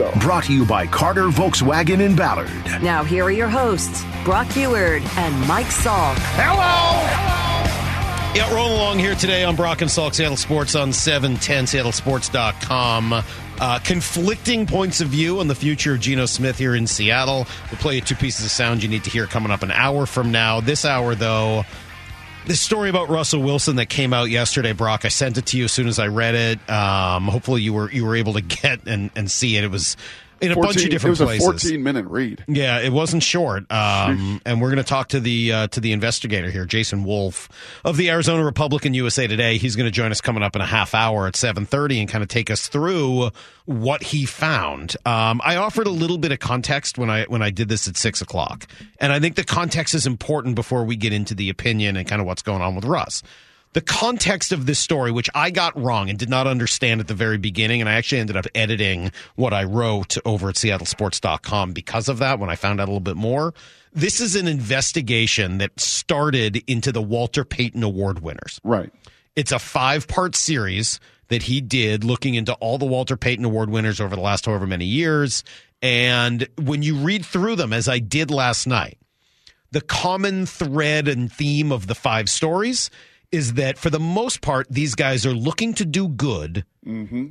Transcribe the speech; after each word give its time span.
though. 0.00 0.12
Brought 0.20 0.44
to 0.44 0.54
you 0.54 0.64
by 0.64 0.86
Carter 0.86 1.26
Volkswagen 1.26 2.00
in 2.00 2.16
Ballard. 2.16 2.50
Now, 2.82 3.04
here 3.04 3.24
are 3.24 3.30
your 3.30 3.48
hosts, 3.48 4.02
Brock 4.24 4.46
Huard 4.48 5.02
and 5.18 5.46
Mike 5.46 5.66
Salk. 5.66 6.16
Hello! 6.36 7.36
Yeah, 8.34 8.54
rolling 8.54 8.72
along 8.72 8.98
here 9.00 9.14
today 9.14 9.44
on 9.44 9.56
Brock 9.56 9.82
and 9.82 9.90
Salk, 9.90 10.14
Seattle 10.14 10.36
Sports 10.36 10.74
on 10.74 10.92
710, 10.92 11.64
seattlesports.com. 11.64 13.24
Uh, 13.62 13.78
conflicting 13.80 14.66
points 14.66 15.02
of 15.02 15.08
view 15.08 15.40
on 15.40 15.48
the 15.48 15.54
future 15.54 15.94
of 15.94 16.00
Geno 16.00 16.24
Smith 16.24 16.56
here 16.56 16.74
in 16.74 16.86
Seattle. 16.86 17.46
We'll 17.70 17.80
play 17.80 17.96
you 17.96 18.00
two 18.00 18.14
pieces 18.14 18.46
of 18.46 18.50
sound 18.50 18.82
you 18.82 18.88
need 18.88 19.04
to 19.04 19.10
hear 19.10 19.26
coming 19.26 19.50
up 19.50 19.62
an 19.62 19.70
hour 19.70 20.06
from 20.06 20.32
now. 20.32 20.60
This 20.60 20.86
hour, 20.86 21.14
though, 21.14 21.64
this 22.46 22.60
story 22.60 22.90
about 22.90 23.08
Russell 23.08 23.42
Wilson 23.42 23.76
that 23.76 23.86
came 23.86 24.12
out 24.12 24.30
yesterday, 24.30 24.72
Brock. 24.72 25.04
I 25.04 25.08
sent 25.08 25.38
it 25.38 25.46
to 25.46 25.58
you 25.58 25.64
as 25.64 25.72
soon 25.72 25.88
as 25.88 25.98
I 25.98 26.08
read 26.08 26.34
it. 26.34 26.70
Um, 26.70 27.28
hopefully, 27.28 27.62
you 27.62 27.72
were 27.72 27.90
you 27.90 28.04
were 28.04 28.16
able 28.16 28.34
to 28.34 28.40
get 28.62 28.86
and, 28.86 29.10
and 29.16 29.30
see 29.30 29.56
it. 29.56 29.64
It 29.64 29.70
was 29.70 29.96
in 30.40 30.52
a 30.52 30.54
14, 30.54 30.62
bunch 30.68 30.84
of 30.84 30.90
different 30.90 31.16
places. 31.16 31.20
it 31.20 31.24
was 31.24 31.52
places. 31.52 31.70
a 31.70 31.74
14 31.74 31.82
minute 31.82 32.06
read. 32.06 32.44
Yeah, 32.48 32.80
it 32.80 32.92
wasn't 32.92 33.22
short. 33.22 33.70
Um, 33.70 34.40
and 34.44 34.60
we're 34.60 34.68
going 34.68 34.78
to 34.78 34.84
talk 34.84 35.08
to 35.08 35.20
the 35.20 35.52
uh, 35.52 35.66
to 35.68 35.80
the 35.80 35.92
investigator 35.92 36.50
here, 36.50 36.64
Jason 36.64 37.04
Wolf 37.04 37.48
of 37.84 37.96
the 37.96 38.10
Arizona 38.10 38.44
Republican 38.44 38.94
USA 38.94 39.26
Today. 39.26 39.58
He's 39.58 39.76
going 39.76 39.86
to 39.86 39.90
join 39.90 40.10
us 40.10 40.20
coming 40.20 40.42
up 40.42 40.56
in 40.56 40.62
a 40.62 40.66
half 40.66 40.94
hour 40.94 41.26
at 41.26 41.36
seven 41.36 41.66
thirty 41.66 42.00
and 42.00 42.08
kind 42.08 42.22
of 42.22 42.28
take 42.28 42.50
us 42.50 42.68
through 42.68 43.30
what 43.66 44.02
he 44.02 44.26
found. 44.26 44.96
Um, 45.04 45.40
I 45.44 45.56
offered 45.56 45.86
a 45.86 45.90
little 45.90 46.18
bit 46.18 46.32
of 46.32 46.38
context 46.38 46.98
when 46.98 47.10
I 47.10 47.24
when 47.24 47.42
I 47.42 47.50
did 47.50 47.68
this 47.68 47.86
at 47.86 47.96
six 47.96 48.20
o'clock, 48.20 48.66
and 48.98 49.12
I 49.12 49.20
think 49.20 49.36
the 49.36 49.44
context 49.44 49.94
is 49.94 50.06
important 50.06 50.54
before 50.54 50.84
we 50.84 50.96
get 50.96 51.12
into 51.12 51.34
the 51.34 51.50
opinion 51.50 51.96
and 51.96 52.08
kind 52.08 52.20
of 52.20 52.26
what's 52.26 52.42
going 52.42 52.62
on 52.62 52.74
with 52.74 52.84
Russ 52.84 53.22
the 53.72 53.80
context 53.80 54.52
of 54.52 54.66
this 54.66 54.78
story, 54.78 55.10
which 55.10 55.30
I 55.34 55.50
got 55.50 55.80
wrong 55.80 56.10
and 56.10 56.18
did 56.18 56.28
not 56.28 56.46
understand 56.46 57.00
at 57.00 57.08
the 57.08 57.14
very 57.14 57.38
beginning, 57.38 57.80
and 57.80 57.88
I 57.88 57.94
actually 57.94 58.20
ended 58.20 58.36
up 58.36 58.46
editing 58.54 59.12
what 59.36 59.52
I 59.52 59.64
wrote 59.64 60.16
over 60.24 60.48
at 60.48 60.56
seattlesports.com 60.56 61.72
because 61.72 62.08
of 62.08 62.18
that 62.18 62.38
when 62.38 62.50
I 62.50 62.56
found 62.56 62.80
out 62.80 62.88
a 62.88 62.90
little 62.90 63.00
bit 63.00 63.16
more. 63.16 63.54
This 63.92 64.20
is 64.20 64.36
an 64.36 64.48
investigation 64.48 65.58
that 65.58 65.78
started 65.78 66.62
into 66.66 66.92
the 66.92 67.02
Walter 67.02 67.44
Payton 67.44 67.82
Award 67.82 68.20
winners. 68.20 68.60
Right. 68.64 68.92
It's 69.36 69.52
a 69.52 69.58
five 69.58 70.08
part 70.08 70.34
series 70.34 70.98
that 71.28 71.44
he 71.44 71.60
did 71.60 72.02
looking 72.02 72.34
into 72.34 72.52
all 72.54 72.76
the 72.76 72.86
Walter 72.86 73.16
Payton 73.16 73.44
Award 73.44 73.70
winners 73.70 74.00
over 74.00 74.16
the 74.16 74.22
last 74.22 74.46
however 74.46 74.66
many 74.66 74.84
years. 74.84 75.44
And 75.80 76.48
when 76.58 76.82
you 76.82 76.96
read 76.96 77.24
through 77.24 77.56
them, 77.56 77.72
as 77.72 77.88
I 77.88 78.00
did 78.00 78.30
last 78.30 78.66
night, 78.66 78.98
the 79.70 79.80
common 79.80 80.46
thread 80.46 81.06
and 81.06 81.32
theme 81.32 81.70
of 81.70 81.86
the 81.86 81.94
five 81.94 82.28
stories 82.28 82.90
is 83.32 83.54
that 83.54 83.78
for 83.78 83.90
the 83.90 84.00
most 84.00 84.40
part, 84.40 84.66
these 84.70 84.94
guys 84.94 85.24
are 85.26 85.32
looking 85.34 85.74
to 85.74 85.84
do 85.84 86.08
good. 86.08 86.64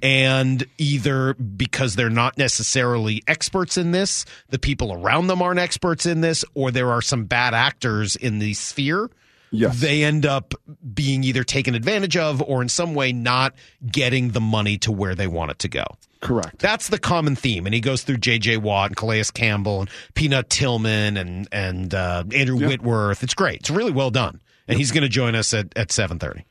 And 0.02 0.66
either 0.78 1.34
because 1.34 1.96
they're 1.96 2.10
not 2.10 2.38
necessarily 2.38 3.24
experts 3.28 3.78
in 3.78 3.92
this, 3.92 4.24
the 4.50 4.60
people 4.60 4.94
around 4.94 5.28
them 5.28 5.42
aren't 5.42 5.60
experts 5.60 6.06
in 6.06 6.22
this, 6.22 6.46
or 6.54 6.72
there 6.72 6.92
are 6.92 7.02
some 7.02 7.26
bad 7.26 7.54
actors 7.54 8.16
in 8.16 8.40
the 8.40 8.54
sphere. 8.54 9.10
Yes. 9.52 9.82
They 9.82 10.04
end 10.04 10.26
up 10.28 10.54
being 10.94 11.24
either 11.24 11.44
taken 11.44 11.74
advantage 11.74 12.16
of 12.16 12.42
or 12.44 12.62
in 12.62 12.70
some 12.70 12.94
way 12.94 13.12
not 13.12 13.56
getting 13.86 14.30
the 14.30 14.40
money 14.42 14.78
to 14.80 14.92
where 14.92 15.16
they 15.16 15.28
want 15.28 15.50
it 15.52 15.60
to 15.60 15.68
go. 15.68 15.84
Correct. 16.22 16.60
That's 16.60 16.90
the 16.90 17.00
common 17.00 17.36
theme, 17.36 17.66
and 17.66 17.74
he 17.74 17.82
goes 17.82 18.04
through 18.04 18.18
J.J. 18.18 18.58
Watt 18.58 18.92
and 18.92 18.96
Calais 18.98 19.24
Campbell 19.34 19.82
and 19.82 19.90
Peanut 20.14 20.50
Tillman 20.50 21.18
and 21.18 21.48
and 21.52 21.94
uh, 21.94 22.24
Andrew 22.34 22.60
Yep. 22.60 22.70
Whitworth. 22.70 23.24
It's 23.24 23.34
great. 23.34 23.62
It's 23.62 23.70
really 23.72 23.92
well 23.94 24.12
done, 24.12 24.40
and 24.70 24.78
he's 24.78 24.92
going 24.92 25.04
to 25.04 25.10
join 25.10 25.36
us 25.36 25.54
at 25.54 25.76
at 25.78 25.92
seven 25.92 26.18
thirty. 26.20 26.46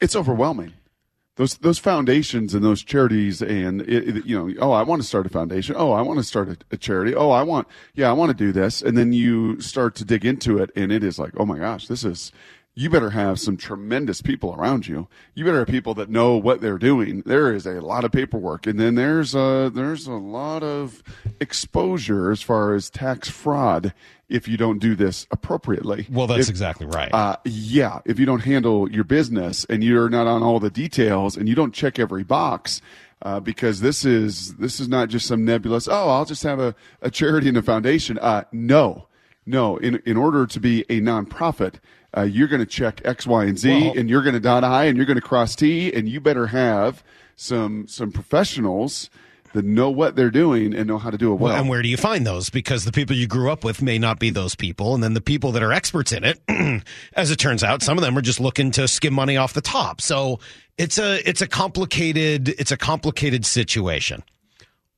it's 0.00 0.14
overwhelming. 0.14 0.72
Those 1.36 1.56
those 1.56 1.80
foundations 1.80 2.54
and 2.54 2.62
those 2.62 2.84
charities 2.84 3.42
and 3.42 3.80
it, 3.82 4.18
it- 4.18 4.24
you 4.26 4.38
know 4.38 4.54
oh 4.60 4.70
I 4.70 4.82
want 4.84 5.02
to 5.02 5.08
start 5.08 5.26
a 5.26 5.30
foundation. 5.30 5.74
Oh 5.76 5.90
I 5.90 6.00
want 6.02 6.18
to 6.20 6.22
start 6.24 6.48
a, 6.48 6.56
a 6.70 6.76
charity. 6.76 7.12
Oh 7.16 7.30
I 7.30 7.42
want 7.42 7.66
yeah 7.94 8.08
I 8.08 8.12
want 8.12 8.30
to 8.30 8.36
do 8.36 8.52
this. 8.52 8.82
And 8.82 8.96
then 8.96 9.12
you 9.12 9.60
start 9.60 9.96
to 9.96 10.04
dig 10.04 10.24
into 10.24 10.58
it 10.58 10.70
and 10.76 10.92
it 10.92 11.02
is 11.02 11.18
like 11.18 11.32
oh 11.36 11.44
my 11.44 11.58
gosh 11.58 11.88
this 11.88 12.04
is 12.04 12.30
you 12.76 12.90
better 12.90 13.10
have 13.10 13.38
some 13.38 13.56
tremendous 13.56 14.20
people 14.20 14.52
around 14.54 14.88
you. 14.88 15.06
You 15.34 15.44
better 15.44 15.58
have 15.60 15.68
people 15.68 15.94
that 15.94 16.08
know 16.10 16.36
what 16.36 16.60
they're 16.60 16.76
doing. 16.78 17.22
There 17.24 17.54
is 17.54 17.66
a 17.66 17.80
lot 17.80 18.04
of 18.04 18.10
paperwork. 18.10 18.66
And 18.66 18.80
then 18.80 18.96
there's 18.96 19.32
a 19.34 19.70
there's 19.72 20.06
a 20.08 20.12
lot 20.14 20.62
of 20.64 21.00
exposure 21.40 22.30
as 22.32 22.42
far 22.42 22.74
as 22.74 22.90
tax 22.90 23.28
fraud 23.28 23.92
if 24.28 24.48
you 24.48 24.56
don't 24.56 24.78
do 24.78 24.94
this 24.94 25.26
appropriately 25.30 26.06
Well, 26.10 26.26
that's 26.26 26.42
If- 26.42 26.48
exactly 26.50 26.86
right. 26.86 27.12
uh, 27.12 27.36
yeah, 27.44 28.00
if 28.04 28.18
you 28.18 28.26
don't 28.26 28.40
handle 28.40 28.90
your 28.90 29.04
business 29.04 29.64
and 29.68 29.84
you're 29.84 30.08
not 30.08 30.26
on 30.26 30.42
all 30.42 30.60
the 30.60 30.70
details 30.70 31.36
and 31.36 31.48
you 31.48 31.54
don't 31.54 31.74
check 31.74 31.98
every 31.98 32.24
box, 32.24 32.80
uh, 33.22 33.40
because 33.40 33.80
this 33.80 34.04
is 34.04 34.54
this 34.56 34.80
is 34.80 34.88
not 34.88 35.08
just 35.08 35.26
some 35.26 35.44
nebulous. 35.44 35.88
Oh, 35.88 36.10
I'll 36.10 36.24
just 36.26 36.42
have 36.42 36.58
a, 36.58 36.74
a 37.00 37.10
charity 37.10 37.48
and 37.48 37.56
a 37.56 37.62
foundation. 37.62 38.18
Uh, 38.18 38.44
no, 38.52 39.06
no. 39.46 39.76
In 39.78 39.96
in 40.04 40.16
order 40.16 40.46
to 40.46 40.60
be 40.60 40.82
a 40.90 41.00
nonprofit, 41.00 41.74
uh, 42.16 42.22
you're 42.22 42.48
going 42.48 42.60
to 42.60 42.66
check 42.66 43.00
X, 43.04 43.26
Y, 43.26 43.44
and 43.44 43.58
Z, 43.58 43.68
Well- 43.70 43.98
and 43.98 44.10
you're 44.10 44.22
going 44.22 44.34
to 44.34 44.40
dot 44.40 44.62
I, 44.64 44.84
and 44.84 44.96
you're 44.96 45.06
going 45.06 45.16
to 45.16 45.22
cross 45.22 45.54
T, 45.56 45.92
and 45.92 46.08
you 46.08 46.20
better 46.20 46.48
have 46.48 47.02
some 47.36 47.86
some 47.88 48.12
professionals 48.12 49.08
that 49.54 49.64
know 49.64 49.88
what 49.88 50.16
they're 50.16 50.30
doing 50.32 50.74
and 50.74 50.86
know 50.86 50.98
how 50.98 51.10
to 51.10 51.16
do 51.16 51.32
it 51.32 51.36
well. 51.36 51.52
Well, 51.52 51.60
and 51.60 51.68
where 51.68 51.80
do 51.80 51.88
you 51.88 51.96
find 51.96 52.26
those? 52.26 52.50
Because 52.50 52.84
the 52.84 52.92
people 52.92 53.16
you 53.16 53.28
grew 53.28 53.50
up 53.50 53.64
with 53.64 53.80
may 53.80 53.98
not 53.98 54.18
be 54.18 54.30
those 54.30 54.54
people, 54.54 54.94
and 54.94 55.02
then 55.02 55.14
the 55.14 55.20
people 55.20 55.52
that 55.52 55.62
are 55.62 55.72
experts 55.72 56.12
in 56.12 56.24
it, 56.24 56.40
as 57.14 57.30
it 57.30 57.36
turns 57.36 57.64
out, 57.64 57.80
some 57.82 57.96
of 57.96 58.02
them 58.02 58.18
are 58.18 58.22
just 58.22 58.40
looking 58.40 58.72
to 58.72 58.86
skim 58.86 59.14
money 59.14 59.36
off 59.36 59.52
the 59.52 59.60
top. 59.60 60.00
So 60.00 60.40
it's 60.76 60.98
a 60.98 61.26
it's 61.28 61.40
a 61.40 61.46
complicated 61.46 62.48
it's 62.48 62.72
a 62.72 62.76
complicated 62.76 63.46
situation. 63.46 64.24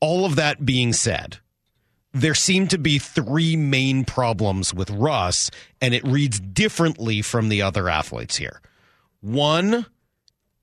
All 0.01 0.25
of 0.25 0.37
that 0.37 0.65
being 0.65 0.93
said, 0.93 1.39
there 2.13 2.35
seem 2.35 2.67
to 2.69 2.79
be 2.79 2.99
three 2.99 3.57
main 3.57 4.05
problems 4.05 4.73
with 4.73 4.91
Russ, 4.91 5.51
and 5.83 5.93
it 5.93 6.03
reads 6.05 6.41
differently 6.41 7.21
from 7.21 7.51
the 7.51 7.61
other 7.61 7.91
athletes 7.91 8.37
here. 8.37 8.63
One, 9.21 9.85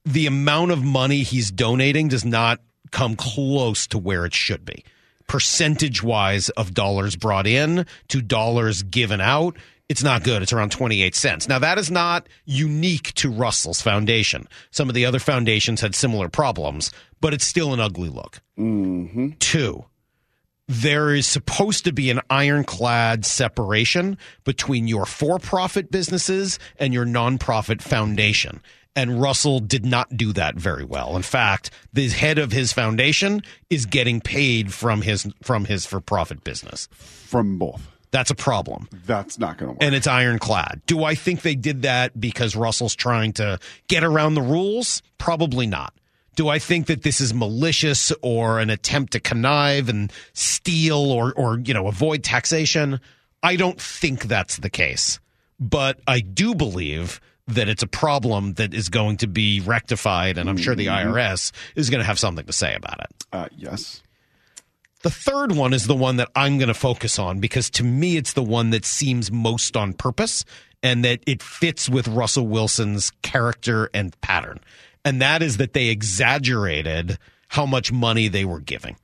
the 0.04 0.26
amount 0.26 0.72
of 0.72 0.84
money 0.84 1.22
he's 1.22 1.52
donating 1.52 2.08
does 2.08 2.26
not 2.26 2.60
come 2.94 3.18
close 3.18 3.88
to 3.88 3.98
where 3.98 4.26
it 4.26 4.34
should 4.34 4.64
be. 4.64 4.86
Percentage 5.28 6.02
wise 6.02 6.50
of 6.50 6.74
dollars 6.74 7.18
brought 7.18 7.48
in 7.48 7.86
to 8.08 8.22
dollars 8.22 8.84
given 8.84 9.20
out, 9.20 9.58
it's 9.90 10.04
not 10.04 10.24
good. 10.24 10.42
It's 10.42 10.54
around 10.54 10.72
28 10.72 11.14
cents. 11.14 11.48
Now, 11.48 11.60
that 11.60 11.78
is 11.78 11.92
not 11.92 12.28
unique 12.46 13.14
to 13.16 13.30
Russell's 13.30 13.82
foundation. 13.82 14.48
Some 14.72 14.90
of 14.90 14.96
the 14.96 15.06
other 15.06 15.20
foundations 15.20 15.82
had 15.82 15.94
similar 15.94 16.30
problems, 16.30 16.92
but 17.20 17.34
it's 17.34 17.46
still 17.46 17.74
an 17.74 17.80
ugly 17.80 18.10
look. 18.10 18.42
Mm-hmm. 18.58 19.32
Two, 19.40 19.86
there 20.68 21.14
is 21.14 21.28
supposed 21.28 21.84
to 21.86 21.92
be 21.92 22.10
an 22.10 22.22
ironclad 22.30 23.26
separation 23.26 24.18
between 24.46 24.88
your 24.88 25.06
for 25.06 25.38
profit 25.38 25.92
businesses 25.92 26.60
and 26.78 26.94
your 26.94 27.06
nonprofit 27.06 27.82
foundation. 27.82 28.62
And 28.96 29.20
Russell 29.20 29.60
did 29.60 29.86
not 29.86 30.16
do 30.16 30.34
that 30.34 30.56
very 30.56 30.84
well. 30.86 31.16
In 31.16 31.24
fact, 31.24 31.72
the 31.94 32.08
head 32.10 32.38
of 32.38 32.52
his 32.52 32.72
foundation 32.72 33.42
is 33.70 33.86
getting 33.88 34.22
paid 34.22 34.72
from 34.74 35.02
his 35.02 35.28
from 35.42 35.66
his 35.66 35.86
for 35.86 36.00
profit 36.00 36.44
business. 36.44 36.88
from 36.94 37.58
both, 37.58 37.82
That's 38.12 38.30
a 38.30 38.36
problem. 38.36 38.88
that's 39.08 39.40
not 39.40 39.58
going 39.58 39.70
to 39.70 39.74
work. 39.74 39.84
And 39.84 39.96
it's 39.96 40.06
ironclad. 40.06 40.82
Do 40.86 41.04
I 41.04 41.16
think 41.16 41.42
they 41.42 41.56
did 41.56 41.82
that 41.82 42.20
because 42.20 42.56
Russell's 42.56 42.96
trying 42.96 43.34
to 43.34 43.58
get 43.88 44.04
around 44.04 44.36
the 44.36 44.42
rules? 44.44 45.02
Probably 45.18 45.66
not. 45.66 45.94
Do 46.36 46.48
I 46.50 46.60
think 46.60 46.86
that 46.88 47.02
this 47.04 47.20
is 47.22 47.34
malicious 47.34 48.12
or 48.22 48.60
an 48.60 48.70
attempt 48.70 49.14
to 49.14 49.20
connive 49.20 49.90
and 49.90 50.12
steal 50.34 51.12
or, 51.12 51.34
or 51.34 51.60
you 51.60 51.74
know, 51.74 51.88
avoid 51.88 52.24
taxation? 52.24 53.00
I 53.42 53.56
don't 53.56 53.82
think 53.82 54.24
that's 54.26 54.58
the 54.58 54.70
case. 54.70 55.20
But 55.60 56.00
I 56.08 56.20
do 56.22 56.54
believe 56.56 57.20
that 57.48 57.68
it's 57.68 57.84
a 57.84 57.88
problem 57.88 58.54
that 58.54 58.74
is 58.74 58.90
going 58.90 59.18
to 59.18 59.28
be 59.28 59.60
rectified, 59.62 60.38
and 60.38 60.50
I'm 60.50 60.58
sure 60.58 60.76
the 60.76 60.88
IRS 60.88 61.52
is 61.76 61.90
going 61.90 62.00
to 62.00 62.06
have 62.06 62.20
something 62.20 62.46
to 62.46 62.54
say 62.54 62.74
about 62.76 63.00
it. 63.02 63.26
uh, 63.34 63.48
yes. 63.56 64.02
The 65.02 65.10
third 65.10 65.52
one 65.52 65.74
is 65.74 65.86
the 65.86 65.96
one 65.96 66.16
that 66.16 66.30
I'm 66.34 66.58
going 66.58 66.70
to 66.70 66.74
focus 66.74 67.20
on 67.20 67.42
because 67.42 67.70
to 67.72 67.84
me, 67.84 68.16
it's 68.16 68.34
the 68.34 68.44
one 68.44 68.70
that 68.70 68.86
seems 68.86 69.30
most 69.30 69.76
on 69.76 69.92
purpose 69.92 70.46
and 70.82 71.04
that 71.04 71.20
it 71.28 71.44
fits 71.44 71.90
with 71.90 72.08
Russell 72.08 72.48
Wilson's 72.48 73.12
character 73.22 73.90
and 73.94 74.20
pattern. 74.22 74.62
And 75.04 75.22
that 75.22 75.44
is 75.44 75.58
that 75.58 75.74
they 75.74 75.90
exaggerated 75.90 77.18
how 77.50 77.66
much 77.66 77.92
money 77.92 78.30
they 78.30 78.46
were 78.46 78.62
giving. 78.62 78.96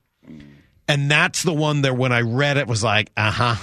And 0.87 1.11
that's 1.11 1.43
the 1.43 1.53
one 1.53 1.81
that 1.81 1.97
when 1.97 2.13
I 2.13 2.21
read 2.21 2.55
it 2.55 2.67
was 2.67 2.81
like, 2.81 3.11
uh 3.17 3.31
huh. 3.31 3.55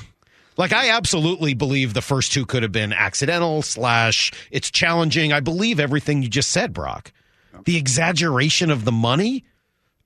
Like 0.57 0.73
I 0.73 0.91
absolutely 0.91 1.55
believe 1.55 1.93
the 1.95 2.03
first 2.03 2.33
two 2.33 2.47
could 2.47 2.63
have 2.63 2.73
been 2.73 2.93
accidental 2.93 3.63
slash 3.63 4.33
it's 4.51 4.71
challenging. 4.71 5.33
I 5.33 5.41
believe 5.41 5.79
everything 5.81 6.23
you 6.23 6.29
just 6.29 6.51
said, 6.51 6.73
Brock. 6.73 7.13
The 7.65 7.77
exaggeration 7.77 8.71
of 8.71 8.85
the 8.85 8.93
money. 8.93 9.45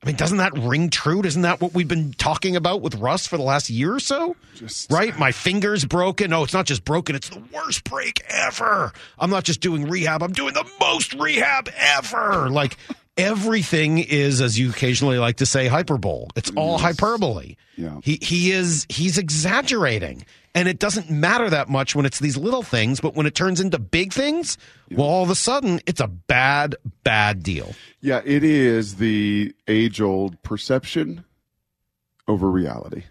I 0.03 0.07
mean, 0.07 0.15
doesn't 0.15 0.39
that 0.39 0.57
ring 0.57 0.89
true? 0.89 1.21
Isn't 1.23 1.43
that 1.43 1.61
what 1.61 1.75
we've 1.75 1.87
been 1.87 2.13
talking 2.13 2.55
about 2.55 2.81
with 2.81 2.95
Russ 2.95 3.27
for 3.27 3.37
the 3.37 3.43
last 3.43 3.69
year 3.69 3.93
or 3.93 3.99
so? 3.99 4.35
Just- 4.55 4.91
right? 4.91 5.15
My 5.19 5.31
finger's 5.31 5.85
broken. 5.85 6.31
No, 6.31 6.43
it's 6.43 6.53
not 6.53 6.65
just 6.65 6.83
broken. 6.85 7.15
It's 7.15 7.29
the 7.29 7.43
worst 7.53 7.83
break 7.83 8.19
ever. 8.27 8.91
I'm 9.19 9.29
not 9.29 9.43
just 9.43 9.61
doing 9.61 9.87
rehab. 9.87 10.23
I'm 10.23 10.31
doing 10.33 10.55
the 10.55 10.67
most 10.79 11.13
rehab 11.13 11.69
ever. 11.77 12.49
Like 12.49 12.77
everything 13.15 13.99
is, 13.99 14.41
as 14.41 14.57
you 14.57 14.71
occasionally 14.71 15.19
like 15.19 15.37
to 15.37 15.45
say, 15.45 15.67
hyperbole. 15.67 16.27
It's 16.35 16.51
all 16.55 16.77
hyperbole. 16.79 17.55
Yeah. 17.77 17.99
He 18.03 18.17
he 18.21 18.51
is 18.51 18.87
he's 18.89 19.17
exaggerating. 19.19 20.25
And 20.53 20.67
it 20.67 20.79
doesn't 20.79 21.09
matter 21.09 21.49
that 21.49 21.69
much 21.69 21.95
when 21.95 22.05
it's 22.05 22.19
these 22.19 22.35
little 22.35 22.63
things, 22.63 22.99
but 22.99 23.15
when 23.15 23.25
it 23.25 23.35
turns 23.35 23.61
into 23.61 23.79
big 23.79 24.11
things, 24.11 24.57
well, 24.91 25.07
all 25.07 25.23
of 25.23 25.29
a 25.29 25.35
sudden 25.35 25.79
it's 25.85 26.01
a 26.01 26.07
bad, 26.07 26.75
bad 27.03 27.41
deal. 27.41 27.73
Yeah, 28.01 28.21
it 28.25 28.43
is 28.43 28.95
the 28.95 29.55
age 29.67 30.01
old 30.01 30.41
perception 30.43 31.23
over 32.27 32.51
reality. 32.51 33.03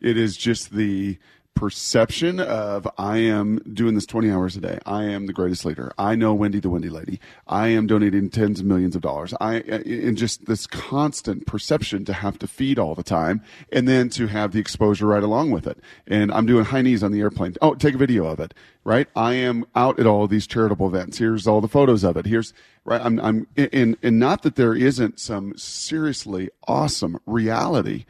It 0.00 0.16
is 0.16 0.36
just 0.36 0.72
the 0.72 1.18
perception 1.54 2.40
of 2.40 2.88
I 2.96 3.18
am 3.18 3.58
doing 3.74 3.94
this 3.94 4.06
20 4.06 4.30
hours 4.30 4.56
a 4.56 4.60
day. 4.60 4.78
I 4.86 5.04
am 5.04 5.26
the 5.26 5.32
greatest 5.32 5.64
leader. 5.64 5.92
I 5.98 6.14
know 6.14 6.32
Wendy 6.32 6.58
the 6.58 6.70
Wendy 6.70 6.88
lady. 6.88 7.20
I 7.46 7.68
am 7.68 7.86
donating 7.86 8.30
tens 8.30 8.60
of 8.60 8.66
millions 8.66 8.96
of 8.96 9.02
dollars. 9.02 9.34
I 9.40 9.60
uh, 9.60 9.80
and 9.84 10.16
just 10.16 10.46
this 10.46 10.66
constant 10.66 11.46
perception 11.46 12.04
to 12.06 12.12
have 12.14 12.38
to 12.38 12.46
feed 12.46 12.78
all 12.78 12.94
the 12.94 13.02
time 13.02 13.42
and 13.70 13.86
then 13.86 14.08
to 14.10 14.26
have 14.26 14.52
the 14.52 14.58
exposure 14.58 15.06
right 15.06 15.22
along 15.22 15.50
with 15.50 15.66
it. 15.66 15.78
And 16.06 16.32
I'm 16.32 16.46
doing 16.46 16.64
high 16.64 16.82
knees 16.82 17.02
on 17.02 17.12
the 17.12 17.20
airplane. 17.20 17.54
Oh, 17.60 17.74
take 17.74 17.94
a 17.94 17.98
video 17.98 18.24
of 18.24 18.40
it, 18.40 18.54
right? 18.84 19.08
I 19.14 19.34
am 19.34 19.66
out 19.74 20.00
at 20.00 20.06
all 20.06 20.26
these 20.26 20.46
charitable 20.46 20.86
events. 20.86 21.18
Here's 21.18 21.46
all 21.46 21.60
the 21.60 21.68
photos 21.68 22.04
of 22.04 22.16
it. 22.16 22.24
Here's 22.24 22.54
right 22.84 23.00
I'm 23.04 23.20
I'm 23.20 23.46
and 23.56 23.98
and 24.02 24.18
not 24.18 24.42
that 24.42 24.56
there 24.56 24.74
isn't 24.74 25.20
some 25.20 25.56
seriously 25.58 26.48
awesome 26.66 27.20
reality 27.26 28.06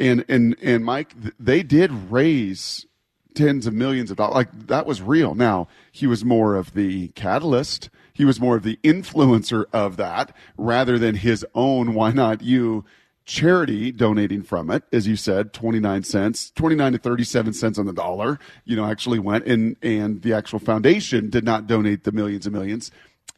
and 0.00 0.24
and 0.28 0.56
and 0.62 0.84
Mike, 0.84 1.14
they 1.38 1.62
did 1.62 1.92
raise 2.10 2.86
tens 3.34 3.66
of 3.66 3.74
millions 3.74 4.10
of 4.10 4.16
dollars. 4.16 4.34
Like 4.34 4.66
that 4.66 4.86
was 4.86 5.02
real. 5.02 5.34
Now 5.34 5.68
he 5.92 6.06
was 6.06 6.24
more 6.24 6.56
of 6.56 6.74
the 6.74 7.08
catalyst. 7.08 7.90
He 8.12 8.24
was 8.24 8.40
more 8.40 8.56
of 8.56 8.64
the 8.64 8.78
influencer 8.82 9.66
of 9.72 9.96
that 9.98 10.34
rather 10.56 10.98
than 10.98 11.16
his 11.16 11.46
own. 11.54 11.94
Why 11.94 12.10
not 12.10 12.42
you? 12.42 12.84
Charity 13.26 13.92
donating 13.92 14.42
from 14.42 14.70
it, 14.70 14.82
as 14.92 15.06
you 15.06 15.14
said, 15.14 15.52
twenty 15.52 15.78
nine 15.78 16.02
cents, 16.02 16.50
twenty 16.50 16.74
nine 16.74 16.92
to 16.92 16.98
thirty 16.98 17.22
seven 17.22 17.52
cents 17.52 17.78
on 17.78 17.86
the 17.86 17.92
dollar. 17.92 18.40
You 18.64 18.74
know, 18.74 18.86
actually 18.86 19.20
went 19.20 19.46
and 19.46 19.76
and 19.82 20.22
the 20.22 20.32
actual 20.32 20.58
foundation 20.58 21.30
did 21.30 21.44
not 21.44 21.68
donate 21.68 22.02
the 22.02 22.10
millions 22.10 22.46
and 22.46 22.56
millions 22.56 22.90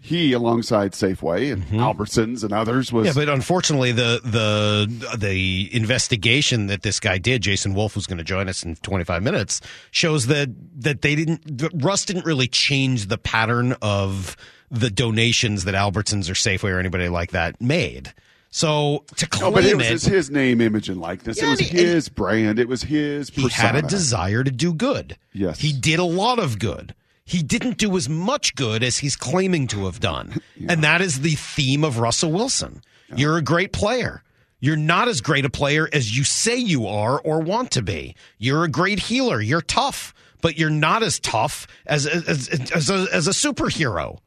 he 0.05 0.33
alongside 0.33 0.93
Safeway 0.93 1.53
and 1.53 1.63
mm-hmm. 1.63 1.79
Albertsons 1.79 2.43
and 2.43 2.53
others 2.53 2.93
was 2.93 3.07
Yeah, 3.07 3.13
but 3.15 3.29
unfortunately, 3.29 3.93
the 3.93 4.21
the 4.25 5.17
the 5.17 5.75
investigation 5.75 6.67
that 6.67 6.83
this 6.83 6.99
guy 6.99 7.19
did, 7.19 7.43
Jason 7.43 7.73
Wolf, 7.73 7.95
who's 7.95 8.09
going 8.09 8.19
to 8.19 8.25
join 8.25 8.49
us 8.49 8.65
in 8.65 8.75
25 8.77 9.23
minutes, 9.23 9.61
shows 9.93 10.27
that 10.27 10.51
that 10.83 11.03
they 11.03 11.15
didn't. 11.15 11.59
that 11.59 11.71
Russ 11.75 12.05
didn't 12.05 12.27
really 12.27 12.49
change 12.49 13.07
the 13.07 13.17
pattern 13.17 13.77
of 13.81 14.37
the 14.73 14.91
donations 14.91 15.65
that 15.65 15.75
Albertsons 15.75 16.29
or 16.29 16.35
Safeway 16.35 16.73
or 16.73 16.81
anybody 16.81 17.09
like 17.09 17.31
that 17.31 17.61
made. 17.61 18.13
So 18.51 19.05
to 19.17 19.29
No, 19.41 19.51
claim 19.51 19.55
but 19.55 19.65
it 19.65 19.77
was 19.77 19.87
it, 19.87 19.93
his, 19.93 20.05
his 20.05 20.31
name, 20.31 20.61
image, 20.61 20.89
and 20.89 21.01
likeness. 21.01 21.39
Yeah, 21.39 21.47
it 21.47 21.51
was 21.51 21.61
and 21.61 21.69
he- 21.69 21.77
his 21.79 22.09
brand. 22.09 22.59
It 22.59 22.69
was 22.69 22.83
his. 22.83 23.29
he 23.31 23.49
had 23.49 23.77
a 23.77 23.83
desire 23.83 24.43
to 24.43 24.51
do 24.51 24.75
good. 24.75 25.17
Yes. 25.33 25.61
He 25.61 25.73
did 25.73 25.99
a 25.99 26.05
lot 26.05 26.39
of 26.39 26.59
good. 26.59 26.95
He 27.25 27.43
didn't 27.43 27.79
do 27.79 27.97
as 27.97 28.09
much 28.09 28.55
good 28.55 28.83
as 28.83 28.99
he's 28.99 29.17
claiming 29.17 29.67
to 29.69 29.87
have 29.87 30.01
done. 30.01 30.41
And 30.69 30.85
that 30.85 31.01
is 31.01 31.23
the 31.23 31.35
theme 31.35 31.83
of 31.83 31.99
Russell 31.99 32.31
Wilson. 32.31 32.83
You're 33.17 33.37
a 33.37 33.43
great 33.43 33.73
player. 33.73 34.23
You're 34.61 34.77
not 34.77 35.09
as 35.09 35.21
great 35.21 35.45
a 35.45 35.51
player 35.51 35.89
as 35.93 36.17
you 36.17 36.23
say 36.23 36.55
you 36.55 36.87
are 36.87 37.21
or 37.21 37.41
want 37.41 37.73
to 37.73 37.83
be. 37.83 38.15
You're 38.39 38.63
a 38.63 38.69
great 38.69 39.01
healer. 39.01 39.41
You're 39.41 39.61
tough, 39.61 40.15
but 40.41 40.57
you're 40.57 40.71
not 40.71 41.03
as 41.03 41.19
tough 41.19 41.67
as 41.85 42.07
as, 42.07 42.49
as, 42.49 42.91
a, 42.91 43.09
as 43.13 43.27
a 43.27 43.33
superhero. 43.33 44.19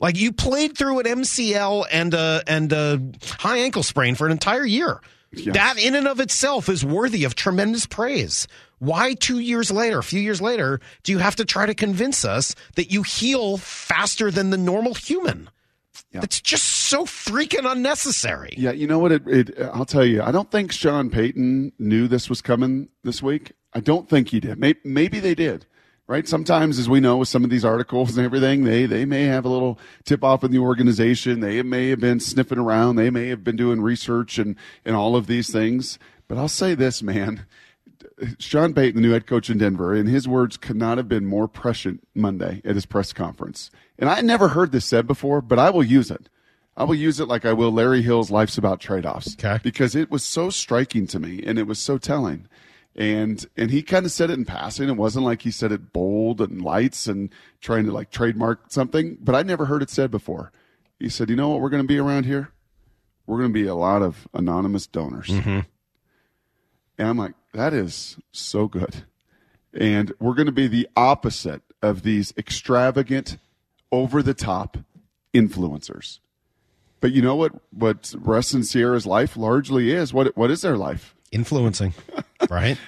Like 0.00 0.16
you 0.16 0.32
played 0.32 0.78
through 0.78 1.00
an 1.00 1.06
MCL 1.06 1.84
and 1.92 2.14
a 2.14 2.42
and 2.46 2.72
a 2.72 3.02
high 3.38 3.58
ankle 3.58 3.82
sprain 3.82 4.14
for 4.14 4.24
an 4.24 4.32
entire 4.32 4.64
year. 4.64 5.00
Yes. 5.32 5.54
That 5.54 5.78
in 5.78 5.94
and 5.94 6.08
of 6.08 6.20
itself 6.20 6.70
is 6.70 6.84
worthy 6.84 7.24
of 7.24 7.34
tremendous 7.34 7.86
praise. 7.86 8.46
Why 8.78 9.14
two 9.14 9.38
years 9.38 9.70
later, 9.70 9.98
a 9.98 10.02
few 10.02 10.20
years 10.20 10.42
later, 10.42 10.80
do 11.02 11.12
you 11.12 11.18
have 11.18 11.36
to 11.36 11.44
try 11.44 11.66
to 11.66 11.74
convince 11.74 12.24
us 12.24 12.54
that 12.74 12.92
you 12.92 13.02
heal 13.02 13.56
faster 13.56 14.30
than 14.30 14.50
the 14.50 14.58
normal 14.58 14.94
human? 14.94 15.48
It's 16.22 16.40
just 16.40 16.64
so 16.64 17.04
freaking 17.04 17.70
unnecessary. 17.70 18.54
Yeah, 18.56 18.72
you 18.72 18.86
know 18.86 18.98
what? 18.98 19.12
It, 19.12 19.26
it, 19.26 19.58
I'll 19.72 19.84
tell 19.84 20.04
you. 20.04 20.22
I 20.22 20.30
don't 20.30 20.50
think 20.50 20.72
Sean 20.72 21.10
Payton 21.10 21.72
knew 21.78 22.08
this 22.08 22.28
was 22.28 22.40
coming 22.40 22.88
this 23.02 23.22
week. 23.22 23.52
I 23.72 23.80
don't 23.80 24.08
think 24.08 24.28
he 24.28 24.40
did. 24.40 24.58
Maybe, 24.58 24.78
maybe 24.84 25.20
they 25.20 25.34
did. 25.34 25.66
Right. 26.08 26.28
Sometimes, 26.28 26.78
as 26.78 26.88
we 26.88 27.00
know, 27.00 27.16
with 27.16 27.28
some 27.28 27.42
of 27.42 27.50
these 27.50 27.64
articles 27.64 28.16
and 28.16 28.24
everything, 28.24 28.62
they 28.62 28.86
they 28.86 29.04
may 29.04 29.24
have 29.24 29.44
a 29.44 29.48
little 29.48 29.76
tip 30.04 30.22
off 30.22 30.44
in 30.44 30.52
the 30.52 30.60
organization. 30.60 31.40
They 31.40 31.60
may 31.62 31.88
have 31.88 31.98
been 31.98 32.20
sniffing 32.20 32.60
around. 32.60 32.94
They 32.94 33.10
may 33.10 33.26
have 33.26 33.42
been 33.42 33.56
doing 33.56 33.80
research 33.80 34.38
and 34.38 34.54
and 34.84 34.94
all 34.94 35.16
of 35.16 35.26
these 35.26 35.50
things. 35.50 35.98
But 36.28 36.38
I'll 36.38 36.46
say 36.46 36.76
this, 36.76 37.02
man. 37.02 37.44
Sean 38.38 38.74
Payton, 38.74 39.00
the 39.00 39.06
new 39.06 39.12
head 39.12 39.26
coach 39.26 39.50
in 39.50 39.58
Denver, 39.58 39.94
and 39.94 40.08
his 40.08 40.26
words 40.28 40.56
could 40.56 40.76
not 40.76 40.98
have 40.98 41.08
been 41.08 41.26
more 41.26 41.48
prescient 41.48 42.06
Monday 42.14 42.60
at 42.64 42.74
his 42.74 42.86
press 42.86 43.12
conference. 43.12 43.70
And 43.98 44.08
I 44.08 44.20
never 44.20 44.48
heard 44.48 44.72
this 44.72 44.84
said 44.84 45.06
before, 45.06 45.40
but 45.40 45.58
I 45.58 45.70
will 45.70 45.84
use 45.84 46.10
it. 46.10 46.28
I 46.76 46.84
will 46.84 46.94
use 46.94 47.20
it 47.20 47.28
like 47.28 47.44
I 47.44 47.54
will 47.54 47.72
Larry 47.72 48.02
Hill's 48.02 48.30
Life's 48.30 48.58
About 48.58 48.80
Trade-Offs. 48.80 49.34
Okay. 49.34 49.58
Because 49.62 49.94
it 49.94 50.10
was 50.10 50.22
so 50.22 50.50
striking 50.50 51.06
to 51.06 51.18
me 51.18 51.42
and 51.42 51.58
it 51.58 51.66
was 51.66 51.78
so 51.78 51.96
telling. 51.96 52.48
And 52.94 53.44
and 53.56 53.70
he 53.70 53.82
kind 53.82 54.06
of 54.06 54.12
said 54.12 54.30
it 54.30 54.38
in 54.38 54.46
passing. 54.46 54.88
It 54.88 54.96
wasn't 54.96 55.26
like 55.26 55.42
he 55.42 55.50
said 55.50 55.70
it 55.70 55.92
bold 55.92 56.40
and 56.40 56.62
lights 56.62 57.06
and 57.06 57.30
trying 57.60 57.84
to 57.84 57.92
like 57.92 58.10
trademark 58.10 58.70
something, 58.70 59.18
but 59.20 59.34
I 59.34 59.42
never 59.42 59.66
heard 59.66 59.82
it 59.82 59.90
said 59.90 60.10
before. 60.10 60.50
He 60.98 61.10
said, 61.10 61.28
"You 61.28 61.36
know 61.36 61.50
what 61.50 61.60
we're 61.60 61.68
going 61.68 61.82
to 61.82 61.86
be 61.86 61.98
around 61.98 62.24
here? 62.24 62.52
We're 63.26 63.36
going 63.36 63.50
to 63.50 63.54
be 63.54 63.66
a 63.66 63.74
lot 63.74 64.00
of 64.00 64.26
anonymous 64.32 64.86
donors." 64.86 65.28
Mm-hmm. 65.28 65.60
And 66.98 67.08
I'm 67.08 67.18
like, 67.18 67.34
that 67.56 67.72
is 67.72 68.16
so 68.32 68.68
good. 68.68 69.04
And 69.72 70.12
we're 70.18 70.34
going 70.34 70.46
to 70.46 70.52
be 70.52 70.68
the 70.68 70.88
opposite 70.96 71.62
of 71.82 72.02
these 72.02 72.32
extravagant, 72.36 73.38
over 73.92 74.22
the 74.22 74.34
top 74.34 74.78
influencers. 75.34 76.18
But 77.00 77.12
you 77.12 77.22
know 77.22 77.36
what? 77.36 77.52
What 77.72 78.14
Russ 78.18 78.52
and 78.52 78.66
Ciara's 78.66 79.06
life 79.06 79.36
largely 79.36 79.90
is. 79.90 80.12
What 80.12 80.36
what 80.36 80.50
is 80.50 80.62
their 80.62 80.76
life? 80.76 81.14
Influencing, 81.30 81.94
right? 82.50 82.78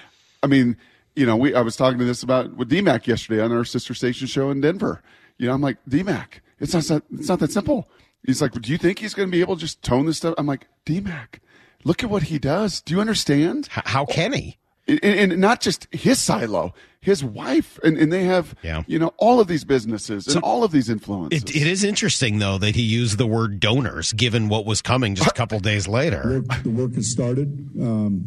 I 0.41 0.47
mean, 0.47 0.77
you 1.15 1.25
know, 1.25 1.35
we 1.35 1.53
I 1.53 1.61
was 1.61 1.75
talking 1.75 1.99
to 1.99 2.05
this 2.05 2.23
about 2.23 2.55
with 2.55 2.69
DMAC 2.69 3.07
yesterday 3.07 3.41
on 3.41 3.51
our 3.51 3.65
sister 3.65 3.93
station 3.93 4.27
show 4.27 4.49
in 4.49 4.61
Denver. 4.61 5.01
You 5.37 5.47
know, 5.47 5.53
I'm 5.53 5.61
like, 5.61 5.77
DMAC, 5.87 6.41
it's 6.59 6.73
not 6.73 6.83
that 6.85 7.03
it's 7.13 7.29
not 7.29 7.39
that 7.39 7.51
simple. 7.51 7.87
He's 8.25 8.41
like, 8.41 8.51
do 8.51 8.71
you 8.71 8.77
think 8.77 8.99
he's 8.99 9.13
going 9.13 9.29
to 9.29 9.31
be 9.31 9.41
able 9.41 9.55
to 9.55 9.61
just 9.61 9.81
tone 9.81 10.05
this 10.05 10.17
stuff? 10.17 10.35
I'm 10.37 10.45
like, 10.45 10.67
DMAC, 10.85 11.39
look 11.85 12.03
at 12.03 12.09
what 12.09 12.23
he 12.23 12.37
does. 12.39 12.81
Do 12.81 12.93
you 12.93 12.99
understand? 12.99 13.69
How 13.71 14.05
can 14.05 14.33
he? 14.33 14.57
And, 14.89 15.31
and 15.31 15.37
not 15.41 15.61
just 15.61 15.87
his 15.91 16.19
silo, 16.19 16.73
his 17.01 17.23
wife, 17.23 17.79
and, 17.83 17.97
and 17.97 18.11
they 18.11 18.23
have, 18.23 18.55
Yeah. 18.63 18.83
you 18.87 18.99
know, 18.99 19.13
all 19.17 19.39
of 19.39 19.47
these 19.47 19.63
businesses 19.63 20.27
and 20.27 20.43
all 20.43 20.63
of 20.63 20.71
these 20.71 20.89
influences. 20.89 21.43
It, 21.43 21.55
it 21.55 21.67
is 21.67 21.83
interesting 21.83 22.39
though 22.39 22.57
that 22.57 22.75
he 22.75 22.81
used 22.81 23.17
the 23.17 23.27
word 23.27 23.59
donors, 23.59 24.11
given 24.13 24.49
what 24.49 24.65
was 24.65 24.81
coming 24.81 25.15
just 25.15 25.29
a 25.29 25.33
couple 25.33 25.59
days 25.59 25.87
later. 25.87 26.41
work, 26.47 26.63
the 26.63 26.69
work 26.69 26.95
has 26.95 27.09
started. 27.11 27.47
Um, 27.79 28.23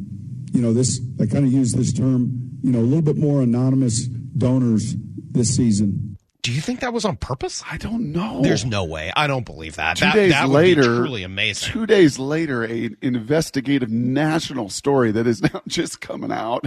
you 0.52 0.61
know, 0.62 0.73
this 0.73 1.00
I 1.21 1.26
kind 1.26 1.45
of 1.47 1.52
use 1.52 1.73
this 1.73 1.92
term. 1.92 2.50
You 2.62 2.71
know, 2.73 2.78
a 2.78 2.88
little 2.88 3.02
bit 3.02 3.16
more 3.16 3.42
anonymous 3.42 4.07
donors 4.07 4.95
this 5.33 5.57
season. 5.57 6.12
Do 6.42 6.52
you 6.52 6.61
think 6.61 6.80
that 6.80 6.92
was 6.92 7.04
on 7.04 7.18
purpose? 7.18 7.62
I 7.70 7.76
don't 7.76 8.11
know. 8.11 8.40
There's 8.42 8.64
no 8.64 8.82
way. 8.82 9.12
I 9.14 9.28
don't 9.28 9.46
believe 9.46 9.76
that. 9.76 9.96
two 9.96 10.06
that, 10.06 10.14
days 10.14 10.32
that 10.32 10.49
would 10.49 10.54
later, 10.54 10.80
be 10.80 10.87
truly 10.88 11.22
amazing. 11.22 11.72
Two 11.72 11.87
days 11.87 12.18
later, 12.18 12.64
a 12.64 12.90
investigative 13.00 13.90
national 13.90 14.68
story 14.68 15.12
that 15.12 15.25
is 15.28 15.40
now 15.54 15.62
just 15.68 16.00
coming 16.00 16.32
out. 16.32 16.66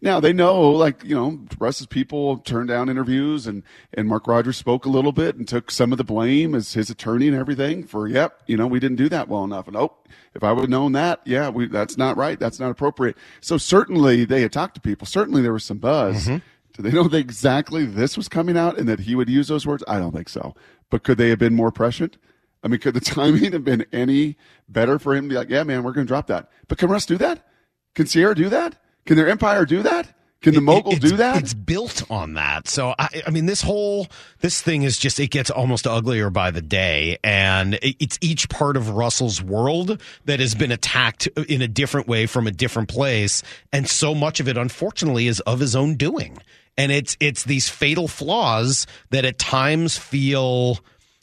Now 0.00 0.18
they 0.18 0.32
know, 0.32 0.70
like 0.70 1.04
you 1.04 1.14
know, 1.14 1.38
Russ's 1.60 1.86
people 1.86 2.38
turned 2.38 2.68
down 2.68 2.88
interviews, 2.88 3.46
and 3.46 3.62
and 3.94 4.08
Mark 4.08 4.26
Rodgers 4.26 4.56
spoke 4.56 4.86
a 4.86 4.90
little 4.90 5.12
bit 5.12 5.36
and 5.36 5.46
took 5.46 5.70
some 5.70 5.92
of 5.92 5.98
the 5.98 6.04
blame 6.04 6.56
as 6.56 6.72
his 6.72 6.90
attorney 6.90 7.28
and 7.28 7.36
everything 7.36 7.84
for, 7.84 8.08
yep, 8.08 8.42
you 8.48 8.56
know, 8.56 8.66
we 8.66 8.80
didn't 8.80 8.96
do 8.96 9.08
that 9.08 9.28
well 9.28 9.44
enough, 9.44 9.68
and 9.68 9.76
oh, 9.76 9.94
if 10.34 10.42
I 10.42 10.50
would 10.50 10.62
have 10.62 10.70
known 10.70 10.92
that, 10.92 11.20
yeah, 11.24 11.48
we 11.48 11.66
that's 11.66 11.96
not 11.96 12.16
right, 12.16 12.40
that's 12.40 12.58
not 12.58 12.72
appropriate. 12.72 13.16
So 13.40 13.56
certainly 13.56 14.24
they 14.24 14.42
had 14.42 14.52
talked 14.52 14.74
to 14.74 14.80
people. 14.80 15.06
Certainly 15.06 15.42
there 15.42 15.52
was 15.52 15.64
some 15.64 15.78
buzz. 15.78 16.26
Mm-hmm. 16.26 16.38
Do 16.76 16.82
they 16.82 16.90
know 16.92 17.08
that 17.08 17.18
exactly 17.18 17.84
this 17.84 18.16
was 18.16 18.28
coming 18.28 18.56
out 18.56 18.78
and 18.78 18.88
that 18.88 19.00
he 19.00 19.14
would 19.14 19.28
use 19.28 19.48
those 19.48 19.66
words? 19.66 19.84
I 19.86 19.98
don't 19.98 20.12
think 20.14 20.28
so. 20.28 20.54
But 20.90 21.02
could 21.04 21.18
they 21.18 21.28
have 21.30 21.38
been 21.38 21.54
more 21.54 21.70
prescient? 21.70 22.16
I 22.64 22.68
mean, 22.68 22.80
could 22.80 22.94
the 22.94 23.00
timing 23.00 23.52
have 23.52 23.64
been 23.64 23.84
any 23.92 24.36
better 24.68 24.98
for 24.98 25.14
him 25.14 25.24
to 25.24 25.28
be 25.28 25.34
like, 25.38 25.50
yeah, 25.50 25.62
man, 25.64 25.82
we're 25.82 25.92
going 25.92 26.06
to 26.06 26.10
drop 26.10 26.28
that? 26.28 26.50
But 26.68 26.78
can 26.78 26.88
Russ 26.90 27.06
do 27.06 27.18
that? 27.18 27.46
Can 27.94 28.06
Ciara 28.06 28.34
do 28.34 28.48
that? 28.48 28.76
Can 29.04 29.16
their 29.16 29.28
empire 29.28 29.64
do 29.66 29.82
that? 29.82 30.14
Can 30.40 30.54
the 30.54 30.60
mogul 30.60 30.92
It- 30.92 30.96
it's- 30.96 31.10
do 31.12 31.16
that? 31.18 31.36
It's 31.36 31.54
built 31.54 32.02
on 32.10 32.34
that. 32.34 32.66
So 32.66 32.94
I, 32.98 33.22
I 33.26 33.30
mean, 33.30 33.46
this 33.46 33.62
whole 33.62 34.08
this 34.40 34.60
thing 34.60 34.82
is 34.82 34.98
just 34.98 35.20
it 35.20 35.30
gets 35.30 35.50
almost 35.50 35.86
uglier 35.86 36.30
by 36.30 36.50
the 36.50 36.62
day, 36.62 37.16
and 37.22 37.74
it- 37.74 37.94
it's 38.00 38.18
each 38.20 38.48
part 38.48 38.76
of 38.76 38.88
Russell's 38.90 39.40
world 39.40 40.00
that 40.24 40.40
has 40.40 40.56
been 40.56 40.72
attacked 40.72 41.28
in 41.48 41.62
a 41.62 41.68
different 41.68 42.08
way 42.08 42.26
from 42.26 42.48
a 42.48 42.50
different 42.50 42.88
place, 42.88 43.42
and 43.72 43.88
so 43.88 44.16
much 44.16 44.40
of 44.40 44.48
it, 44.48 44.56
unfortunately, 44.56 45.28
is 45.28 45.38
of 45.40 45.60
his 45.60 45.76
own 45.76 45.94
doing. 45.94 46.38
And 46.78 46.90
it's 46.90 47.16
it's 47.20 47.44
these 47.44 47.68
fatal 47.68 48.08
flaws 48.08 48.86
that 49.10 49.24
at 49.24 49.38
times 49.38 49.98
feel 49.98 50.78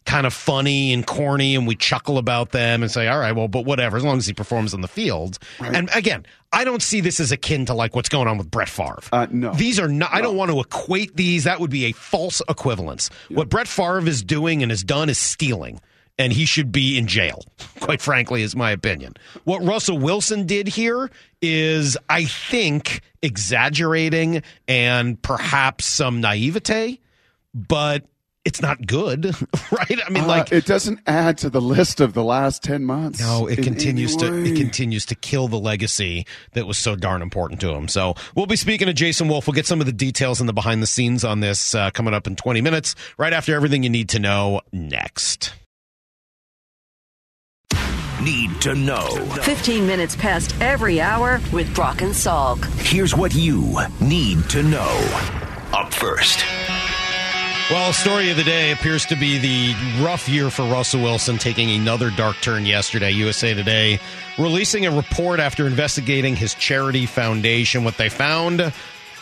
kind 0.06 0.26
of 0.26 0.34
funny 0.34 0.92
and 0.92 1.06
corny 1.06 1.56
and 1.56 1.68
we 1.68 1.76
chuckle 1.76 2.18
about 2.18 2.52
them 2.52 2.82
and 2.82 2.92
say, 2.92 3.08
all 3.08 3.20
right, 3.20 3.34
well, 3.36 3.48
but 3.48 3.66
whatever, 3.66 3.96
as 3.96 4.04
long 4.04 4.18
as 4.18 4.26
he 4.26 4.34
performs 4.34 4.74
on 4.74 4.82
the 4.82 4.88
field. 4.88 5.38
And 5.60 5.88
again, 5.94 6.26
I 6.52 6.64
don't 6.64 6.82
see 6.82 7.00
this 7.00 7.20
as 7.20 7.32
akin 7.32 7.66
to 7.68 7.76
like 7.76 7.96
what's 7.96 8.10
going 8.10 8.28
on 8.28 8.38
with 8.40 8.50
Brett 8.50 8.70
Favre. 8.70 9.00
Uh, 9.12 9.28
no. 9.30 9.54
These 9.54 9.80
are 9.80 9.88
not, 9.88 10.12
I 10.12 10.22
don't 10.22 10.36
want 10.36 10.50
to 10.50 10.60
equate 10.60 11.16
these. 11.16 11.44
That 11.44 11.60
would 11.60 11.70
be 11.70 11.86
a 11.86 11.92
false 11.92 12.42
equivalence. 12.50 13.12
What 13.30 13.50
Brett 13.50 13.68
Favre 13.68 14.08
is 14.08 14.24
doing 14.24 14.64
and 14.64 14.72
has 14.72 14.84
done 14.84 15.10
is 15.10 15.20
stealing. 15.20 15.80
And 16.20 16.32
he 16.34 16.46
should 16.46 16.72
be 16.72 16.98
in 16.98 17.08
jail, 17.08 17.44
quite 17.80 18.02
frankly, 18.02 18.44
is 18.44 18.56
my 18.56 18.70
opinion. 18.72 19.14
What 19.46 19.64
Russell 19.64 19.98
Wilson 19.98 20.46
did 20.46 20.68
here 20.68 21.10
is, 21.42 21.98
I 22.10 22.26
think, 22.26 23.02
exaggerating 23.22 24.44
and 24.68 25.20
perhaps 25.22 25.86
some 25.86 26.22
naivete, 26.22 27.00
but 27.54 28.04
it's 28.46 28.62
not 28.62 28.86
good, 28.86 29.26
right? 29.72 30.00
I 30.06 30.10
mean, 30.10 30.24
Uh, 30.24 30.28
like 30.28 30.52
it 30.52 30.66
doesn't 30.66 31.00
add 31.08 31.38
to 31.40 31.50
the 31.50 31.62
list 31.62 32.00
of 32.02 32.14
the 32.14 32.24
last 32.24 32.64
10 32.64 32.84
months. 32.84 33.20
no, 33.20 33.48
it 33.48 33.64
continues 33.64 34.16
to 34.18 34.44
it 34.44 34.56
continues 34.58 35.06
to 35.08 35.16
kill 35.16 35.48
the 35.48 35.60
legacy 35.60 36.26
that 36.54 36.66
was 36.68 36.78
so 36.78 36.96
darn 36.96 37.22
important 37.22 37.60
to 37.62 37.70
him. 37.74 37.88
So 37.88 38.16
we'll 38.36 38.46
be 38.46 38.56
speaking 38.56 38.88
to 38.88 38.94
Jason 38.94 39.28
Wolf. 39.28 39.48
We'll 39.48 39.56
get 39.56 39.68
some 39.68 39.80
of 39.82 39.86
the 39.86 39.94
details 39.94 40.40
and 40.40 40.50
the 40.50 40.54
behind 40.54 40.82
the 40.82 40.88
scenes 40.88 41.24
on 41.24 41.40
this 41.42 41.74
uh, 41.76 41.92
coming 41.92 42.14
up 42.14 42.28
in 42.28 42.36
20 42.36 42.62
minutes, 42.62 42.96
right 43.18 43.34
after 43.34 43.56
everything 43.56 43.84
you 43.84 43.90
need 43.90 44.10
to 44.10 44.20
know 44.20 44.62
next. 44.72 45.54
Need 48.24 48.60
to 48.62 48.76
know. 48.76 49.08
15 49.44 49.88
minutes 49.88 50.16
past 50.16 50.54
every 50.60 51.00
hour 51.00 51.40
with 51.54 51.74
Brock 51.74 52.02
and 52.02 52.12
Salk. 52.12 52.66
Here's 52.82 53.16
what 53.16 53.34
you 53.34 53.78
need 54.02 54.50
to 54.50 54.62
know. 54.62 55.30
Up 55.72 55.94
first. 55.94 56.44
Well, 57.72 57.94
story 57.94 58.32
of 58.32 58.38
the 58.38 58.44
day 58.44 58.72
appears 58.72 59.06
to 59.06 59.16
be 59.16 59.38
the 59.38 60.04
rough 60.04 60.28
year 60.28 60.50
for 60.50 60.64
Russell 60.64 61.04
Wilson, 61.04 61.38
taking 61.38 61.70
another 61.70 62.10
dark 62.10 62.36
turn 62.42 62.66
yesterday. 62.66 63.12
USA 63.12 63.54
Today 63.54 64.00
releasing 64.40 64.88
a 64.88 64.92
report 64.92 65.40
after 65.40 65.68
investigating 65.68 66.36
his 66.36 66.56
charity 66.56 67.06
foundation. 67.06 67.84
What 67.84 67.98
they 67.98 68.10
found, 68.10 68.74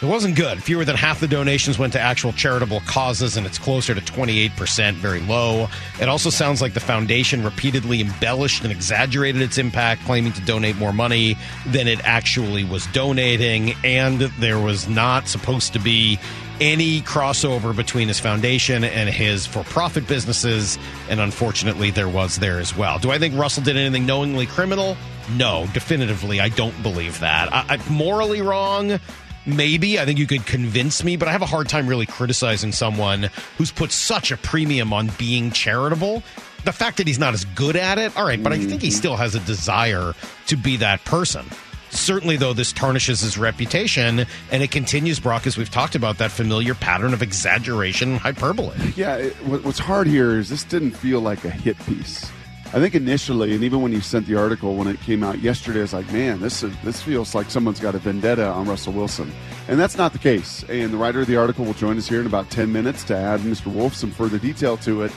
it 0.02 0.06
wasn't 0.06 0.36
good. 0.36 0.62
Fewer 0.62 0.86
than 0.86 0.96
half 0.96 1.20
the 1.20 1.28
donations 1.28 1.80
went 1.80 1.94
to 1.94 2.00
actual 2.00 2.32
charitable 2.34 2.82
causes, 2.82 3.36
and 3.36 3.48
it's 3.48 3.58
closer 3.58 3.96
to 3.96 4.02
28%, 4.02 4.94
very 4.94 5.22
low. 5.22 5.68
It 6.00 6.08
also 6.08 6.30
sounds 6.30 6.62
like 6.62 6.74
the 6.74 6.80
foundation 6.80 7.44
repeatedly 7.44 8.02
embellished 8.02 8.64
and 8.64 8.72
exaggerated 8.72 9.42
its 9.42 9.58
impact, 9.58 10.04
claiming 10.04 10.34
to 10.34 10.42
donate 10.42 10.76
more 10.76 10.94
money 10.94 11.36
than 11.66 11.88
it 11.88 12.00
actually 12.04 12.64
was 12.64 12.86
donating, 12.88 13.74
and 13.84 14.22
there 14.40 14.60
was 14.60 14.88
not 14.88 15.28
supposed 15.28 15.74
to 15.74 15.80
be 15.80 16.20
any 16.60 17.02
crossover 17.02 17.76
between 17.76 18.08
his 18.08 18.20
foundation 18.20 18.84
and 18.84 19.10
his 19.10 19.46
for 19.48 19.64
profit 19.64 20.08
businesses, 20.08 20.78
and 21.10 21.20
unfortunately, 21.20 21.92
there 21.92 22.10
was 22.10 22.38
there 22.38 22.60
as 22.60 22.76
well. 22.76 23.00
Do 23.00 23.12
I 23.12 23.18
think 23.18 23.36
Russell 23.36 23.64
did 23.64 23.78
anything 23.78 24.06
knowingly 24.06 24.46
criminal? 24.46 24.96
No, 25.36 25.68
definitively, 25.74 26.40
I 26.40 26.50
don't 26.50 26.82
believe 26.84 27.20
that. 27.20 27.50
I, 27.52 27.78
morally 27.90 28.42
wrong, 28.42 29.00
maybe. 29.48 30.00
I 30.00 30.06
think 30.06 30.20
you 30.20 30.28
could 30.28 30.46
convince 30.46 31.04
me, 31.04 31.16
but 31.16 31.28
I 31.28 31.32
have 31.32 31.42
a 31.42 31.48
hard 31.48 31.70
time 31.70 31.88
really 31.88 32.06
criticizing 32.06 32.72
someone 32.72 33.30
who's 33.58 33.72
put 33.72 33.92
such 33.92 34.32
a 34.32 34.38
premium 34.38 34.94
on 34.94 35.10
being 35.18 35.52
charitable. 35.52 36.22
The 36.66 36.74
fact 36.74 36.98
that 36.98 37.08
he's 37.08 37.20
not 37.20 37.34
as 37.34 37.46
good 37.46 37.76
at 37.76 37.98
it, 37.98 38.16
all 38.18 38.26
right, 38.26 38.42
but 38.42 38.52
I 38.52 38.58
think 38.58 38.82
he 38.82 38.90
mm-hmm. 38.90 38.98
still 38.98 39.16
has 39.16 39.36
a 39.36 39.40
desire 39.40 40.14
to 40.48 40.58
be 40.58 40.78
that 40.78 41.04
person. 41.06 41.46
Certainly, 41.90 42.38
though, 42.38 42.54
this 42.54 42.74
tarnishes 42.74 43.22
his 43.22 43.38
reputation, 43.38 44.26
and 44.52 44.64
it 44.64 44.72
continues, 44.72 45.20
Brock, 45.20 45.48
as 45.48 45.58
we've 45.58 45.72
talked 45.72 45.96
about, 45.96 46.18
that 46.18 46.32
familiar 46.32 46.76
pattern 46.76 47.14
of 47.14 47.22
exaggeration 47.22 48.12
and 48.12 48.20
hyperbole. 48.20 48.76
Yeah, 48.98 49.16
it, 49.16 49.34
what's 49.46 49.80
hard 49.80 50.08
here 50.08 50.38
is 50.38 50.50
this 50.50 50.66
didn't 50.66 50.92
feel 50.92 51.22
like 51.22 51.46
a 51.46 51.50
hit 51.50 51.78
piece. 51.86 52.30
I 52.74 52.80
think 52.82 52.96
initially, 52.96 53.56
and 53.56 53.64
even 53.64 53.82
when 53.82 53.94
you 53.94 54.02
sent 54.02 54.28
the 54.28 54.36
article 54.36 54.76
when 54.76 54.90
it 54.90 55.00
came 55.00 55.24
out 55.24 55.40
yesterday, 55.40 55.80
I 55.80 55.84
was 55.84 55.94
like, 55.94 56.12
man, 56.12 56.42
this 56.42 56.64
is, 56.64 56.76
this 56.84 57.02
feels 57.02 57.34
like 57.34 57.50
someone's 57.50 57.80
got 57.80 57.96
a 57.96 57.98
vendetta 57.98 58.46
on 58.46 58.68
Russell 58.68 58.92
Wilson, 58.92 59.32
and 59.70 59.80
that's 59.80 59.98
not 59.98 60.12
the 60.12 60.20
case. 60.20 60.66
And 60.68 60.92
the 60.92 60.98
writer 60.98 61.22
of 61.22 61.28
the 61.28 61.38
article 61.38 61.64
will 61.64 61.74
join 61.74 61.98
us 61.98 62.10
here 62.10 62.20
in 62.20 62.28
about 62.28 62.50
ten 62.50 62.74
minutes 62.74 63.06
to 63.06 63.16
add 63.16 63.40
Mr. 63.40 63.68
Wolf 63.68 63.96
some 63.96 64.12
further 64.12 64.38
detail 64.38 64.76
to 64.78 65.04
it. 65.04 65.14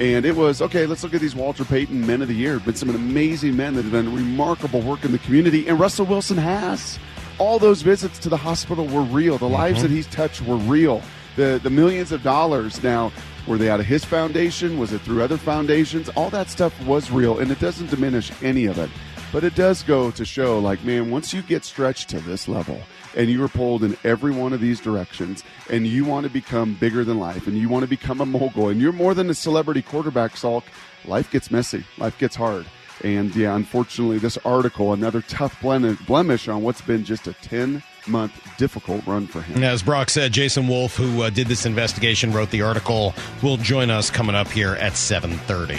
And 0.00 0.24
it 0.24 0.34
was 0.34 0.62
okay. 0.62 0.86
Let's 0.86 1.04
look 1.04 1.14
at 1.14 1.20
these 1.20 1.36
Walter 1.36 1.64
Payton 1.64 2.06
Men 2.06 2.22
of 2.22 2.28
the 2.28 2.34
Year. 2.34 2.58
Been 2.58 2.74
some 2.74 2.88
amazing 2.88 3.54
men 3.54 3.74
that 3.74 3.82
have 3.82 3.92
done 3.92 4.12
remarkable 4.12 4.80
work 4.80 5.04
in 5.04 5.12
the 5.12 5.18
community, 5.18 5.68
and 5.68 5.78
Russell 5.78 6.06
Wilson 6.06 6.38
has. 6.38 6.98
All 7.38 7.58
those 7.58 7.82
visits 7.82 8.18
to 8.20 8.28
the 8.30 8.36
hospital 8.36 8.86
were 8.86 9.02
real. 9.02 9.36
The 9.36 9.48
lives 9.48 9.80
mm-hmm. 9.80 9.88
that 9.88 9.94
he's 9.94 10.06
touched 10.06 10.40
were 10.42 10.56
real. 10.56 11.02
The 11.36 11.60
the 11.62 11.70
millions 11.70 12.12
of 12.12 12.22
dollars 12.22 12.82
now 12.82 13.12
were 13.46 13.58
they 13.58 13.68
out 13.68 13.80
of 13.80 13.86
his 13.86 14.04
foundation? 14.04 14.78
Was 14.78 14.92
it 14.92 15.00
through 15.02 15.22
other 15.22 15.36
foundations? 15.36 16.08
All 16.10 16.30
that 16.30 16.48
stuff 16.48 16.78
was 16.86 17.10
real, 17.10 17.38
and 17.38 17.50
it 17.50 17.60
doesn't 17.60 17.90
diminish 17.90 18.32
any 18.42 18.66
of 18.66 18.78
it. 18.78 18.90
But 19.32 19.44
it 19.44 19.54
does 19.56 19.82
go 19.82 20.10
to 20.12 20.24
show, 20.24 20.60
like, 20.60 20.84
man, 20.84 21.10
once 21.10 21.34
you 21.34 21.42
get 21.42 21.64
stretched 21.64 22.08
to 22.10 22.20
this 22.20 22.46
level 22.46 22.80
and 23.16 23.28
you 23.28 23.42
are 23.42 23.48
pulled 23.48 23.82
in 23.82 23.96
every 24.04 24.30
one 24.30 24.52
of 24.52 24.60
these 24.60 24.80
directions 24.80 25.42
and 25.68 25.88
you 25.88 26.04
want 26.04 26.22
to 26.22 26.30
become 26.30 26.74
bigger 26.74 27.02
than 27.02 27.18
life 27.18 27.48
and 27.48 27.58
you 27.58 27.68
want 27.68 27.82
to 27.82 27.88
become 27.88 28.20
a 28.20 28.26
mogul 28.26 28.68
and 28.68 28.80
you're 28.80 28.92
more 28.92 29.12
than 29.12 29.28
a 29.28 29.34
celebrity 29.34 29.82
quarterback, 29.82 30.34
Salk, 30.34 30.62
life 31.04 31.32
gets 31.32 31.50
messy. 31.50 31.84
Life 31.98 32.16
gets 32.18 32.36
hard. 32.36 32.64
And 33.02 33.34
yeah, 33.34 33.56
unfortunately, 33.56 34.18
this 34.18 34.38
article, 34.44 34.92
another 34.92 35.20
tough 35.22 35.60
blemish 35.60 36.46
on 36.46 36.62
what's 36.62 36.80
been 36.80 37.04
just 37.04 37.26
a 37.26 37.32
10 37.32 37.82
month 38.08 38.32
difficult 38.56 39.06
run 39.06 39.26
for 39.26 39.42
him. 39.42 39.62
As 39.62 39.82
Brock 39.82 40.10
said, 40.10 40.32
Jason 40.32 40.68
Wolf, 40.68 40.96
who 40.96 41.22
uh, 41.22 41.30
did 41.30 41.46
this 41.46 41.66
investigation, 41.66 42.32
wrote 42.32 42.50
the 42.50 42.62
article, 42.62 43.14
will 43.42 43.56
join 43.56 43.90
us 43.90 44.10
coming 44.10 44.34
up 44.34 44.48
here 44.48 44.74
at 44.74 44.96
730. 44.96 45.74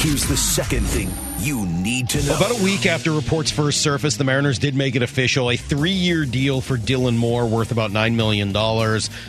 Here's 0.00 0.26
the 0.26 0.36
second 0.36 0.84
thing 0.84 1.10
you 1.40 1.66
need 1.66 2.08
to 2.10 2.22
know. 2.24 2.36
About 2.36 2.58
a 2.58 2.62
week 2.62 2.86
after 2.86 3.12
reports 3.12 3.50
first 3.50 3.80
surfaced, 3.80 4.18
the 4.18 4.24
Mariners 4.24 4.58
did 4.58 4.74
make 4.74 4.96
it 4.96 5.02
official. 5.02 5.50
A 5.50 5.56
three 5.56 5.90
year 5.90 6.24
deal 6.24 6.60
for 6.60 6.76
Dylan 6.76 7.16
Moore 7.16 7.46
worth 7.46 7.70
about 7.70 7.90
$9 7.90 8.14
million. 8.14 8.54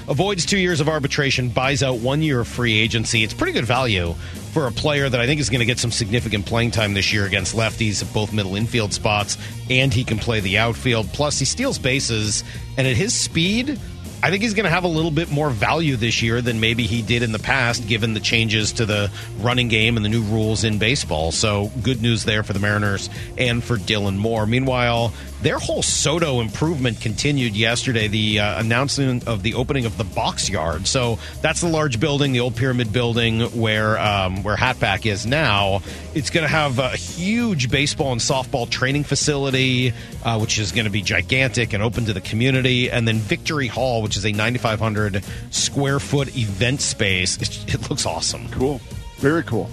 Avoids 0.08 0.46
two 0.46 0.58
years 0.58 0.82
of 0.82 0.90
arbitration, 0.90 1.50
buys 1.50 1.84
out 1.84 2.00
one 2.00 2.22
year 2.22 2.40
of 2.40 2.48
free 2.48 2.78
agency. 2.80 3.24
It's 3.24 3.34
pretty 3.34 3.54
good 3.54 3.66
value 3.66 4.14
for 4.54 4.68
a 4.68 4.72
player 4.72 5.08
that 5.08 5.20
I 5.20 5.28
think 5.28 5.40
is 5.40 5.50
going 5.50 5.60
to 5.60 5.66
get 5.66 5.80
some 5.80 5.92
significant 5.92 6.46
playing 6.46 6.72
time 6.72 6.94
this 6.94 7.14
year 7.14 7.26
against 7.26 7.56
lefties 7.56 8.02
at 8.02 8.12
both 8.14 8.34
middle 8.34 8.56
infield 8.56 8.94
spots, 8.94 9.38
and 9.70 9.94
he 9.94 10.04
can 10.04 10.18
play 10.18 10.40
the 10.40 10.58
outfield. 10.58 11.08
Plus, 11.14 11.38
he 11.38 11.46
steals 11.46 11.78
bases, 11.78 12.44
and 12.78 12.88
at 12.88 12.96
his 12.96 13.14
speed, 13.14 13.80
I 14.22 14.32
think 14.32 14.44
he's 14.44 14.54
going 14.54 14.66
to 14.66 14.70
have 14.70 14.84
a 14.84 14.90
little 14.90 15.12
bit 15.12 15.32
more 15.32 15.50
value 15.50 15.96
this 15.96 16.22
year 16.22 16.42
than 16.42 16.60
maybe 16.60 16.84
he 16.84 17.02
did 17.02 17.24
in 17.24 17.32
the 17.32 17.40
past, 17.40 17.88
given 17.88 18.14
the 18.14 18.20
changes 18.20 18.74
to 18.74 18.86
the 18.86 19.12
running 19.40 19.70
game 19.70 19.96
and 19.96 20.04
the 20.04 20.10
new 20.10 20.24
rules 20.24 20.64
in 20.64 20.78
baseball. 20.78 21.32
So, 21.32 21.72
good 21.82 22.02
news 22.02 22.26
there 22.26 22.44
for 22.44 22.54
the 22.54 22.60
Mariners 22.60 23.10
and 23.38 23.64
for 23.64 23.78
Dylan 23.78 24.18
Moore. 24.18 24.46
Meanwhile, 24.46 25.14
their 25.42 25.58
whole 25.58 25.82
SoDo 25.82 26.42
improvement 26.42 27.00
continued 27.00 27.56
yesterday. 27.56 28.08
The 28.08 28.40
uh, 28.40 28.60
announcement 28.60 29.28
of 29.28 29.42
the 29.42 29.54
opening 29.54 29.86
of 29.86 29.98
the 29.98 30.04
box 30.04 30.50
yard. 30.50 30.86
So 30.86 31.18
that's 31.42 31.62
the 31.62 31.70
large 31.70 32.00
building, 32.00 32.34
the 32.34 32.42
old 32.42 32.58
pyramid 32.58 32.92
building 32.92 33.42
where 33.60 33.98
um, 33.98 34.44
where 34.44 34.58
Hatback 34.58 35.06
is 35.06 35.26
now. 35.26 35.82
It's 36.14 36.30
going 36.30 36.44
to 36.44 36.52
have 36.52 36.80
a 36.80 36.90
huge 36.90 37.72
baseball 37.72 38.12
and 38.12 38.20
softball 38.20 38.70
training 38.70 39.06
facility, 39.06 39.94
uh, 40.24 40.38
which 40.40 40.60
is 40.60 40.74
going 40.74 40.86
to 40.86 40.92
be 40.92 41.02
gigantic 41.02 41.72
and 41.74 41.82
open 41.82 42.06
to 42.06 42.14
the 42.14 42.22
community. 42.22 42.92
And 42.92 43.08
then 43.08 43.20
Victory 43.20 43.68
Hall, 43.68 44.02
which 44.10 44.18
is 44.18 44.26
a 44.26 44.32
9,500 44.32 45.24
square 45.52 46.00
foot 46.00 46.36
event 46.36 46.82
space. 46.82 47.38
It, 47.38 47.76
it 47.76 47.90
looks 47.92 48.08
awesome. 48.08 48.50
Cool, 48.50 48.82
very 49.18 49.44
cool, 49.44 49.70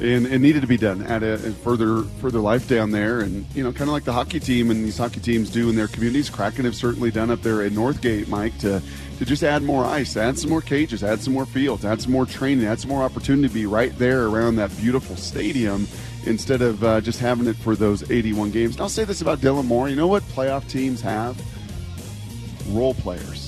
and 0.00 0.26
it 0.26 0.38
needed 0.38 0.62
to 0.62 0.66
be 0.66 0.78
done. 0.78 1.02
Add 1.02 1.22
a, 1.22 1.34
a 1.34 1.52
further 1.52 2.00
further 2.22 2.38
life 2.38 2.66
down 2.66 2.92
there, 2.92 3.20
and 3.20 3.44
you 3.54 3.62
know, 3.62 3.72
kind 3.72 3.82
of 3.82 3.92
like 3.92 4.04
the 4.04 4.12
hockey 4.14 4.40
team 4.40 4.70
and 4.70 4.82
these 4.82 4.96
hockey 4.96 5.20
teams 5.20 5.50
do 5.50 5.68
in 5.68 5.76
their 5.76 5.86
communities. 5.86 6.30
Kraken 6.30 6.64
have 6.64 6.74
certainly 6.74 7.10
done 7.10 7.30
up 7.30 7.42
there 7.42 7.62
at 7.62 7.72
Northgate, 7.72 8.26
Mike, 8.26 8.56
to 8.60 8.80
to 9.18 9.24
just 9.26 9.42
add 9.42 9.62
more 9.62 9.84
ice, 9.84 10.16
add 10.16 10.38
some 10.38 10.48
more 10.48 10.62
cages, 10.62 11.04
add 11.04 11.20
some 11.20 11.34
more 11.34 11.44
fields, 11.44 11.84
add 11.84 12.00
some 12.00 12.12
more 12.12 12.24
training, 12.24 12.66
add 12.66 12.80
some 12.80 12.88
more 12.88 13.02
opportunity 13.02 13.48
to 13.48 13.52
be 13.52 13.66
right 13.66 13.96
there 13.98 14.28
around 14.28 14.56
that 14.56 14.74
beautiful 14.78 15.14
stadium. 15.16 15.86
Instead 16.24 16.62
of 16.62 16.82
uh, 16.82 17.02
just 17.02 17.20
having 17.20 17.46
it 17.46 17.56
for 17.56 17.76
those 17.76 18.10
81 18.10 18.50
games. 18.50 18.76
And 18.76 18.80
I'll 18.80 18.88
say 18.88 19.04
this 19.04 19.20
about 19.20 19.40
Dylan 19.40 19.66
Moore. 19.66 19.90
You 19.90 19.96
know 19.96 20.06
what 20.06 20.22
playoff 20.22 20.66
teams 20.70 21.02
have? 21.02 21.38
Role 22.70 22.94
players 22.94 23.43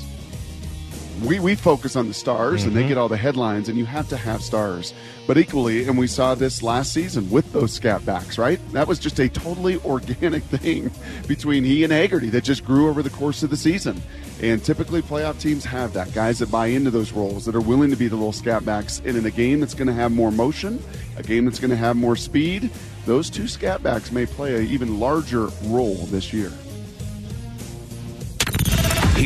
we, 1.23 1.41
we 1.41 1.55
focus 1.55 1.97
on 1.97 2.09
the 2.09 2.15
stars 2.15 2.65
and 2.65 2.75
they 2.75 2.81
mm-hmm. 2.81 2.89
get 2.89 2.99
all 2.99 3.09
the 3.09 3.17
headlines 3.17 3.69
and 3.69 3.79
you 3.79 3.85
have 3.87 4.09
to 4.09 4.17
have 4.17 4.43
stars. 4.43 4.93
But 5.27 5.39
equally 5.39 5.87
and 5.87 5.99
we 5.99 6.07
saw 6.07 6.35
this 6.35 6.63
last 6.63 6.93
season 6.93 7.31
with 7.31 7.53
those 7.53 7.73
scat 7.73 8.05
backs 8.05 8.39
right? 8.39 8.61
That 8.73 8.87
was 8.87 8.99
just 8.99 9.19
a 9.19 9.29
totally 9.29 9.79
organic 9.85 10.43
thing 10.45 10.91
between 11.27 11.65
he 11.65 11.85
and 11.85 11.93
haggerty 11.93 12.31
that 12.31 12.45
just 12.45 12.65
grew 12.65 12.89
over 12.89 13.03
the 13.03 13.11
course 13.11 13.43
of 13.43 13.51
the 13.51 13.57
season. 13.57 14.01
And 14.43 14.63
typically 14.63 15.01
playoff 15.01 15.41
teams 15.41 15.65
have 15.65 15.93
that 15.95 16.13
guys 16.13 16.39
that 16.41 16.51
buy 16.51 16.67
into 16.67 16.91
those 16.91 17.13
roles 17.13 17.45
that 17.47 17.55
are 17.55 17.61
willing 17.61 17.91
to 17.91 17.97
be 17.97 18.09
the 18.09 18.17
little 18.17 18.33
scat 18.33 18.65
backs. 18.65 19.01
And 19.05 19.17
in 19.17 19.25
a 19.25 19.31
game 19.31 19.61
that's 19.61 19.75
going 19.75 19.89
to 19.89 19.95
have 19.95 20.13
more 20.13 20.31
motion 20.31 20.83
a 21.17 21.23
game 21.23 21.45
that's 21.45 21.59
going 21.59 21.71
to 21.71 21.77
have 21.77 21.97
more 21.97 22.17
speed 22.17 22.71
those 23.07 23.31
two 23.31 23.49
scat 23.49 23.83
backs 23.83 24.11
may 24.13 24.27
play 24.27 24.57
an 24.57 24.67
even 24.67 25.01
larger 25.01 25.49
role 25.65 25.95
this 26.07 26.33
year 26.33 26.53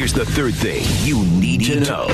Here's 0.00 0.14
the 0.14 0.24
third 0.24 0.54
thing 0.54 0.82
you 1.06 1.26
need 1.26 1.60
to 1.64 1.78
know. 1.78 2.06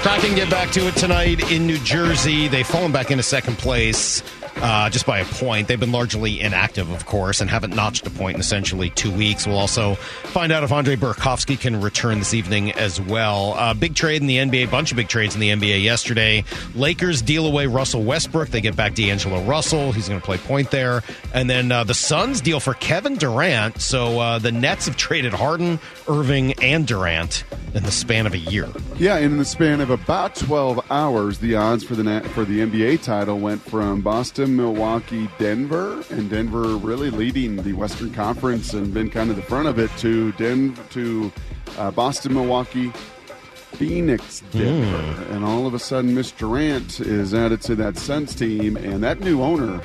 Kraken 0.00 0.34
get 0.34 0.48
back 0.48 0.70
to 0.70 0.88
it 0.88 0.96
tonight 0.96 1.52
in 1.52 1.66
New 1.66 1.76
Jersey. 1.76 2.48
They've 2.48 2.66
fallen 2.66 2.90
back 2.90 3.10
into 3.10 3.22
second 3.22 3.58
place 3.58 4.22
uh, 4.64 4.88
just 4.88 5.04
by 5.04 5.18
a 5.18 5.26
point. 5.26 5.68
They've 5.68 5.78
been 5.78 5.92
largely 5.92 6.40
inactive, 6.40 6.90
of 6.90 7.04
course, 7.04 7.42
and 7.42 7.50
haven't 7.50 7.76
notched 7.76 8.06
a 8.06 8.10
point 8.10 8.36
in 8.36 8.40
essentially 8.40 8.88
two 8.88 9.12
weeks. 9.12 9.46
We'll 9.46 9.58
also 9.58 9.94
find 9.94 10.50
out 10.50 10.64
if 10.64 10.72
Andre 10.72 10.96
Burakovsky 10.96 11.60
can 11.60 11.82
return 11.82 12.18
this 12.18 12.32
evening 12.32 12.72
as 12.72 12.98
well. 12.98 13.52
Uh, 13.58 13.74
big 13.74 13.94
trade 13.94 14.22
in 14.22 14.26
the 14.26 14.38
NBA, 14.38 14.70
bunch 14.70 14.90
of 14.90 14.96
big 14.96 15.08
trades 15.08 15.34
in 15.34 15.40
the 15.42 15.50
NBA 15.50 15.82
yesterday. 15.82 16.44
Lakers 16.74 17.20
deal 17.20 17.46
away 17.46 17.66
Russell 17.66 18.04
Westbrook. 18.04 18.48
They 18.48 18.62
get 18.62 18.74
back 18.74 18.94
D'Angelo 18.94 19.42
Russell. 19.42 19.92
He's 19.92 20.08
going 20.08 20.20
to 20.20 20.24
play 20.24 20.38
point 20.38 20.70
there. 20.70 21.02
And 21.34 21.50
then 21.50 21.70
uh, 21.70 21.84
the 21.84 21.92
Suns 21.92 22.40
deal 22.40 22.58
for 22.58 22.72
Kevin 22.72 23.16
Durant. 23.16 23.82
So 23.82 24.18
uh, 24.18 24.38
the 24.38 24.50
Nets 24.50 24.86
have 24.86 24.96
traded 24.96 25.34
Harden, 25.34 25.78
Irving, 26.08 26.54
and 26.54 26.86
Durant 26.86 27.44
in 27.74 27.82
the 27.82 27.90
span 27.90 28.26
of 28.26 28.32
a 28.32 28.38
year. 28.38 28.68
Yeah, 28.96 29.18
in 29.18 29.36
the 29.36 29.44
span 29.44 29.80
of 29.80 29.90
about 29.90 30.36
12 30.36 30.90
hours, 30.90 31.38
the 31.38 31.56
odds 31.56 31.84
for 31.84 31.94
the 31.94 32.04
for 32.32 32.44
the 32.44 32.60
NBA 32.60 33.02
title 33.02 33.38
went 33.38 33.60
from 33.60 34.00
Boston, 34.00 34.53
Milwaukee, 34.56 35.28
Denver, 35.38 36.02
and 36.10 36.30
Denver 36.30 36.76
really 36.76 37.10
leading 37.10 37.56
the 37.56 37.72
Western 37.72 38.12
Conference 38.12 38.72
and 38.72 38.92
been 38.92 39.10
kind 39.10 39.30
of 39.30 39.36
the 39.36 39.42
front 39.42 39.68
of 39.68 39.78
it 39.78 39.90
to 39.98 40.32
Denver 40.32 40.82
to 40.90 41.32
uh, 41.78 41.90
Boston, 41.90 42.34
Milwaukee, 42.34 42.92
Phoenix, 43.74 44.40
Denver, 44.52 45.24
mm. 45.24 45.30
and 45.34 45.44
all 45.44 45.66
of 45.66 45.74
a 45.74 45.78
sudden, 45.78 46.14
Miss 46.14 46.30
Durant 46.30 47.00
is 47.00 47.34
added 47.34 47.60
to 47.62 47.74
that 47.76 47.96
Suns 47.96 48.34
team, 48.34 48.76
and 48.76 49.02
that 49.02 49.20
new 49.20 49.42
owner. 49.42 49.80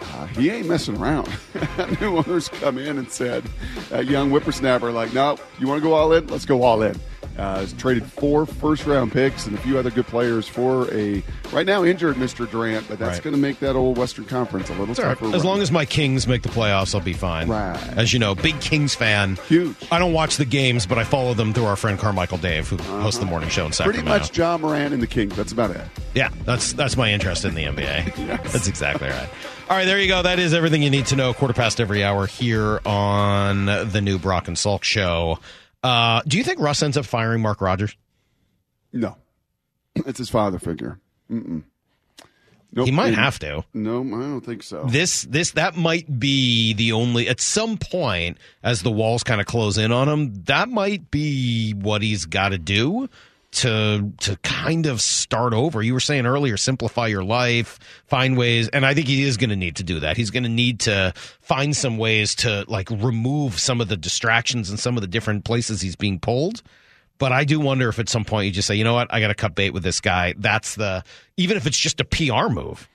Uh, 0.00 0.26
he 0.28 0.50
ain't 0.50 0.68
messing 0.68 0.96
around. 0.96 1.28
new 2.00 2.18
owners 2.18 2.48
come 2.48 2.78
in 2.78 2.98
and 2.98 3.10
said, 3.10 3.44
that 3.90 4.06
young 4.06 4.30
whippersnapper, 4.30 4.92
like, 4.92 5.12
no, 5.12 5.36
you 5.58 5.66
want 5.66 5.82
to 5.82 5.88
go 5.88 5.94
all 5.94 6.12
in? 6.12 6.26
Let's 6.28 6.46
go 6.46 6.62
all 6.62 6.82
in. 6.82 6.98
Uh, 7.38 7.56
has 7.58 7.72
traded 7.74 8.04
four 8.04 8.46
first 8.46 8.86
round 8.86 9.12
picks 9.12 9.46
and 9.46 9.56
a 9.56 9.60
few 9.60 9.78
other 9.78 9.90
good 9.90 10.06
players 10.06 10.48
for 10.48 10.92
a 10.92 11.22
right 11.52 11.66
now 11.66 11.84
injured 11.84 12.16
Mr. 12.16 12.50
Durant, 12.50 12.88
but 12.88 12.98
that's 12.98 13.16
right. 13.16 13.22
going 13.24 13.34
to 13.34 13.40
make 13.40 13.60
that 13.60 13.76
old 13.76 13.98
Western 13.98 14.24
Conference 14.24 14.68
a 14.70 14.72
little 14.72 14.90
it's 14.90 15.00
tougher. 15.00 15.26
Right. 15.26 15.34
As 15.34 15.44
long 15.44 15.60
as 15.60 15.70
my 15.70 15.84
Kings 15.84 16.26
make 16.26 16.42
the 16.42 16.48
playoffs, 16.48 16.94
I'll 16.94 17.00
be 17.02 17.12
fine. 17.12 17.48
Right. 17.48 17.76
As 17.96 18.12
you 18.12 18.18
know, 18.18 18.34
big 18.34 18.58
Kings 18.60 18.94
fan. 18.94 19.36
Huge. 19.48 19.76
I 19.90 19.98
don't 19.98 20.12
watch 20.12 20.36
the 20.36 20.44
games, 20.44 20.86
but 20.86 20.98
I 20.98 21.04
follow 21.04 21.34
them 21.34 21.52
through 21.52 21.66
our 21.66 21.76
friend 21.76 21.98
Carmichael 21.98 22.38
Dave, 22.38 22.68
who 22.68 22.76
uh-huh. 22.76 23.02
hosts 23.02 23.20
the 23.20 23.26
morning 23.26 23.50
show 23.50 23.66
in 23.66 23.72
Sacramento. 23.72 24.10
Pretty 24.10 24.18
much 24.18 24.32
John 24.32 24.62
Moran 24.62 24.92
and 24.92 25.02
the 25.02 25.06
Kings. 25.06 25.36
That's 25.36 25.52
about 25.52 25.70
it. 25.70 25.80
Yeah, 26.14 26.30
that's 26.44 26.72
that's 26.72 26.96
my 26.96 27.12
interest 27.12 27.44
in 27.44 27.54
the 27.54 27.64
NBA. 27.64 28.16
yes. 28.16 28.52
That's 28.52 28.66
exactly 28.66 29.08
right. 29.08 29.28
All 29.68 29.76
right, 29.76 29.84
there 29.84 30.00
you 30.00 30.08
go. 30.08 30.22
That 30.22 30.38
is 30.38 30.54
everything 30.54 30.82
you 30.82 30.90
need 30.90 31.06
to 31.06 31.16
know. 31.16 31.34
Quarter 31.34 31.54
past 31.54 31.80
every 31.80 32.04
hour 32.04 32.26
here 32.26 32.80
on 32.86 33.66
the 33.66 34.00
new 34.00 34.18
Brock 34.18 34.48
and 34.48 34.56
Salk 34.56 34.84
show. 34.84 35.38
Uh, 35.86 36.22
do 36.26 36.36
you 36.36 36.42
think 36.42 36.58
Russ 36.58 36.82
ends 36.82 36.96
up 36.96 37.04
firing 37.04 37.42
Mark 37.42 37.60
Rodgers? 37.60 37.96
No, 38.92 39.16
it's 39.94 40.18
his 40.18 40.28
father 40.28 40.58
figure. 40.58 40.98
Mm-mm. 41.30 41.62
Nope. 42.72 42.86
He 42.86 42.92
might 42.92 43.14
have 43.14 43.38
to. 43.38 43.64
No, 43.72 44.00
I 44.00 44.20
don't 44.20 44.40
think 44.40 44.62
so. 44.62 44.84
This 44.84 45.22
this 45.22 45.52
that 45.52 45.76
might 45.76 46.18
be 46.18 46.74
the 46.74 46.92
only 46.92 47.28
at 47.28 47.40
some 47.40 47.78
point 47.78 48.38
as 48.62 48.82
the 48.82 48.90
walls 48.90 49.22
kind 49.22 49.40
of 49.40 49.46
close 49.46 49.78
in 49.78 49.92
on 49.92 50.08
him. 50.08 50.42
That 50.44 50.68
might 50.68 51.10
be 51.10 51.72
what 51.72 52.02
he's 52.02 52.26
got 52.26 52.50
to 52.50 52.58
do 52.58 53.08
to 53.56 54.12
to 54.20 54.36
kind 54.38 54.86
of 54.86 55.00
start 55.00 55.52
over. 55.52 55.82
You 55.82 55.94
were 55.94 56.00
saying 56.00 56.26
earlier, 56.26 56.56
simplify 56.56 57.06
your 57.06 57.24
life, 57.24 57.78
find 58.06 58.36
ways, 58.36 58.68
and 58.68 58.86
I 58.86 58.94
think 58.94 59.06
he 59.06 59.22
is 59.22 59.36
going 59.36 59.50
to 59.50 59.56
need 59.56 59.76
to 59.76 59.82
do 59.82 60.00
that. 60.00 60.16
He's 60.16 60.30
going 60.30 60.44
to 60.44 60.48
need 60.48 60.80
to 60.80 61.12
find 61.40 61.76
some 61.76 61.98
ways 61.98 62.34
to 62.36 62.64
like 62.68 62.90
remove 62.90 63.58
some 63.58 63.80
of 63.80 63.88
the 63.88 63.96
distractions 63.96 64.70
and 64.70 64.78
some 64.78 64.96
of 64.96 65.00
the 65.00 65.08
different 65.08 65.44
places 65.44 65.80
he's 65.80 65.96
being 65.96 66.18
pulled 66.18 66.62
but 67.18 67.32
I 67.32 67.44
do 67.44 67.60
wonder 67.60 67.88
if 67.88 67.98
at 67.98 68.08
some 68.08 68.24
point 68.24 68.46
you 68.46 68.52
just 68.52 68.68
say, 68.68 68.74
you 68.74 68.84
know 68.84 68.94
what, 68.94 69.12
I 69.12 69.20
got 69.20 69.28
to 69.28 69.34
cut 69.34 69.54
bait 69.54 69.70
with 69.70 69.82
this 69.82 70.00
guy. 70.00 70.34
That's 70.36 70.74
the 70.74 71.02
even 71.36 71.56
if 71.56 71.66
it's 71.66 71.78
just 71.78 72.00
a 72.00 72.04
PR 72.04 72.48
move. 72.48 72.88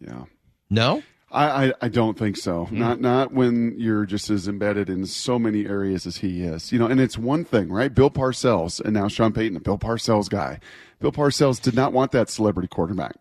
Yeah. 0.00 0.24
No. 0.70 1.02
I, 1.30 1.66
I, 1.66 1.72
I 1.82 1.88
don't 1.88 2.18
think 2.18 2.36
so. 2.36 2.66
Mm. 2.66 2.72
Not 2.72 3.00
not 3.00 3.32
when 3.32 3.74
you're 3.78 4.06
just 4.06 4.30
as 4.30 4.48
embedded 4.48 4.88
in 4.88 5.06
so 5.06 5.38
many 5.38 5.66
areas 5.66 6.06
as 6.06 6.18
he 6.18 6.42
is. 6.42 6.72
You 6.72 6.78
know, 6.78 6.86
and 6.86 7.00
it's 7.00 7.18
one 7.18 7.44
thing, 7.44 7.70
right? 7.70 7.94
Bill 7.94 8.10
Parcells 8.10 8.80
and 8.80 8.94
now 8.94 9.08
Sean 9.08 9.32
Payton, 9.32 9.56
a 9.56 9.60
Bill 9.60 9.78
Parcells 9.78 10.28
guy. 10.28 10.60
Bill 11.00 11.12
Parcells 11.12 11.60
did 11.60 11.74
not 11.74 11.92
want 11.92 12.12
that 12.12 12.30
celebrity 12.30 12.68
quarterback. 12.68 13.16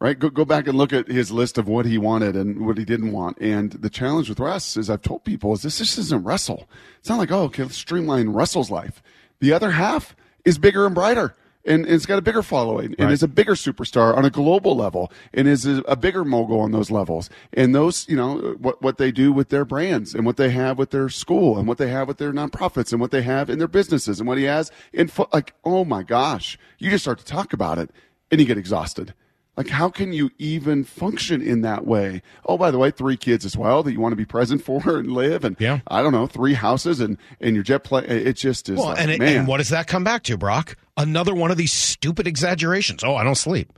Right? 0.00 0.16
Go 0.16 0.30
go 0.30 0.44
back 0.44 0.68
and 0.68 0.78
look 0.78 0.92
at 0.92 1.08
his 1.08 1.32
list 1.32 1.58
of 1.58 1.66
what 1.66 1.84
he 1.84 1.98
wanted 1.98 2.36
and 2.36 2.64
what 2.64 2.78
he 2.78 2.84
didn't 2.84 3.10
want. 3.10 3.36
And 3.40 3.72
the 3.72 3.90
challenge 3.90 4.28
with 4.28 4.38
Russ, 4.38 4.76
is 4.76 4.88
I've 4.88 5.02
told 5.02 5.24
people, 5.24 5.52
is 5.54 5.62
this 5.62 5.78
just 5.78 5.98
isn't 5.98 6.22
Russell. 6.22 6.68
It's 7.00 7.08
not 7.08 7.18
like, 7.18 7.32
oh, 7.32 7.42
okay, 7.44 7.64
let's 7.64 7.74
streamline 7.74 8.28
Russell's 8.28 8.70
life. 8.70 9.02
The 9.40 9.52
other 9.52 9.72
half 9.72 10.14
is 10.44 10.56
bigger 10.56 10.86
and 10.86 10.94
brighter. 10.94 11.34
And, 11.64 11.86
it's 11.86 12.06
got 12.06 12.18
a 12.18 12.22
bigger 12.22 12.42
following 12.42 12.94
and 12.98 13.08
right. 13.08 13.12
is 13.12 13.22
a 13.22 13.28
bigger 13.28 13.54
superstar 13.54 14.16
on 14.16 14.24
a 14.24 14.30
global 14.30 14.74
level 14.74 15.12
and 15.34 15.46
is 15.46 15.66
a, 15.66 15.78
a, 15.82 15.96
bigger 15.96 16.24
mogul 16.24 16.60
on 16.60 16.72
those 16.72 16.90
levels. 16.90 17.28
And 17.52 17.74
those, 17.74 18.08
you 18.08 18.16
know, 18.16 18.56
what, 18.58 18.80
what 18.80 18.96
they 18.96 19.10
do 19.12 19.32
with 19.32 19.50
their 19.50 19.64
brands 19.64 20.14
and 20.14 20.24
what 20.24 20.36
they 20.36 20.50
have 20.50 20.78
with 20.78 20.90
their 20.90 21.08
school 21.08 21.58
and 21.58 21.68
what 21.68 21.78
they 21.78 21.88
have 21.88 22.08
with 22.08 22.18
their 22.18 22.32
nonprofits 22.32 22.92
and 22.92 23.00
what 23.00 23.10
they 23.10 23.22
have 23.22 23.50
in 23.50 23.58
their 23.58 23.68
businesses 23.68 24.18
and 24.18 24.28
what 24.28 24.38
he 24.38 24.44
has 24.44 24.70
in, 24.92 25.08
fo- 25.08 25.28
like, 25.32 25.54
oh 25.64 25.84
my 25.84 26.02
gosh, 26.02 26.58
you 26.78 26.90
just 26.90 27.04
start 27.04 27.18
to 27.18 27.24
talk 27.24 27.52
about 27.52 27.78
it 27.78 27.90
and 28.30 28.40
you 28.40 28.46
get 28.46 28.58
exhausted. 28.58 29.12
Like, 29.58 29.70
how 29.70 29.90
can 29.90 30.12
you 30.12 30.30
even 30.38 30.84
function 30.84 31.42
in 31.42 31.62
that 31.62 31.84
way? 31.84 32.22
Oh, 32.46 32.56
by 32.56 32.70
the 32.70 32.78
way, 32.78 32.92
three 32.92 33.16
kids 33.16 33.44
as 33.44 33.56
well 33.56 33.82
that 33.82 33.92
you 33.92 33.98
want 33.98 34.12
to 34.12 34.16
be 34.16 34.24
present 34.24 34.62
for 34.62 34.80
and 34.98 35.10
live, 35.10 35.42
and 35.42 35.56
yeah. 35.58 35.80
I 35.88 36.00
don't 36.00 36.12
know, 36.12 36.28
three 36.28 36.54
houses 36.54 37.00
and 37.00 37.18
and 37.40 37.56
your 37.56 37.64
jet 37.64 37.82
plane. 37.82 38.04
It 38.04 38.34
just 38.34 38.68
is. 38.68 38.78
Well, 38.78 38.90
like, 38.90 39.00
and, 39.00 39.10
it, 39.10 39.20
and 39.20 39.48
what 39.48 39.56
does 39.56 39.70
that 39.70 39.88
come 39.88 40.04
back 40.04 40.22
to, 40.24 40.36
Brock? 40.36 40.76
Another 40.96 41.34
one 41.34 41.50
of 41.50 41.56
these 41.56 41.72
stupid 41.72 42.28
exaggerations. 42.28 43.02
Oh, 43.02 43.16
I 43.16 43.24
don't 43.24 43.34
sleep, 43.34 43.76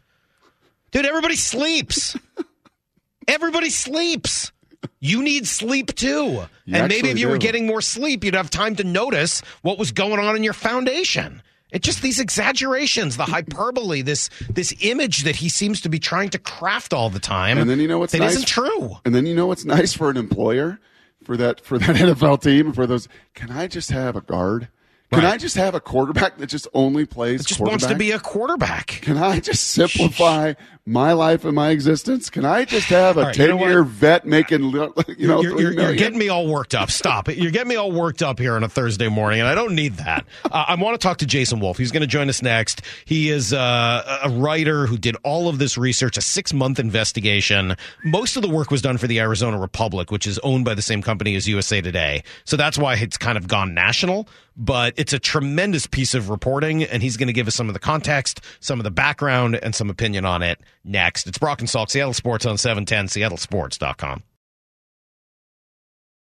dude. 0.90 1.06
Everybody 1.06 1.36
sleeps. 1.36 2.14
everybody 3.26 3.70
sleeps. 3.70 4.52
You 5.00 5.22
need 5.22 5.46
sleep 5.46 5.94
too. 5.94 6.44
You 6.66 6.76
and 6.76 6.88
maybe 6.88 7.08
if 7.08 7.18
you 7.18 7.24
do. 7.24 7.32
were 7.32 7.38
getting 7.38 7.66
more 7.66 7.80
sleep, 7.80 8.22
you'd 8.22 8.34
have 8.34 8.50
time 8.50 8.76
to 8.76 8.84
notice 8.84 9.40
what 9.62 9.78
was 9.78 9.92
going 9.92 10.20
on 10.20 10.36
in 10.36 10.44
your 10.44 10.52
foundation. 10.52 11.42
It 11.72 11.82
just 11.82 12.02
these 12.02 12.20
exaggerations, 12.20 13.16
the 13.16 13.24
hyperbole, 13.24 14.02
this 14.02 14.28
this 14.48 14.74
image 14.80 15.24
that 15.24 15.36
he 15.36 15.48
seems 15.48 15.80
to 15.82 15.88
be 15.88 15.98
trying 15.98 16.30
to 16.30 16.38
craft 16.38 16.92
all 16.92 17.10
the 17.10 17.20
time. 17.20 17.58
And 17.58 17.68
then 17.68 17.80
you 17.80 17.88
know 17.88 17.98
what's 17.98 18.12
that 18.12 18.18
nice? 18.20 18.32
isn't 18.32 18.48
true. 18.48 18.96
And 19.04 19.14
then 19.14 19.26
you 19.26 19.34
know 19.34 19.46
what's 19.46 19.64
nice 19.64 19.92
for 19.92 20.10
an 20.10 20.16
employer 20.16 20.80
for 21.24 21.36
that 21.36 21.60
for 21.60 21.78
that 21.78 21.96
NFL 21.96 22.42
team 22.42 22.72
for 22.72 22.86
those. 22.86 23.08
Can 23.34 23.50
I 23.50 23.66
just 23.66 23.90
have 23.90 24.16
a 24.16 24.20
guard? 24.20 24.68
Can 25.12 25.24
right. 25.24 25.34
I 25.34 25.36
just 25.38 25.56
have 25.56 25.74
a 25.74 25.80
quarterback 25.80 26.38
that 26.38 26.46
just 26.46 26.68
only 26.72 27.04
plays? 27.04 27.40
It 27.40 27.48
just 27.48 27.60
wants 27.60 27.84
to 27.86 27.96
be 27.96 28.12
a 28.12 28.20
quarterback. 28.20 28.86
Can 28.86 29.18
I 29.18 29.40
just 29.40 29.68
simplify 29.68 30.54
my 30.90 31.12
life 31.12 31.44
and 31.44 31.54
my 31.54 31.70
existence? 31.70 32.28
Can 32.28 32.44
I 32.44 32.64
just 32.64 32.88
have 32.88 33.16
a 33.16 33.32
ten 33.32 33.56
right, 33.56 33.60
year 33.60 33.84
vet 33.84 34.26
making 34.26 34.70
you 34.70 35.28
know? 35.28 35.40
You're, 35.40 35.60
you're, 35.60 35.72
you're, 35.72 35.94
getting 35.94 36.18
me 36.18 36.28
all 36.28 36.48
worked 36.48 36.74
up. 36.74 36.90
Stop 36.90 37.28
it! 37.28 37.38
You're 37.38 37.52
getting 37.52 37.68
me 37.68 37.76
all 37.76 37.92
worked 37.92 38.22
up 38.22 38.38
here 38.38 38.56
on 38.56 38.64
a 38.64 38.68
Thursday 38.68 39.08
morning, 39.08 39.40
and 39.40 39.48
I 39.48 39.54
don't 39.54 39.74
need 39.74 39.94
that. 39.94 40.26
Uh, 40.44 40.64
I 40.68 40.74
want 40.74 41.00
to 41.00 41.02
talk 41.02 41.18
to 41.18 41.26
Jason 41.26 41.60
Wolf. 41.60 41.78
He's 41.78 41.92
going 41.92 42.00
to 42.02 42.06
join 42.06 42.28
us 42.28 42.42
next. 42.42 42.82
He 43.04 43.30
is 43.30 43.52
uh, 43.52 44.20
a 44.24 44.30
writer 44.30 44.86
who 44.86 44.98
did 44.98 45.16
all 45.22 45.48
of 45.48 45.58
this 45.58 45.78
research, 45.78 46.16
a 46.16 46.22
six 46.22 46.52
month 46.52 46.80
investigation. 46.80 47.76
Most 48.04 48.36
of 48.36 48.42
the 48.42 48.48
work 48.48 48.70
was 48.70 48.82
done 48.82 48.98
for 48.98 49.06
the 49.06 49.20
Arizona 49.20 49.58
Republic, 49.58 50.10
which 50.10 50.26
is 50.26 50.38
owned 50.40 50.64
by 50.64 50.74
the 50.74 50.82
same 50.82 51.02
company 51.02 51.36
as 51.36 51.46
USA 51.46 51.80
Today. 51.80 52.24
So 52.44 52.56
that's 52.56 52.76
why 52.76 52.94
it's 52.96 53.16
kind 53.16 53.38
of 53.38 53.46
gone 53.46 53.74
national. 53.74 54.28
But 54.56 54.94
it's 54.96 55.12
a 55.12 55.18
tremendous 55.18 55.86
piece 55.86 56.12
of 56.12 56.28
reporting, 56.28 56.82
and 56.82 57.02
he's 57.02 57.16
going 57.16 57.28
to 57.28 57.32
give 57.32 57.46
us 57.46 57.54
some 57.54 57.68
of 57.68 57.72
the 57.72 57.80
context, 57.80 58.42
some 58.58 58.78
of 58.78 58.84
the 58.84 58.90
background, 58.90 59.54
and 59.54 59.74
some 59.74 59.88
opinion 59.88 60.26
on 60.26 60.42
it 60.42 60.60
next. 60.84 61.26
It's 61.26 61.38
Brock 61.38 61.60
and 61.60 61.68
Salk, 61.68 61.90
Seattle 61.90 62.14
Sports 62.14 62.46
on 62.46 62.58
710, 62.58 63.06
seattlesports.com. 63.06 64.22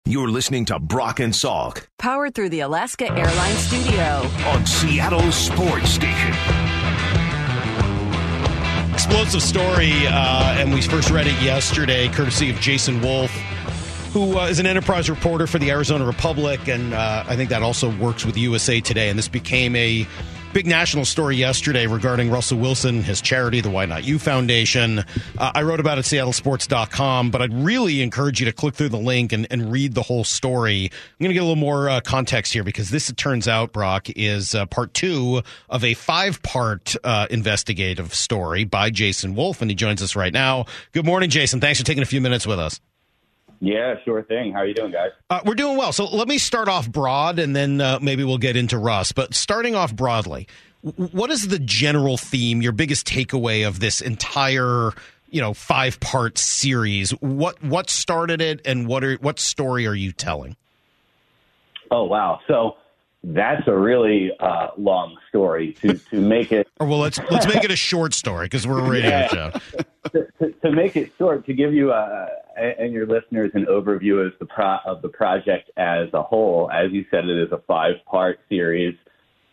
You're 0.05 0.29
listening 0.29 0.65
to 0.65 0.79
Brock 0.79 1.19
and 1.19 1.33
Salk. 1.33 1.85
Powered 1.99 2.33
through 2.33 2.49
the 2.49 2.61
Alaska 2.61 3.11
Airlines 3.11 3.59
Studio. 3.59 4.27
On 4.47 4.65
Seattle 4.65 5.31
Sports 5.31 5.89
Station. 5.89 6.33
Explosive 8.93 9.41
story, 9.41 9.91
uh, 10.07 10.55
and 10.57 10.73
we 10.73 10.81
first 10.81 11.09
read 11.09 11.27
it 11.27 11.41
yesterday, 11.41 12.07
courtesy 12.09 12.49
of 12.49 12.59
Jason 12.59 13.01
Wolf 13.01 13.31
who 14.13 14.39
uh, 14.39 14.47
is 14.47 14.59
an 14.59 14.65
enterprise 14.65 15.09
reporter 15.09 15.45
for 15.45 15.59
the 15.59 15.69
Arizona 15.69 16.05
Republic, 16.05 16.67
and 16.67 16.93
uh, 16.93 17.23
I 17.27 17.35
think 17.35 17.49
that 17.51 17.61
also 17.61 17.95
works 17.97 18.25
with 18.25 18.37
USA 18.37 18.81
Today. 18.81 19.09
And 19.09 19.17
this 19.17 19.27
became 19.27 19.75
a 19.75 20.07
big 20.53 20.65
national 20.65 21.05
story 21.05 21.35
yesterday 21.35 21.85
regarding 21.85 22.29
Russell 22.29 22.57
Wilson, 22.57 23.03
his 23.03 23.21
charity, 23.21 23.61
the 23.61 23.69
Why 23.69 23.85
Not 23.85 24.03
You 24.03 24.17
Foundation. 24.17 24.99
Uh, 24.99 25.51
I 25.53 25.61
wrote 25.61 25.79
about 25.79 25.97
it 25.97 25.99
at 25.99 26.05
seattlesports.com, 26.05 27.31
but 27.31 27.41
I'd 27.41 27.53
really 27.53 28.01
encourage 28.01 28.39
you 28.39 28.45
to 28.45 28.51
click 28.51 28.73
through 28.73 28.89
the 28.89 28.97
link 28.97 29.31
and, 29.31 29.45
and 29.51 29.71
read 29.71 29.93
the 29.93 30.01
whole 30.01 30.23
story. 30.23 30.85
I'm 30.85 31.23
going 31.23 31.29
to 31.29 31.33
get 31.33 31.41
a 31.41 31.43
little 31.43 31.55
more 31.55 31.89
uh, 31.89 32.01
context 32.01 32.53
here 32.53 32.63
because 32.63 32.89
this, 32.89 33.09
it 33.09 33.17
turns 33.17 33.47
out, 33.47 33.71
Brock, 33.71 34.07
is 34.15 34.55
uh, 34.55 34.65
part 34.65 34.93
two 34.93 35.41
of 35.69 35.83
a 35.83 35.93
five 35.93 36.41
part 36.41 36.95
uh, 37.03 37.27
investigative 37.29 38.13
story 38.13 38.63
by 38.63 38.89
Jason 38.89 39.35
Wolf, 39.35 39.61
and 39.61 39.69
he 39.69 39.75
joins 39.75 40.01
us 40.01 40.15
right 40.15 40.33
now. 40.33 40.65
Good 40.93 41.05
morning, 41.05 41.29
Jason. 41.29 41.61
Thanks 41.61 41.79
for 41.79 41.85
taking 41.85 42.03
a 42.03 42.07
few 42.07 42.21
minutes 42.21 42.47
with 42.47 42.59
us. 42.59 42.79
Yeah, 43.61 43.95
sure 44.05 44.23
thing. 44.23 44.53
How 44.53 44.59
are 44.59 44.65
you 44.65 44.73
doing, 44.73 44.91
guys? 44.91 45.09
Uh, 45.29 45.41
we're 45.45 45.55
doing 45.55 45.77
well. 45.77 45.91
So 45.91 46.05
let 46.05 46.27
me 46.27 46.37
start 46.37 46.69
off 46.69 46.89
broad, 46.89 47.39
and 47.39 47.55
then 47.55 47.81
uh, 47.81 47.99
maybe 48.01 48.23
we'll 48.23 48.37
get 48.37 48.55
into 48.55 48.77
Russ. 48.77 49.11
But 49.11 49.33
starting 49.33 49.75
off 49.75 49.93
broadly, 49.93 50.47
what 50.81 51.29
is 51.29 51.49
the 51.49 51.59
general 51.59 52.15
theme? 52.15 52.61
Your 52.61 52.71
biggest 52.71 53.05
takeaway 53.05 53.67
of 53.67 53.81
this 53.81 53.99
entire, 53.99 54.91
you 55.29 55.41
know, 55.41 55.53
five 55.53 55.99
part 55.99 56.37
series? 56.37 57.11
What 57.19 57.61
what 57.61 57.89
started 57.89 58.39
it, 58.39 58.61
and 58.65 58.87
what 58.87 59.03
are 59.03 59.15
what 59.15 59.39
story 59.39 59.85
are 59.87 59.95
you 59.95 60.13
telling? 60.13 60.55
Oh 61.91 62.05
wow! 62.05 62.39
So 62.47 62.77
that's 63.23 63.67
a 63.67 63.77
really 63.77 64.31
uh, 64.39 64.69
long 64.77 65.17
story 65.29 65.73
to 65.81 65.93
to 65.95 66.21
make 66.21 66.51
it. 66.51 66.67
or 66.79 66.87
well, 66.89 66.99
let's 66.99 67.19
let's 67.29 67.47
make 67.47 67.63
it 67.63 67.71
a 67.71 67.75
short 67.75 68.13
story 68.13 68.45
because 68.45 68.65
we're 68.67 68.79
a 68.79 68.89
radio 68.89 69.09
Yeah. 69.09 69.27
show. 69.27 69.51
to, 70.11 70.27
to, 70.39 70.51
to 70.63 70.71
make 70.71 70.95
it 70.95 71.11
short, 71.17 71.45
to 71.45 71.53
give 71.53 71.73
you 71.73 71.91
uh, 71.91 72.27
and 72.57 72.93
your 72.93 73.05
listeners 73.05 73.51
an 73.53 73.65
overview 73.65 74.25
of 74.25 74.33
the 74.39 74.45
pro- 74.45 74.79
of 74.85 75.01
the 75.01 75.09
project 75.09 75.69
as 75.77 76.07
a 76.13 76.21
whole. 76.23 76.69
As 76.71 76.91
you 76.91 77.05
said, 77.11 77.25
it 77.25 77.37
is 77.41 77.51
a 77.51 77.59
five 77.67 77.95
part 78.05 78.39
series. 78.49 78.95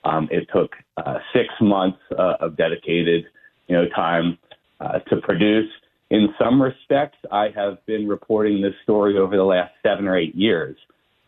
Um, 0.05 0.29
it 0.31 0.47
took 0.55 0.73
uh, 0.97 1.19
six 1.33 1.49
months 1.61 1.99
uh, 2.17 2.35
of 2.41 2.57
dedicated, 2.57 3.25
you 3.67 3.77
know, 3.77 3.89
time 3.89 4.39
uh, 4.81 5.01
to 5.11 5.17
produce. 5.17 5.69
In 6.11 6.29
some 6.39 6.63
respects, 6.63 7.19
I 7.33 7.49
have 7.57 7.85
been 7.87 8.07
reporting 8.07 8.63
this 8.63 8.75
story 8.85 9.19
over 9.19 9.37
the 9.37 9.43
last 9.43 9.73
seven 9.83 10.07
or 10.07 10.17
eight 10.17 10.37
years. 10.37 10.77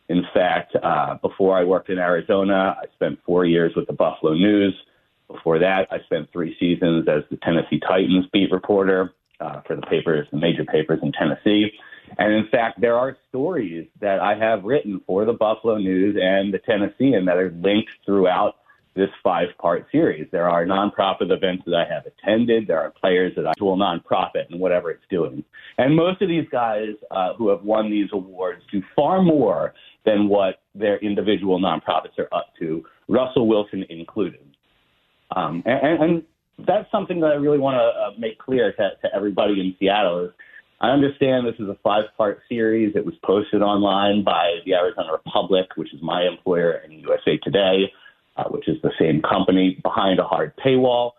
In 0.09 0.23
fact, 0.33 0.75
uh, 0.81 1.15
before 1.21 1.57
I 1.57 1.63
worked 1.63 1.89
in 1.89 1.99
Arizona, 1.99 2.75
I 2.81 2.85
spent 2.95 3.19
four 3.25 3.45
years 3.45 3.73
with 3.75 3.85
the 3.87 3.93
Buffalo 3.93 4.33
News. 4.33 4.73
Before 5.27 5.59
that, 5.59 5.87
I 5.91 5.99
spent 6.05 6.31
three 6.33 6.55
seasons 6.59 7.07
as 7.07 7.23
the 7.29 7.37
Tennessee 7.37 7.79
Titans 7.87 8.25
beat 8.33 8.51
reporter 8.51 9.13
uh, 9.39 9.61
for 9.67 9.75
the 9.75 9.83
papers, 9.83 10.27
the 10.31 10.37
major 10.37 10.65
papers 10.65 10.99
in 11.03 11.11
Tennessee. 11.11 11.71
And 12.17 12.33
in 12.33 12.47
fact, 12.49 12.81
there 12.81 12.97
are 12.97 13.17
stories 13.29 13.87
that 14.01 14.19
I 14.19 14.35
have 14.35 14.63
written 14.63 14.99
for 15.05 15.25
the 15.25 15.33
Buffalo 15.33 15.77
News 15.77 16.17
and 16.19 16.51
the 16.51 16.57
Tennessean 16.57 17.25
that 17.25 17.37
are 17.37 17.51
linked 17.51 17.91
throughout 18.03 18.55
this 18.95 19.09
five 19.23 19.49
part 19.59 19.85
series. 19.91 20.27
There 20.31 20.49
are 20.49 20.65
nonprofit 20.65 21.31
events 21.31 21.63
that 21.65 21.75
I 21.75 21.93
have 21.93 22.03
attended. 22.05 22.67
There 22.67 22.79
are 22.79 22.89
players 22.89 23.33
that 23.35 23.45
I 23.45 23.53
will 23.61 23.77
nonprofit 23.77 24.49
and 24.49 24.59
whatever 24.59 24.89
it's 24.89 25.03
doing. 25.09 25.43
And 25.77 25.95
most 25.95 26.21
of 26.21 26.27
these 26.27 26.47
guys 26.51 26.95
uh, 27.11 27.33
who 27.35 27.49
have 27.49 27.63
won 27.63 27.91
these 27.91 28.09
awards 28.11 28.63
do 28.71 28.81
far 28.95 29.21
more 29.21 29.73
than 30.05 30.27
what 30.27 30.61
their 30.75 30.97
individual 30.99 31.59
nonprofits 31.59 32.17
are 32.17 32.33
up 32.33 32.47
to, 32.59 32.83
Russell 33.07 33.47
Wilson 33.47 33.85
included. 33.89 34.45
Um, 35.35 35.61
and, 35.65 36.03
and 36.03 36.23
that's 36.65 36.89
something 36.91 37.19
that 37.21 37.27
I 37.27 37.35
really 37.35 37.59
want 37.59 37.75
to 37.75 37.79
uh, 37.81 38.19
make 38.19 38.39
clear 38.39 38.71
to, 38.73 38.89
to 39.01 39.15
everybody 39.15 39.59
in 39.59 39.75
Seattle 39.79 40.25
is 40.25 40.31
I 40.81 40.91
understand 40.91 41.45
this 41.45 41.59
is 41.59 41.67
a 41.67 41.77
five 41.83 42.05
part 42.17 42.39
series. 42.47 42.95
It 42.95 43.05
was 43.05 43.15
posted 43.23 43.61
online 43.61 44.23
by 44.23 44.59
the 44.65 44.75
Arizona 44.75 45.11
Republic, 45.11 45.67
which 45.75 45.93
is 45.93 46.01
my 46.01 46.23
employer, 46.23 46.71
and 46.71 46.93
USA 47.01 47.37
Today, 47.43 47.91
uh, 48.37 48.45
which 48.45 48.67
is 48.69 48.77
the 48.81 48.91
same 48.97 49.21
company 49.21 49.77
behind 49.83 50.19
a 50.19 50.23
hard 50.23 50.53
paywall. 50.55 51.11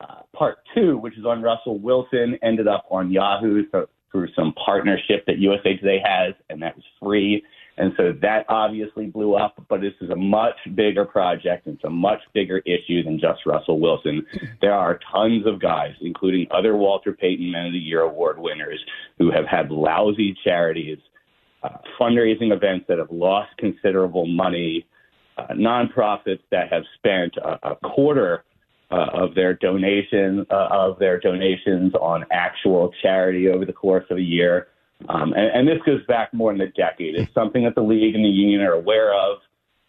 Uh, 0.00 0.20
part 0.34 0.58
two, 0.74 0.98
which 0.98 1.16
is 1.16 1.24
on 1.24 1.40
Russell 1.40 1.78
Wilson, 1.78 2.38
ended 2.42 2.68
up 2.68 2.84
on 2.90 3.10
Yahoo 3.10 3.64
through 4.12 4.28
some 4.36 4.52
partnership 4.62 5.24
that 5.26 5.38
USA 5.38 5.76
Today 5.76 5.98
has, 6.04 6.34
and 6.50 6.60
that 6.60 6.76
was 6.76 6.84
free. 7.02 7.42
And 7.78 7.92
so 7.96 8.12
that 8.22 8.46
obviously 8.48 9.06
blew 9.06 9.34
up, 9.34 9.62
but 9.68 9.80
this 9.80 9.92
is 10.00 10.08
a 10.10 10.16
much 10.16 10.56
bigger 10.74 11.04
project. 11.04 11.66
and 11.66 11.74
It's 11.76 11.84
a 11.84 11.90
much 11.90 12.20
bigger 12.32 12.58
issue 12.58 13.02
than 13.02 13.20
just 13.20 13.44
Russell 13.44 13.80
Wilson. 13.80 14.24
There 14.62 14.72
are 14.72 14.98
tons 15.12 15.46
of 15.46 15.60
guys, 15.60 15.92
including 16.00 16.46
other 16.50 16.76
Walter 16.76 17.12
Payton 17.12 17.50
Men 17.50 17.66
of 17.66 17.72
the 17.72 17.78
Year 17.78 18.00
award 18.00 18.38
winners, 18.38 18.80
who 19.18 19.30
have 19.30 19.44
had 19.44 19.70
lousy 19.70 20.34
charities, 20.42 20.98
uh, 21.62 21.76
fundraising 22.00 22.52
events 22.52 22.86
that 22.88 22.98
have 22.98 23.10
lost 23.10 23.50
considerable 23.58 24.26
money, 24.26 24.86
uh, 25.36 25.48
nonprofits 25.52 26.40
that 26.50 26.72
have 26.72 26.84
spent 26.98 27.36
a, 27.36 27.72
a 27.72 27.76
quarter 27.76 28.44
uh, 28.90 29.06
of 29.12 29.34
their 29.34 29.54
donation 29.54 30.46
uh, 30.50 30.68
of 30.70 30.98
their 30.98 31.18
donations 31.18 31.92
on 31.94 32.24
actual 32.30 32.92
charity 33.02 33.48
over 33.48 33.64
the 33.64 33.72
course 33.72 34.04
of 34.10 34.16
a 34.16 34.22
year. 34.22 34.68
Um, 35.08 35.32
and, 35.34 35.50
and 35.54 35.68
this 35.68 35.78
goes 35.84 36.04
back 36.06 36.32
more 36.32 36.52
than 36.52 36.60
a 36.62 36.70
decade. 36.70 37.14
It's 37.14 37.32
something 37.34 37.64
that 37.64 37.74
the 37.74 37.82
league 37.82 38.14
and 38.14 38.24
the 38.24 38.28
union 38.28 38.60
are 38.62 38.72
aware 38.72 39.14
of. 39.14 39.38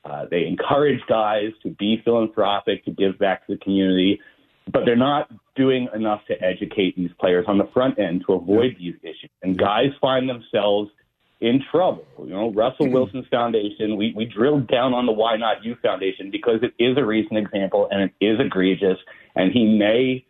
Uh, 0.03 0.25
they 0.29 0.45
encourage 0.45 1.01
guys 1.07 1.51
to 1.63 1.69
be 1.69 2.01
philanthropic, 2.03 2.85
to 2.85 2.91
give 2.91 3.17
back 3.19 3.45
to 3.47 3.53
the 3.53 3.59
community, 3.59 4.21
but 4.71 4.83
they're 4.85 4.95
not 4.95 5.29
doing 5.55 5.89
enough 5.93 6.21
to 6.27 6.41
educate 6.41 6.95
these 6.95 7.09
players 7.19 7.45
on 7.47 7.57
the 7.57 7.67
front 7.73 7.99
end 7.99 8.23
to 8.27 8.33
avoid 8.33 8.75
these 8.79 8.95
issues. 9.01 9.29
And 9.41 9.57
guys 9.57 9.89
find 9.99 10.29
themselves 10.29 10.91
in 11.39 11.61
trouble. 11.71 12.05
You 12.19 12.29
know, 12.29 12.51
Russell 12.51 12.89
Wilson's 12.89 13.27
foundation, 13.29 13.95
we, 13.97 14.13
we 14.15 14.25
drilled 14.25 14.67
down 14.67 14.93
on 14.93 15.05
the 15.05 15.11
Why 15.11 15.37
Not 15.37 15.63
You 15.63 15.75
Foundation 15.81 16.31
because 16.31 16.61
it 16.63 16.73
is 16.81 16.97
a 16.97 17.05
recent 17.05 17.37
example 17.37 17.87
and 17.91 18.03
it 18.03 18.25
is 18.25 18.39
egregious, 18.39 18.97
and 19.35 19.51
he 19.51 19.77
may 19.77 20.25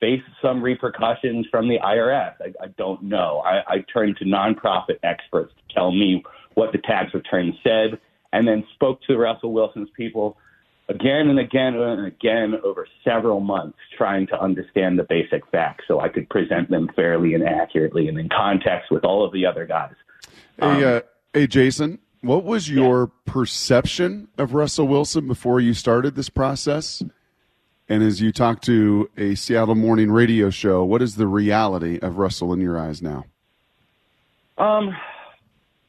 face 0.00 0.22
some 0.42 0.62
repercussions 0.62 1.46
from 1.50 1.68
the 1.68 1.78
IRS. 1.78 2.34
I, 2.40 2.64
I 2.64 2.68
don't 2.76 3.02
know. 3.02 3.42
I, 3.44 3.74
I 3.74 3.84
turned 3.92 4.16
to 4.18 4.24
nonprofit 4.24 4.98
experts 5.02 5.52
to 5.54 5.74
tell 5.74 5.90
me 5.90 6.22
what 6.54 6.72
the 6.72 6.78
tax 6.78 7.14
return 7.14 7.56
said, 7.62 7.98
and 8.32 8.46
then 8.46 8.64
spoke 8.74 9.00
to 9.02 9.16
Russell 9.16 9.52
Wilson's 9.52 9.90
people 9.96 10.36
again 10.88 11.28
and 11.28 11.38
again 11.38 11.74
and 11.74 12.06
again 12.06 12.54
over 12.64 12.86
several 13.04 13.40
months, 13.40 13.78
trying 13.96 14.26
to 14.28 14.40
understand 14.40 14.98
the 14.98 15.04
basic 15.04 15.46
facts 15.50 15.84
so 15.88 16.00
I 16.00 16.08
could 16.08 16.28
present 16.28 16.70
them 16.70 16.90
fairly 16.94 17.34
and 17.34 17.44
accurately 17.44 18.08
and 18.08 18.18
in 18.18 18.28
context 18.28 18.90
with 18.90 19.04
all 19.04 19.24
of 19.24 19.32
the 19.32 19.46
other 19.46 19.66
guys. 19.66 19.94
Hey, 20.58 20.84
uh, 20.84 21.00
hey, 21.34 21.46
Jason, 21.46 21.98
what 22.20 22.44
was 22.44 22.70
your 22.70 23.08
perception 23.24 24.28
of 24.38 24.54
Russell 24.54 24.86
Wilson 24.86 25.26
before 25.26 25.60
you 25.60 25.74
started 25.74 26.14
this 26.14 26.28
process? 26.30 27.02
And 27.88 28.02
as 28.02 28.20
you 28.20 28.32
talk 28.32 28.60
to 28.62 29.08
a 29.16 29.34
Seattle 29.36 29.76
morning 29.76 30.10
radio 30.10 30.50
show, 30.50 30.84
what 30.84 31.02
is 31.02 31.14
the 31.16 31.26
reality 31.28 31.98
of 32.00 32.18
Russell 32.18 32.52
in 32.52 32.60
your 32.60 32.78
eyes 32.78 33.00
now? 33.00 33.24
Um, 34.58 34.90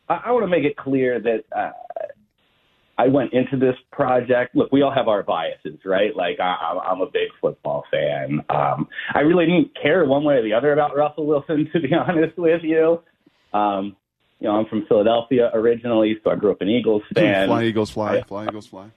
I, 0.08 0.22
I 0.26 0.32
want 0.32 0.44
to 0.44 0.48
make 0.48 0.64
it 0.64 0.78
clear 0.78 1.20
that 1.20 1.44
uh, 1.56 1.72
I 3.00 3.08
went 3.08 3.34
into 3.34 3.58
this 3.58 3.76
project. 3.92 4.56
Look, 4.56 4.72
we 4.72 4.84
all 4.84 4.92
have 4.94 5.08
our 5.08 5.24
biases, 5.24 5.80
right? 5.86 6.16
Like 6.16 6.40
I, 6.40 6.54
I'm- 6.86 7.02
a 7.02 7.06
big 7.08 7.30
football 7.42 7.84
fan. 7.92 8.42
Um, 8.50 8.88
I 9.14 9.20
really 9.20 9.46
didn't 9.46 9.72
care 9.82 10.06
one 10.06 10.24
way 10.24 10.36
or 10.36 10.44
the 10.44 10.54
other 10.54 10.74
about 10.74 10.96
Russell 10.96 11.26
Wilson, 11.26 11.68
to 11.74 11.80
be 11.80 11.94
honest 11.96 12.38
with 12.38 12.62
you. 12.64 13.02
Um, 13.54 13.96
you 14.40 14.48
know, 14.48 14.56
I'm 14.56 14.66
from 14.68 14.86
Philadelphia 14.88 15.50
originally, 15.54 16.16
so 16.24 16.30
I 16.30 16.36
grew 16.36 16.52
up 16.52 16.62
an 16.62 16.70
Eagles 16.70 17.02
fan. 17.16 17.48
fly 17.48 17.64
Eagles 17.64 17.90
fly, 17.90 18.22
fly 18.22 18.46
Eagles 18.46 18.68
fly. 18.68 18.90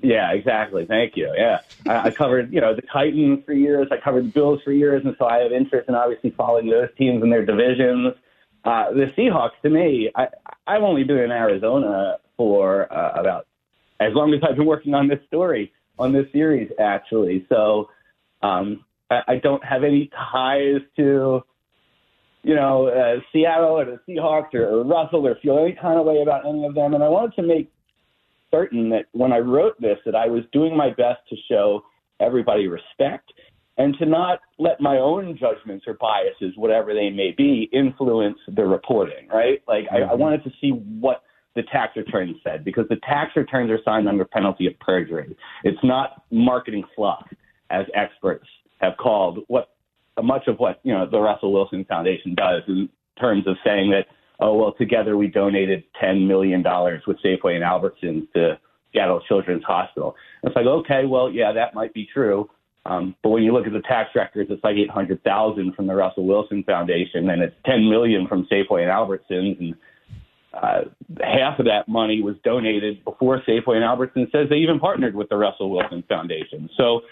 Yeah, 0.00 0.32
exactly. 0.32 0.86
Thank 0.86 1.16
you. 1.16 1.32
Yeah, 1.36 1.60
I, 1.86 2.08
I 2.08 2.10
covered 2.10 2.52
you 2.52 2.60
know 2.60 2.74
the 2.74 2.82
Titans 2.82 3.44
for 3.44 3.52
years. 3.52 3.88
I 3.90 3.96
covered 3.96 4.26
the 4.26 4.30
Bills 4.30 4.60
for 4.64 4.72
years, 4.72 5.02
and 5.04 5.16
so 5.18 5.26
I 5.26 5.38
have 5.38 5.52
interest 5.52 5.88
in 5.88 5.94
obviously 5.94 6.30
following 6.30 6.68
those 6.70 6.88
teams 6.96 7.22
and 7.22 7.32
their 7.32 7.44
divisions. 7.44 8.14
Uh, 8.64 8.92
the 8.92 9.12
Seahawks, 9.16 9.60
to 9.62 9.70
me, 9.70 10.10
I, 10.14 10.28
I've 10.66 10.82
only 10.82 11.04
been 11.04 11.18
in 11.18 11.30
Arizona 11.30 12.18
for 12.36 12.92
uh, 12.92 13.12
about 13.20 13.46
as 14.00 14.12
long 14.14 14.32
as 14.34 14.40
I've 14.48 14.56
been 14.56 14.66
working 14.66 14.94
on 14.94 15.08
this 15.08 15.20
story 15.26 15.72
on 15.98 16.12
this 16.12 16.26
series, 16.32 16.70
actually. 16.78 17.44
So 17.48 17.90
um, 18.42 18.84
I, 19.10 19.22
I 19.26 19.36
don't 19.36 19.64
have 19.64 19.82
any 19.82 20.10
ties 20.32 20.80
to 20.96 21.42
you 22.44 22.54
know 22.54 22.86
uh, 22.86 23.20
Seattle 23.32 23.80
or 23.80 23.84
the 23.84 24.00
Seahawks 24.08 24.54
or, 24.54 24.64
or 24.64 24.84
Russell 24.84 25.26
or 25.26 25.34
feel 25.42 25.58
any 25.58 25.72
kind 25.72 25.98
of 25.98 26.06
way 26.06 26.22
about 26.22 26.46
any 26.46 26.64
of 26.64 26.74
them. 26.74 26.94
And 26.94 27.02
I 27.02 27.08
wanted 27.08 27.34
to 27.36 27.42
make 27.42 27.72
certain 28.50 28.90
that 28.90 29.06
when 29.12 29.32
I 29.32 29.38
wrote 29.38 29.80
this, 29.80 29.98
that 30.04 30.14
I 30.14 30.26
was 30.26 30.42
doing 30.52 30.76
my 30.76 30.88
best 30.90 31.20
to 31.30 31.36
show 31.50 31.82
everybody 32.20 32.66
respect 32.68 33.32
and 33.76 33.96
to 33.98 34.06
not 34.06 34.40
let 34.58 34.80
my 34.80 34.96
own 34.96 35.38
judgments 35.38 35.84
or 35.86 35.94
biases, 35.94 36.56
whatever 36.56 36.94
they 36.94 37.10
may 37.10 37.32
be, 37.36 37.70
influence 37.72 38.38
the 38.48 38.64
reporting, 38.64 39.28
right? 39.32 39.62
Like 39.68 39.84
I, 39.90 39.98
I 39.98 40.00
mm-hmm. 40.00 40.20
wanted 40.20 40.44
to 40.44 40.50
see 40.60 40.70
what 40.70 41.22
the 41.54 41.62
tax 41.72 41.96
returns 41.96 42.36
said 42.44 42.64
because 42.64 42.86
the 42.88 42.96
tax 42.96 43.32
returns 43.36 43.70
are 43.70 43.78
signed 43.84 44.08
under 44.08 44.24
penalty 44.24 44.66
of 44.66 44.78
perjury. 44.80 45.36
It's 45.64 45.78
not 45.82 46.22
marketing 46.30 46.84
fluff, 46.94 47.24
as 47.70 47.86
experts 47.94 48.46
have 48.80 48.96
called 48.96 49.40
what 49.48 49.70
much 50.22 50.48
of 50.48 50.58
what 50.58 50.80
you 50.82 50.92
know 50.92 51.08
the 51.08 51.18
Russell 51.18 51.52
Wilson 51.52 51.84
Foundation 51.84 52.34
does 52.34 52.62
in 52.66 52.88
terms 53.20 53.46
of 53.46 53.56
saying 53.64 53.90
that 53.90 54.06
oh 54.40 54.54
well 54.54 54.72
together 54.72 55.16
we 55.16 55.26
donated 55.26 55.84
ten 56.00 56.26
million 56.26 56.62
dollars 56.62 57.02
with 57.06 57.18
Safeway 57.24 57.54
and 57.54 57.64
Albertsons 57.64 58.30
to 58.32 58.58
Seattle 58.92 59.20
Children's 59.28 59.64
Hospital. 59.64 60.16
It's 60.42 60.56
like 60.56 60.66
okay 60.66 61.04
well 61.06 61.30
yeah 61.30 61.52
that 61.52 61.74
might 61.74 61.94
be 61.94 62.08
true. 62.12 62.48
Um, 62.86 63.14
but 63.22 63.30
when 63.30 63.42
you 63.42 63.52
look 63.52 63.66
at 63.66 63.72
the 63.74 63.82
tax 63.82 64.10
records, 64.14 64.50
it's 64.50 64.64
like 64.64 64.76
eight 64.76 64.90
hundred 64.90 65.22
thousand 65.22 65.74
from 65.74 65.86
the 65.86 65.94
Russell 65.94 66.26
Wilson 66.26 66.64
Foundation, 66.64 67.28
and 67.28 67.42
it's 67.42 67.56
ten 67.66 67.88
million 67.88 68.26
from 68.26 68.46
Safeway 68.50 68.82
and 68.82 68.90
Albertsons, 68.90 69.60
and 69.60 69.74
uh, 70.54 70.80
half 71.22 71.58
of 71.58 71.66
that 71.66 71.88
money 71.88 72.22
was 72.22 72.36
donated 72.44 73.04
before 73.04 73.42
Safeway 73.46 73.76
and 73.76 73.84
Albertsons 73.84 74.32
says 74.32 74.48
they 74.48 74.56
even 74.56 74.78
partnered 74.78 75.14
with 75.14 75.28
the 75.28 75.36
Russell 75.36 75.70
Wilson 75.70 76.02
Foundation. 76.08 76.70
So, 76.76 77.02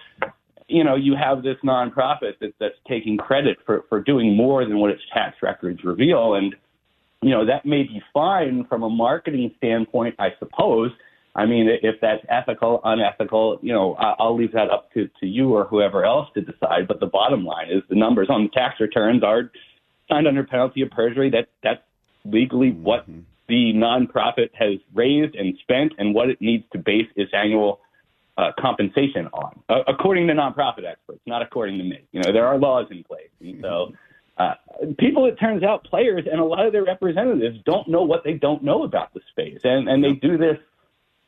you 0.68 0.82
know, 0.82 0.96
you 0.96 1.14
have 1.14 1.42
this 1.42 1.56
nonprofit 1.64 2.38
that, 2.40 2.54
that's 2.58 2.74
taking 2.88 3.16
credit 3.16 3.58
for, 3.66 3.84
for 3.88 4.00
doing 4.00 4.34
more 4.34 4.64
than 4.64 4.78
what 4.78 4.90
its 4.90 5.02
tax 5.12 5.36
records 5.42 5.84
reveal. 5.84 6.34
And 6.34 6.54
you 7.22 7.30
know, 7.30 7.46
that 7.46 7.64
may 7.64 7.82
be 7.82 8.02
fine 8.12 8.66
from 8.68 8.82
a 8.82 8.90
marketing 8.90 9.52
standpoint, 9.58 10.14
I 10.18 10.30
suppose. 10.38 10.90
I 11.34 11.44
mean, 11.44 11.68
if 11.82 11.96
that's 12.00 12.24
ethical, 12.28 12.80
unethical, 12.82 13.58
you 13.62 13.72
know, 13.72 13.94
I'll 13.94 14.36
leave 14.36 14.52
that 14.52 14.70
up 14.70 14.92
to, 14.94 15.08
to 15.20 15.26
you 15.26 15.54
or 15.54 15.64
whoever 15.64 16.04
else 16.04 16.28
to 16.34 16.40
decide. 16.40 16.88
But 16.88 17.00
the 17.00 17.06
bottom 17.06 17.44
line 17.44 17.68
is 17.70 17.82
the 17.90 17.94
numbers 17.94 18.28
on 18.30 18.44
the 18.44 18.48
tax 18.50 18.80
returns 18.80 19.22
are 19.22 19.50
signed 20.08 20.26
under 20.26 20.44
penalty 20.44 20.82
of 20.82 20.90
perjury. 20.90 21.30
That 21.30 21.48
that's 21.62 21.82
legally 22.24 22.70
what 22.70 23.06
the 23.48 23.72
nonprofit 23.74 24.50
has 24.54 24.78
raised 24.94 25.34
and 25.34 25.56
spent 25.62 25.92
and 25.98 26.14
what 26.14 26.30
it 26.30 26.40
needs 26.40 26.64
to 26.72 26.78
base 26.78 27.06
its 27.16 27.32
annual 27.34 27.80
uh, 28.38 28.52
compensation 28.58 29.28
on, 29.32 29.58
uh, 29.68 29.82
according 29.88 30.26
to 30.26 30.34
nonprofit 30.34 30.84
experts, 30.84 31.20
not 31.26 31.42
according 31.42 31.78
to 31.78 31.84
me. 31.84 32.00
You 32.12 32.20
know, 32.22 32.32
there 32.32 32.46
are 32.46 32.58
laws 32.58 32.86
in 32.90 33.02
place, 33.04 33.30
and 33.40 33.60
so 33.62 33.92
uh, 34.38 34.54
people, 34.98 35.26
it 35.26 35.36
turns 35.36 35.62
out, 35.62 35.84
players 35.84 36.24
and 36.30 36.40
a 36.40 36.44
lot 36.44 36.66
of 36.66 36.72
their 36.72 36.84
representatives 36.84 37.58
don't 37.64 37.88
know 37.88 38.02
what 38.02 38.22
they 38.24 38.34
don't 38.34 38.62
know 38.62 38.84
about 38.84 39.14
the 39.14 39.20
space, 39.30 39.60
and 39.64 39.88
and 39.88 40.04
they 40.04 40.12
do 40.12 40.36
this 40.36 40.58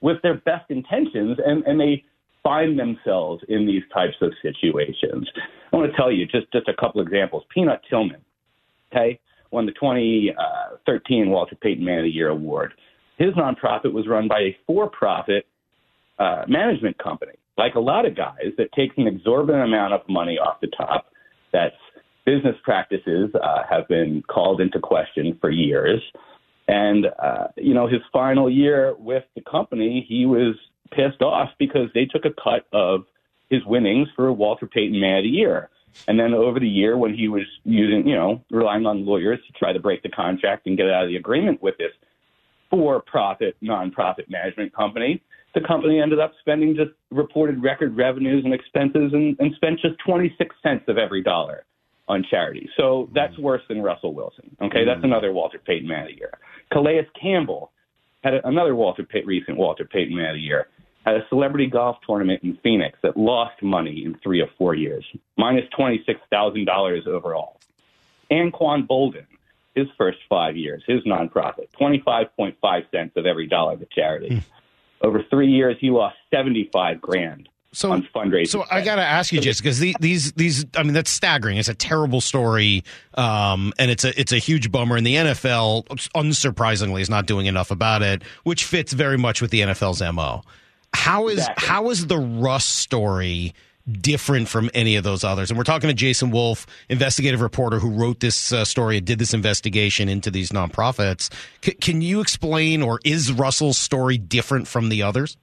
with 0.00 0.20
their 0.22 0.34
best 0.34 0.70
intentions, 0.70 1.38
and 1.44 1.64
and 1.64 1.80
they 1.80 2.04
find 2.42 2.78
themselves 2.78 3.42
in 3.48 3.66
these 3.66 3.82
types 3.92 4.16
of 4.20 4.32
situations. 4.42 5.28
I 5.72 5.76
want 5.76 5.90
to 5.90 5.96
tell 5.96 6.12
you 6.12 6.26
just 6.26 6.52
just 6.52 6.68
a 6.68 6.74
couple 6.74 7.00
examples. 7.00 7.44
Peanut 7.52 7.80
Tillman, 7.88 8.20
okay, 8.92 9.18
won 9.50 9.64
the 9.64 9.72
2013 9.72 11.30
Walter 11.30 11.56
Payton 11.56 11.84
Man 11.84 11.98
of 11.98 12.04
the 12.04 12.10
Year 12.10 12.28
award. 12.28 12.74
His 13.16 13.32
nonprofit 13.34 13.92
was 13.92 14.06
run 14.06 14.28
by 14.28 14.40
a 14.40 14.56
for-profit 14.66 15.46
uh, 16.18 16.44
management 16.46 16.98
company, 16.98 17.32
like 17.56 17.74
a 17.74 17.80
lot 17.80 18.06
of 18.06 18.14
guys, 18.16 18.52
that 18.58 18.72
takes 18.72 18.94
an 18.96 19.06
exorbitant 19.06 19.64
amount 19.64 19.94
of 19.94 20.02
money 20.08 20.38
off 20.38 20.60
the 20.60 20.68
top. 20.76 21.06
That's 21.52 21.74
business 22.28 22.56
practices 22.62 23.30
uh, 23.42 23.62
have 23.70 23.88
been 23.88 24.22
called 24.28 24.60
into 24.60 24.78
question 24.78 25.38
for 25.40 25.50
years. 25.50 26.02
And, 26.68 27.06
uh, 27.06 27.46
you 27.56 27.72
know, 27.72 27.86
his 27.86 28.02
final 28.12 28.50
year 28.50 28.94
with 28.98 29.24
the 29.34 29.40
company, 29.40 30.04
he 30.06 30.26
was 30.26 30.54
pissed 30.90 31.22
off 31.22 31.48
because 31.58 31.88
they 31.94 32.04
took 32.04 32.26
a 32.26 32.42
cut 32.42 32.66
of 32.74 33.06
his 33.48 33.64
winnings 33.64 34.08
for 34.14 34.30
Walter 34.30 34.66
Payton 34.66 35.00
Man 35.00 35.18
of 35.18 35.24
the 35.24 35.30
Year. 35.30 35.70
And 36.06 36.20
then 36.20 36.34
over 36.34 36.60
the 36.60 36.68
year, 36.68 36.98
when 36.98 37.14
he 37.14 37.28
was 37.28 37.44
using, 37.64 38.06
you 38.06 38.14
know, 38.14 38.44
relying 38.50 38.84
on 38.84 39.06
lawyers 39.06 39.38
to 39.46 39.52
try 39.54 39.72
to 39.72 39.80
break 39.80 40.02
the 40.02 40.10
contract 40.10 40.66
and 40.66 40.76
get 40.76 40.90
out 40.90 41.04
of 41.04 41.08
the 41.08 41.16
agreement 41.16 41.62
with 41.62 41.78
this 41.78 41.92
for 42.68 43.00
profit, 43.00 43.56
nonprofit 43.62 44.28
management 44.28 44.74
company, 44.74 45.22
the 45.54 45.62
company 45.62 45.98
ended 45.98 46.20
up 46.20 46.32
spending 46.40 46.76
just 46.76 46.90
reported 47.10 47.62
record 47.62 47.96
revenues 47.96 48.44
and 48.44 48.52
expenses 48.52 49.14
and, 49.14 49.34
and 49.40 49.54
spent 49.56 49.80
just 49.80 49.94
26 50.06 50.54
cents 50.62 50.84
of 50.88 50.98
every 50.98 51.22
dollar 51.22 51.64
on 52.08 52.24
charity. 52.28 52.68
So 52.76 53.08
that's 53.14 53.34
mm-hmm. 53.34 53.42
worse 53.42 53.62
than 53.68 53.82
Russell 53.82 54.14
Wilson. 54.14 54.56
Okay, 54.60 54.84
that's 54.84 54.98
mm-hmm. 54.98 55.06
another 55.06 55.32
Walter 55.32 55.58
Payton 55.58 55.88
Man 55.88 56.02
of 56.02 56.08
the 56.08 56.16
Year. 56.16 56.38
Calais 56.72 57.06
Campbell 57.20 57.70
had 58.24 58.34
a, 58.34 58.46
another 58.46 58.74
Walter 58.74 59.04
Pay, 59.04 59.22
recent 59.24 59.56
Walter 59.56 59.84
Payton 59.84 60.16
Man 60.16 60.30
of 60.30 60.34
the 60.34 60.40
Year. 60.40 60.68
Had 61.04 61.16
a 61.16 61.28
celebrity 61.28 61.66
golf 61.66 61.96
tournament 62.06 62.42
in 62.42 62.58
Phoenix 62.62 62.98
that 63.02 63.16
lost 63.16 63.62
money 63.62 64.04
in 64.04 64.16
three 64.22 64.40
or 64.40 64.48
four 64.58 64.74
years, 64.74 65.04
minus 65.36 65.64
twenty 65.74 66.02
six 66.04 66.20
thousand 66.30 66.66
dollars 66.66 67.04
overall. 67.06 67.60
Anquan 68.30 68.86
Boldin, 68.86 69.26
his 69.74 69.86
first 69.96 70.18
five 70.28 70.56
years, 70.56 70.82
his 70.86 71.02
nonprofit, 71.04 71.70
twenty 71.78 72.02
five 72.04 72.26
point 72.36 72.56
five 72.60 72.82
cents 72.90 73.12
of 73.16 73.24
every 73.24 73.46
dollar 73.46 73.76
to 73.76 73.86
charity. 73.86 74.34
Hmm. 74.34 75.06
Over 75.06 75.22
three 75.30 75.50
years, 75.50 75.76
he 75.80 75.90
lost 75.90 76.16
seventy 76.34 76.68
five 76.72 77.00
grand 77.00 77.48
So, 77.72 77.92
on 77.92 78.08
fundraising. 78.14 78.48
so 78.48 78.64
I 78.70 78.80
got 78.82 78.96
to 78.96 79.02
ask 79.02 79.30
you, 79.30 79.40
just 79.40 79.62
because 79.62 79.78
these 79.78 80.32
these 80.32 80.64
I 80.74 80.82
mean 80.82 80.94
that's 80.94 81.10
staggering. 81.10 81.58
It's 81.58 81.68
a 81.68 81.74
terrible 81.74 82.20
story, 82.22 82.82
um, 83.14 83.74
and 83.78 83.90
it's 83.90 84.04
a 84.04 84.18
it's 84.18 84.32
a 84.32 84.38
huge 84.38 84.72
bummer. 84.72 84.96
And 84.96 85.06
the 85.06 85.16
NFL, 85.16 85.84
unsurprisingly, 86.14 87.00
is 87.00 87.10
not 87.10 87.26
doing 87.26 87.46
enough 87.46 87.70
about 87.70 88.02
it, 88.02 88.22
which 88.44 88.64
fits 88.64 88.92
very 88.92 89.18
much 89.18 89.42
with 89.42 89.50
the 89.50 89.60
NFL's 89.60 90.00
mo. 90.14 90.42
How 90.94 91.28
is 91.28 91.40
Exactly. 91.40 91.66
how 91.68 91.90
is 91.90 92.06
the 92.06 92.18
Russ 92.18 92.64
story 92.64 93.52
different 93.90 94.48
from 94.48 94.70
any 94.72 94.96
of 94.96 95.04
those 95.04 95.22
others? 95.22 95.50
And 95.50 95.58
we're 95.58 95.64
talking 95.64 95.88
to 95.88 95.94
Jason 95.94 96.30
Wolf, 96.30 96.66
investigative 96.88 97.42
reporter 97.42 97.78
who 97.78 97.90
wrote 97.90 98.20
this 98.20 98.50
uh, 98.52 98.64
story 98.64 98.96
and 98.96 99.06
did 99.06 99.18
this 99.18 99.34
investigation 99.34 100.08
into 100.08 100.30
these 100.30 100.50
nonprofits. 100.50 101.30
C- 101.62 101.72
can 101.72 102.00
you 102.00 102.20
explain, 102.20 102.80
or 102.82 102.98
is 103.04 103.30
Russell's 103.32 103.76
story 103.78 104.16
different 104.16 104.66
from 104.68 104.88
the 104.88 105.02
others? 105.02 105.36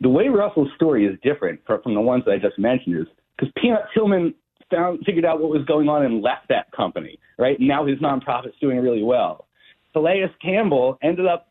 The 0.00 0.08
way 0.08 0.28
Russell's 0.28 0.68
story 0.76 1.06
is 1.06 1.18
different 1.22 1.60
from 1.66 1.94
the 1.94 2.00
ones 2.00 2.24
that 2.26 2.32
I 2.32 2.38
just 2.38 2.58
mentioned 2.58 2.98
is 2.98 3.06
because 3.36 3.52
Peanut 3.60 3.82
Tillman 3.94 4.34
found 4.70 5.00
figured 5.06 5.24
out 5.24 5.40
what 5.40 5.50
was 5.50 5.64
going 5.64 5.88
on 5.88 6.04
and 6.04 6.22
left 6.22 6.48
that 6.48 6.70
company, 6.72 7.18
right? 7.38 7.56
Now 7.60 7.86
his 7.86 7.98
nonprofit's 7.98 8.58
doing 8.60 8.78
really 8.78 9.02
well. 9.02 9.46
Calais 9.92 10.30
Campbell 10.42 10.98
ended 11.02 11.26
up 11.26 11.48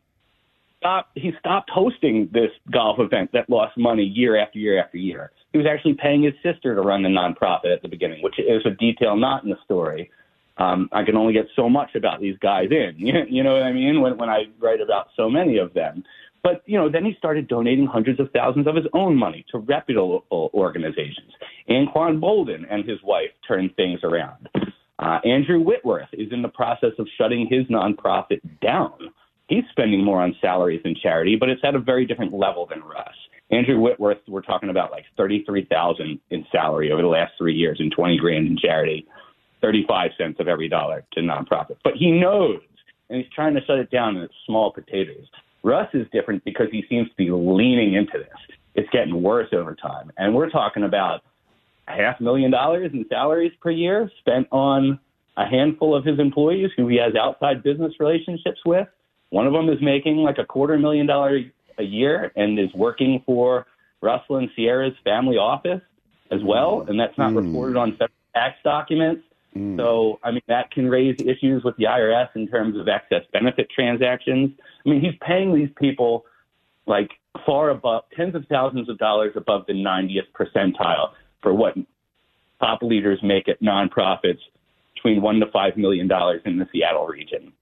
stop 0.78 1.10
he 1.14 1.32
stopped 1.40 1.70
hosting 1.70 2.28
this 2.32 2.50
golf 2.70 2.98
event 3.00 3.30
that 3.32 3.48
lost 3.50 3.76
money 3.76 4.04
year 4.04 4.36
after 4.36 4.58
year 4.58 4.82
after 4.82 4.98
year. 4.98 5.32
He 5.52 5.58
was 5.58 5.66
actually 5.66 5.94
paying 5.94 6.22
his 6.22 6.34
sister 6.42 6.74
to 6.74 6.80
run 6.82 7.02
the 7.02 7.08
nonprofit 7.08 7.72
at 7.72 7.82
the 7.82 7.88
beginning, 7.88 8.22
which 8.22 8.38
is 8.38 8.62
a 8.66 8.70
detail 8.70 9.16
not 9.16 9.42
in 9.42 9.50
the 9.50 9.56
story. 9.64 10.10
Um, 10.58 10.88
I 10.92 11.04
can 11.04 11.16
only 11.16 11.32
get 11.32 11.46
so 11.54 11.68
much 11.68 11.94
about 11.94 12.20
these 12.20 12.36
guys 12.38 12.68
in. 12.70 12.94
You, 12.96 13.14
you 13.28 13.42
know 13.42 13.54
what 13.54 13.62
I 13.62 13.72
mean? 13.72 14.00
When 14.00 14.16
when 14.16 14.28
I 14.28 14.44
write 14.60 14.80
about 14.80 15.08
so 15.16 15.28
many 15.28 15.58
of 15.58 15.74
them. 15.74 16.04
But 16.46 16.62
you 16.64 16.78
know, 16.78 16.88
then 16.88 17.04
he 17.04 17.12
started 17.18 17.48
donating 17.48 17.86
hundreds 17.86 18.20
of 18.20 18.30
thousands 18.30 18.68
of 18.68 18.76
his 18.76 18.84
own 18.92 19.16
money 19.16 19.44
to 19.50 19.58
reputable 19.58 20.24
organizations. 20.30 21.32
Anquan 21.68 22.20
Boldin 22.20 22.62
and 22.70 22.88
his 22.88 23.00
wife 23.02 23.30
turned 23.48 23.74
things 23.74 23.98
around. 24.04 24.48
Uh, 25.00 25.18
Andrew 25.24 25.58
Whitworth 25.58 26.08
is 26.12 26.28
in 26.30 26.42
the 26.42 26.48
process 26.48 26.92
of 27.00 27.08
shutting 27.18 27.48
his 27.50 27.66
nonprofit 27.66 28.40
down. 28.62 28.92
He's 29.48 29.64
spending 29.72 30.04
more 30.04 30.22
on 30.22 30.36
salaries 30.40 30.82
than 30.84 30.94
charity, 31.02 31.34
but 31.34 31.48
it's 31.48 31.64
at 31.64 31.74
a 31.74 31.80
very 31.80 32.06
different 32.06 32.32
level 32.32 32.64
than 32.70 32.80
Russ. 32.80 33.16
Andrew 33.50 33.80
Whitworth, 33.80 34.18
we're 34.28 34.40
talking 34.40 34.70
about 34.70 34.92
like 34.92 35.04
thirty-three 35.16 35.66
thousand 35.68 36.20
in 36.30 36.46
salary 36.52 36.92
over 36.92 37.02
the 37.02 37.08
last 37.08 37.32
three 37.36 37.54
years 37.54 37.78
and 37.80 37.90
twenty 37.90 38.18
grand 38.18 38.46
in 38.46 38.56
charity, 38.56 39.04
thirty-five 39.60 40.12
cents 40.16 40.38
of 40.38 40.46
every 40.46 40.68
dollar 40.68 41.04
to 41.14 41.20
nonprofit. 41.22 41.78
But 41.82 41.94
he 41.98 42.12
knows, 42.12 42.60
and 43.10 43.20
he's 43.20 43.32
trying 43.34 43.54
to 43.54 43.64
shut 43.66 43.80
it 43.80 43.90
down, 43.90 44.14
and 44.14 44.24
it's 44.26 44.34
small 44.46 44.70
potatoes. 44.70 45.26
Russ 45.66 45.88
is 45.94 46.06
different 46.12 46.44
because 46.44 46.68
he 46.70 46.84
seems 46.88 47.08
to 47.08 47.16
be 47.16 47.28
leaning 47.28 47.94
into 47.94 48.18
this. 48.18 48.56
It's 48.76 48.88
getting 48.90 49.20
worse 49.20 49.48
over 49.52 49.74
time, 49.74 50.12
and 50.16 50.32
we're 50.32 50.48
talking 50.48 50.84
about 50.84 51.22
a 51.88 51.92
half 51.92 52.20
million 52.20 52.52
dollars 52.52 52.92
in 52.94 53.04
salaries 53.08 53.50
per 53.60 53.70
year 53.70 54.08
spent 54.20 54.46
on 54.52 55.00
a 55.36 55.44
handful 55.44 55.96
of 55.96 56.04
his 56.04 56.20
employees 56.20 56.70
who 56.76 56.86
he 56.86 56.96
has 56.98 57.16
outside 57.16 57.64
business 57.64 57.92
relationships 57.98 58.60
with. 58.64 58.86
One 59.30 59.48
of 59.48 59.52
them 59.52 59.68
is 59.68 59.78
making 59.82 60.18
like 60.18 60.38
a 60.38 60.44
quarter 60.44 60.78
million 60.78 61.06
dollar 61.06 61.40
a 61.78 61.82
year 61.82 62.30
and 62.36 62.58
is 62.60 62.72
working 62.72 63.24
for 63.26 63.66
Russell 64.00 64.36
and 64.36 64.48
Ciara's 64.54 64.94
family 65.02 65.36
office 65.36 65.82
as 66.30 66.40
well, 66.44 66.86
and 66.88 66.98
that's 66.98 67.18
not 67.18 67.32
hmm. 67.32 67.38
reported 67.38 67.76
on 67.76 67.90
federal 67.92 68.10
tax 68.34 68.56
documents. 68.62 69.24
Mm. 69.56 69.76
So, 69.78 70.18
I 70.22 70.30
mean, 70.30 70.42
that 70.48 70.70
can 70.70 70.88
raise 70.88 71.16
issues 71.20 71.64
with 71.64 71.76
the 71.76 71.84
IRS 71.84 72.28
in 72.34 72.46
terms 72.48 72.78
of 72.78 72.88
excess 72.88 73.22
benefit 73.32 73.68
transactions. 73.70 74.50
I 74.84 74.88
mean, 74.88 75.00
he's 75.00 75.14
paying 75.26 75.54
these 75.54 75.70
people 75.78 76.24
like 76.86 77.10
far 77.44 77.70
above 77.70 78.04
tens 78.16 78.34
of 78.34 78.44
thousands 78.48 78.88
of 78.88 78.98
dollars 78.98 79.32
above 79.36 79.66
the 79.66 79.72
90th 79.72 80.28
percentile 80.34 81.12
for 81.42 81.52
what 81.52 81.74
top 82.60 82.82
leaders 82.82 83.18
make 83.22 83.48
at 83.48 83.60
nonprofits 83.62 84.40
between 84.94 85.22
one 85.22 85.40
to 85.40 85.46
five 85.52 85.76
million 85.76 86.08
dollars 86.08 86.42
in 86.44 86.58
the 86.58 86.66
Seattle 86.72 87.06
region. 87.06 87.52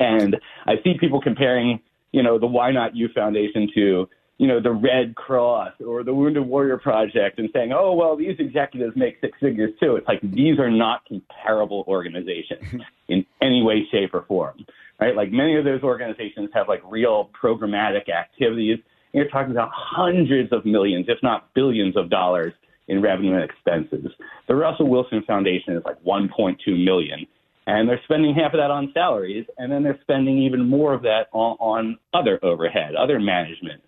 And 0.00 0.36
I 0.66 0.74
see 0.82 0.94
people 0.98 1.20
comparing, 1.20 1.80
you 2.12 2.22
know, 2.22 2.38
the 2.38 2.46
Why 2.46 2.72
Not 2.72 2.96
You 2.96 3.08
Foundation 3.14 3.70
to, 3.74 4.08
you 4.38 4.48
know, 4.48 4.60
the 4.60 4.72
Red 4.72 5.14
Cross 5.14 5.74
or 5.86 6.02
the 6.02 6.12
Wounded 6.12 6.44
Warrior 6.44 6.78
Project 6.78 7.38
and 7.38 7.48
saying, 7.52 7.72
oh, 7.72 7.94
well, 7.94 8.16
these 8.16 8.36
executives 8.38 8.96
make 8.96 9.20
six 9.20 9.38
figures 9.38 9.70
too. 9.78 9.96
It's 9.96 10.08
like 10.08 10.20
these 10.22 10.58
are 10.58 10.70
not 10.70 11.06
comparable 11.06 11.84
organizations 11.86 12.82
in 13.08 13.24
any 13.40 13.62
way, 13.62 13.86
shape, 13.90 14.12
or 14.12 14.22
form, 14.22 14.66
right? 15.00 15.14
Like 15.14 15.30
many 15.30 15.56
of 15.56 15.64
those 15.64 15.82
organizations 15.82 16.50
have 16.52 16.68
like 16.68 16.82
real 16.84 17.30
programmatic 17.40 18.08
activities. 18.08 18.80
You're 19.12 19.28
talking 19.28 19.52
about 19.52 19.70
hundreds 19.72 20.52
of 20.52 20.66
millions, 20.66 21.06
if 21.08 21.18
not 21.22 21.54
billions 21.54 21.96
of 21.96 22.10
dollars 22.10 22.52
in 22.88 23.00
revenue 23.00 23.34
and 23.34 23.44
expenses. 23.44 24.10
The 24.48 24.56
Russell 24.56 24.88
Wilson 24.88 25.22
Foundation 25.26 25.76
is 25.76 25.84
like 25.84 26.02
1.2 26.02 26.84
million, 26.84 27.24
and 27.68 27.88
they're 27.88 28.00
spending 28.02 28.34
half 28.34 28.52
of 28.52 28.58
that 28.58 28.72
on 28.72 28.90
salaries, 28.92 29.46
and 29.58 29.70
then 29.70 29.84
they're 29.84 29.98
spending 30.02 30.38
even 30.38 30.68
more 30.68 30.92
of 30.92 31.02
that 31.02 31.28
on, 31.32 31.56
on 31.60 31.98
other 32.12 32.38
overhead, 32.42 32.96
other 32.96 33.20
management, 33.20 33.80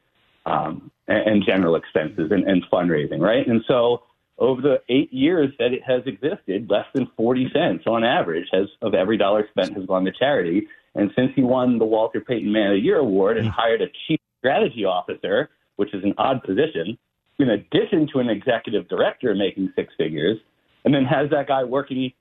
um, 0.47 0.91
and, 1.09 1.29
and 1.29 1.45
general 1.45 1.77
expenses 1.77 2.31
and, 2.31 2.45
and 2.45 2.65
fundraising, 2.73 3.21
right? 3.21 3.47
And 3.47 3.63
so 3.69 4.03
over 4.39 4.61
the 4.61 4.83
eight 4.89 5.13
years 5.13 5.53
that 5.59 5.73
it 5.73 5.83
has 5.87 6.03
existed, 6.07 6.71
less 6.71 6.87
than 6.95 7.09
40 7.17 7.51
cents 7.53 7.85
on 7.87 8.05
average 8.05 8.47
has 8.53 8.69
of 8.83 8.95
every 8.95 9.17
dollar 9.17 9.47
spent 9.51 9.75
has 9.77 9.87
gone 9.87 10.05
to 10.05 10.13
charity. 10.13 10.69
And 10.95 11.11
since 11.17 11.33
he 11.35 11.43
won 11.43 11.79
the 11.79 11.85
Walter 11.85 12.21
Payton 12.21 12.51
Man 12.51 12.69
of 12.69 12.77
the 12.77 12.81
Year 12.81 12.99
award 12.99 13.37
and 13.37 13.49
hired 13.49 13.83
a 13.83 13.87
chief 14.07 14.21
strategy 14.39 14.85
officer, 14.85 15.51
which 15.77 15.93
is 15.93 16.03
an 16.05 16.15
odd 16.17 16.43
position, 16.43 16.97
in 17.39 17.51
addition 17.51 18.09
to 18.13 18.21
an 18.21 18.31
executive 18.31 18.89
director 18.89 19.35
making 19.35 19.73
six 19.77 19.93
figures, 19.99 20.39
and 20.85 20.95
then 20.95 21.05
has 21.05 21.29
that 21.31 21.49
guy 21.49 21.65
working 21.65 22.13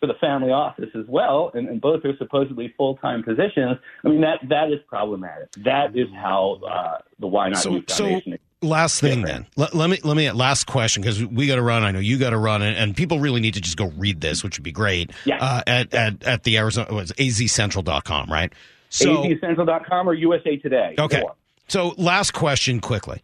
for 0.00 0.06
the 0.06 0.14
family 0.14 0.50
office 0.50 0.88
as 0.94 1.04
well, 1.06 1.50
and, 1.54 1.68
and 1.68 1.80
both 1.80 2.04
are 2.04 2.16
supposedly 2.16 2.74
full 2.76 2.96
time 2.96 3.22
positions. 3.22 3.78
I 4.04 4.08
mean 4.08 4.22
that 4.22 4.40
that 4.48 4.72
is 4.72 4.80
problematic. 4.88 5.52
That 5.64 5.94
is 5.94 6.08
how 6.14 6.60
uh, 6.66 6.98
the 7.18 7.26
Why 7.26 7.50
Not 7.50 7.62
So, 7.62 7.70
You 7.70 7.84
so 7.86 8.20
last 8.62 9.00
thing 9.00 9.22
different. 9.22 9.46
then. 9.56 9.64
Let, 9.64 9.74
let 9.74 9.90
me 9.90 9.98
let 10.02 10.16
me 10.16 10.30
last 10.32 10.64
question 10.64 11.02
because 11.02 11.24
we 11.24 11.46
got 11.46 11.56
to 11.56 11.62
run. 11.62 11.84
I 11.84 11.90
know 11.90 11.98
you 11.98 12.18
got 12.18 12.30
to 12.30 12.38
run, 12.38 12.62
and, 12.62 12.76
and 12.76 12.96
people 12.96 13.20
really 13.20 13.40
need 13.40 13.54
to 13.54 13.60
just 13.60 13.76
go 13.76 13.92
read 13.96 14.20
this, 14.20 14.42
which 14.42 14.58
would 14.58 14.64
be 14.64 14.72
great. 14.72 15.10
Yeah. 15.24 15.38
Uh, 15.38 15.62
at, 15.66 15.94
at 15.94 16.24
at 16.24 16.42
the 16.44 16.56
Arizona 16.56 16.92
was 16.92 17.12
azcentral.com, 17.12 18.30
right? 18.30 18.52
So 18.88 19.22
AZCentral.com 19.22 20.08
or 20.08 20.14
USA 20.14 20.56
Today. 20.56 20.94
Okay. 20.98 21.22
So, 21.68 21.94
last 21.96 22.32
question 22.32 22.80
quickly. 22.80 23.22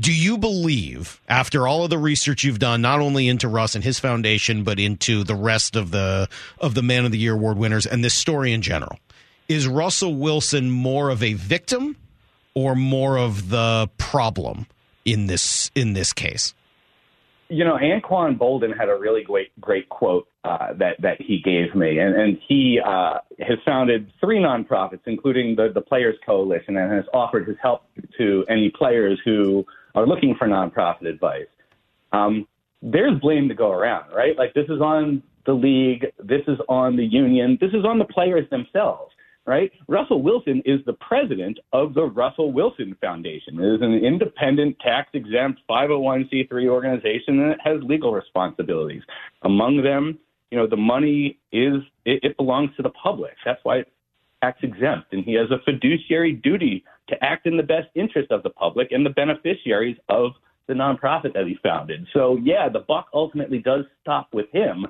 Do 0.00 0.14
you 0.14 0.38
believe, 0.38 1.20
after 1.28 1.68
all 1.68 1.84
of 1.84 1.90
the 1.90 1.98
research 1.98 2.42
you've 2.42 2.58
done, 2.58 2.80
not 2.80 3.00
only 3.00 3.28
into 3.28 3.48
Russ 3.48 3.74
and 3.74 3.84
his 3.84 3.98
foundation, 3.98 4.64
but 4.64 4.80
into 4.80 5.24
the 5.24 5.34
rest 5.34 5.76
of 5.76 5.90
the 5.90 6.26
of 6.58 6.74
the 6.74 6.82
Man 6.82 7.04
of 7.04 7.12
the 7.12 7.18
Year 7.18 7.34
award 7.34 7.58
winners 7.58 7.84
and 7.84 8.02
this 8.02 8.14
story 8.14 8.54
in 8.54 8.62
general, 8.62 8.98
is 9.46 9.68
Russell 9.68 10.14
Wilson 10.14 10.70
more 10.70 11.10
of 11.10 11.22
a 11.22 11.34
victim 11.34 11.96
or 12.54 12.74
more 12.74 13.18
of 13.18 13.50
the 13.50 13.90
problem 13.98 14.66
in 15.04 15.26
this 15.26 15.70
in 15.74 15.92
this 15.92 16.14
case? 16.14 16.54
You 17.50 17.64
know, 17.64 17.76
Anquan 17.76 18.38
Boldin 18.38 18.74
had 18.74 18.88
a 18.88 18.94
really 18.94 19.22
great 19.22 19.50
great 19.60 19.90
quote 19.90 20.26
uh, 20.44 20.72
that 20.78 20.98
that 21.00 21.20
he 21.20 21.42
gave 21.44 21.74
me, 21.74 21.98
and 21.98 22.14
and 22.14 22.38
he 22.48 22.80
uh, 22.82 23.18
has 23.40 23.58
founded 23.66 24.10
three 24.18 24.38
nonprofits, 24.38 25.00
including 25.04 25.56
the 25.56 25.70
the 25.74 25.82
Players 25.82 26.16
Coalition, 26.24 26.78
and 26.78 26.90
has 26.90 27.04
offered 27.12 27.46
his 27.46 27.56
help 27.60 27.82
to 28.16 28.46
any 28.48 28.70
players 28.70 29.20
who 29.26 29.66
are 29.94 30.06
looking 30.06 30.34
for 30.38 30.46
nonprofit 30.46 31.06
advice. 31.06 31.46
Um, 32.12 32.46
there's 32.82 33.18
blame 33.20 33.48
to 33.48 33.54
go 33.54 33.70
around, 33.70 34.12
right? 34.14 34.36
Like 34.36 34.54
this 34.54 34.66
is 34.68 34.80
on 34.80 35.22
the 35.46 35.52
league, 35.52 36.06
this 36.18 36.42
is 36.48 36.58
on 36.68 36.96
the 36.96 37.04
union, 37.04 37.58
this 37.60 37.70
is 37.70 37.84
on 37.84 37.98
the 37.98 38.04
players 38.04 38.48
themselves, 38.50 39.12
right? 39.46 39.70
Russell 39.88 40.22
Wilson 40.22 40.62
is 40.64 40.80
the 40.86 40.92
president 40.94 41.58
of 41.72 41.94
the 41.94 42.04
Russell 42.04 42.52
Wilson 42.52 42.96
Foundation. 43.00 43.58
It 43.58 43.74
is 43.74 43.82
an 43.82 43.94
independent, 43.94 44.78
tax 44.80 45.10
exempt 45.14 45.60
501c3 45.68 46.68
organization 46.68 47.40
and 47.40 47.52
it 47.52 47.58
has 47.64 47.82
legal 47.82 48.12
responsibilities. 48.12 49.02
Among 49.42 49.82
them, 49.82 50.18
you 50.50 50.58
know, 50.58 50.66
the 50.66 50.76
money 50.76 51.38
is, 51.52 51.74
it, 52.04 52.20
it 52.22 52.36
belongs 52.36 52.70
to 52.76 52.82
the 52.82 52.90
public. 52.90 53.32
That's 53.44 53.60
why 53.62 53.78
it's 53.78 53.90
tax 54.42 54.58
exempt. 54.62 55.12
And 55.12 55.24
he 55.24 55.34
has 55.34 55.50
a 55.50 55.62
fiduciary 55.64 56.32
duty 56.32 56.84
to 57.08 57.24
act 57.24 57.46
in 57.46 57.56
the 57.56 57.62
best 57.62 57.88
interest 57.94 58.30
of 58.30 58.42
the 58.42 58.50
public 58.50 58.92
and 58.92 59.04
the 59.04 59.10
beneficiaries 59.10 59.96
of 60.08 60.32
the 60.66 60.74
nonprofit 60.74 61.34
that 61.34 61.46
he 61.46 61.58
founded. 61.62 62.06
So, 62.12 62.38
yeah, 62.42 62.68
the 62.68 62.80
buck 62.80 63.08
ultimately 63.12 63.58
does 63.58 63.84
stop 64.00 64.28
with 64.32 64.46
him. 64.52 64.86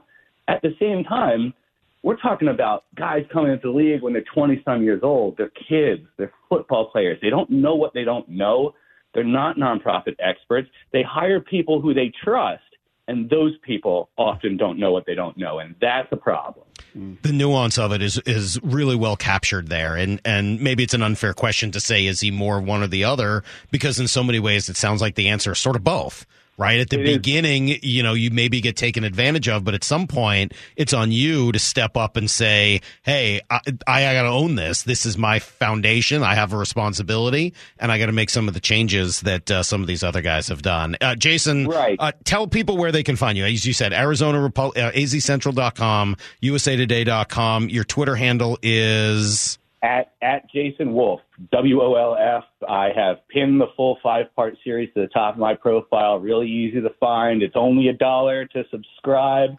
At 0.48 0.60
the 0.62 0.74
same 0.78 1.04
time, 1.04 1.54
we're 2.02 2.16
talking 2.16 2.48
about 2.48 2.84
guys 2.96 3.24
coming 3.32 3.52
into 3.52 3.68
the 3.68 3.76
league 3.76 4.02
when 4.02 4.12
they're 4.12 4.24
20 4.34 4.62
some 4.64 4.82
years 4.82 5.00
old. 5.02 5.36
They're 5.36 5.52
kids, 5.68 6.06
they're 6.16 6.32
football 6.48 6.90
players. 6.90 7.18
They 7.22 7.30
don't 7.30 7.50
know 7.50 7.74
what 7.74 7.94
they 7.94 8.04
don't 8.04 8.28
know. 8.28 8.74
They're 9.14 9.24
not 9.24 9.56
nonprofit 9.56 10.16
experts. 10.18 10.68
They 10.92 11.02
hire 11.02 11.40
people 11.40 11.80
who 11.80 11.92
they 11.92 12.12
trust, 12.22 12.62
and 13.08 13.28
those 13.28 13.52
people 13.62 14.08
often 14.16 14.56
don't 14.56 14.78
know 14.78 14.92
what 14.92 15.04
they 15.06 15.14
don't 15.14 15.36
know, 15.36 15.58
and 15.58 15.74
that's 15.80 16.08
a 16.12 16.16
problem. 16.16 16.66
The 16.94 17.33
nuance 17.33 17.79
of 17.79 17.92
it 17.92 18.03
is 18.03 18.18
is 18.26 18.61
really 18.62 18.96
well 18.96 19.16
captured 19.16 19.68
there. 19.68 19.96
And 19.96 20.20
and 20.24 20.61
maybe 20.61 20.83
it's 20.83 20.94
an 20.94 21.03
unfair 21.03 21.33
question 21.33 21.70
to 21.72 21.81
say 21.81 22.07
is 22.07 22.20
he 22.20 22.31
more 22.31 22.61
one 22.61 22.83
or 22.83 22.87
the 22.87 23.05
other? 23.05 23.42
Because 23.70 24.00
in 24.00 24.09
so 24.09 24.22
many 24.22 24.38
ways 24.38 24.68
it 24.68 24.76
sounds 24.76 25.00
like 25.00 25.14
the 25.14 25.29
answer 25.29 25.53
is 25.53 25.59
sort 25.59 25.76
of 25.76 25.85
both 25.85 26.26
right 26.61 26.79
at 26.81 26.90
the 26.90 27.01
It 27.01 27.09
is. 27.09 27.16
beginning 27.16 27.68
you 27.83 28.03
know 28.03 28.12
you 28.14 28.31
maybe 28.31 28.61
get 28.61 28.77
taken 28.77 29.03
advantage 29.03 29.49
of 29.49 29.64
but 29.64 29.75
at 29.75 29.83
some 29.83 30.07
point 30.07 30.53
it's 30.77 30.92
on 30.92 31.11
you 31.11 31.51
to 31.53 31.59
step 31.59 31.96
up 31.96 32.16
and 32.16 32.31
say 32.31 32.81
hey 33.03 33.40
i, 33.51 33.61
I 33.87 34.03
got 34.14 34.23
to 34.23 34.29
own 34.29 34.55
this 34.57 34.83
this 34.83 35.07
is 35.07 35.16
my 35.16 35.38
foundation 35.38 36.23
i 36.23 36.35
have 36.35 36.53
a 36.53 36.57
responsibility 36.57 37.55
and 37.79 37.90
i 37.90 37.99
got 37.99 38.07
to 38.07 38.12
make 38.12 38.29
some 38.31 38.46
of 38.46 38.55
the 38.55 38.61
changes 38.61 39.20
that 39.23 39.51
uh, 39.51 39.62
some 39.62 39.81
of 39.81 39.87
these 39.87 40.03
other 40.05 40.20
guys 40.20 40.49
have 40.49 40.62
done 40.62 40.96
uh, 41.01 41.14
jason 41.14 41.66
Right. 41.66 41.96
uh, 41.99 42.12
tell 42.25 42.46
people 42.46 42.77
where 42.77 42.92
they 42.92 43.03
can 43.03 43.16
find 43.16 43.38
you. 43.38 43.44
As 43.44 43.64
you 43.64 43.73
said, 43.73 43.92
Arizona 43.92 44.38
Repu- 44.38 44.77
uh, 44.77 44.90
azcentral.com, 44.92 46.16
usatoday.com. 46.42 47.68
Your 47.68 47.85
Twitter 47.85 48.16
handle 48.16 48.59
is 48.62 49.59
at 49.83 50.12
at 50.23 50.51
Jason 50.51 50.93
Wolf, 50.93 51.21
W 51.53 51.81
O 51.81 51.95
L 51.95 52.16
F. 52.16 52.45
I 52.69 52.90
have 52.95 53.27
pinned 53.29 53.61
the 53.61 53.69
full 53.77 53.99
five 54.03 54.27
part 54.35 54.57
series 54.62 54.93
to 54.95 55.03
the 55.03 55.09
top 55.09 55.35
of 55.35 55.40
my 55.40 55.55
profile. 55.55 56.19
Really 56.19 56.49
easy 56.49 56.81
to 56.81 56.90
find. 57.01 57.43
It's 57.43 57.57
only 57.57 57.88
a 57.88 57.93
dollar 57.93 58.45
to 58.47 58.64
subscribe. 58.71 59.51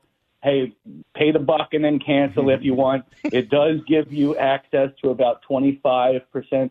Hey, 0.44 0.74
pay 1.16 1.32
the 1.32 1.40
buck 1.40 1.70
and 1.74 1.84
then 1.84 2.00
cancel 2.00 2.50
if 2.50 2.62
you 2.64 2.74
want. 2.74 3.06
It 3.26 3.50
does 3.50 3.80
give 3.88 4.12
you 4.12 4.36
access 4.38 4.90
to 5.04 5.10
about 5.10 5.42
25% 5.50 6.24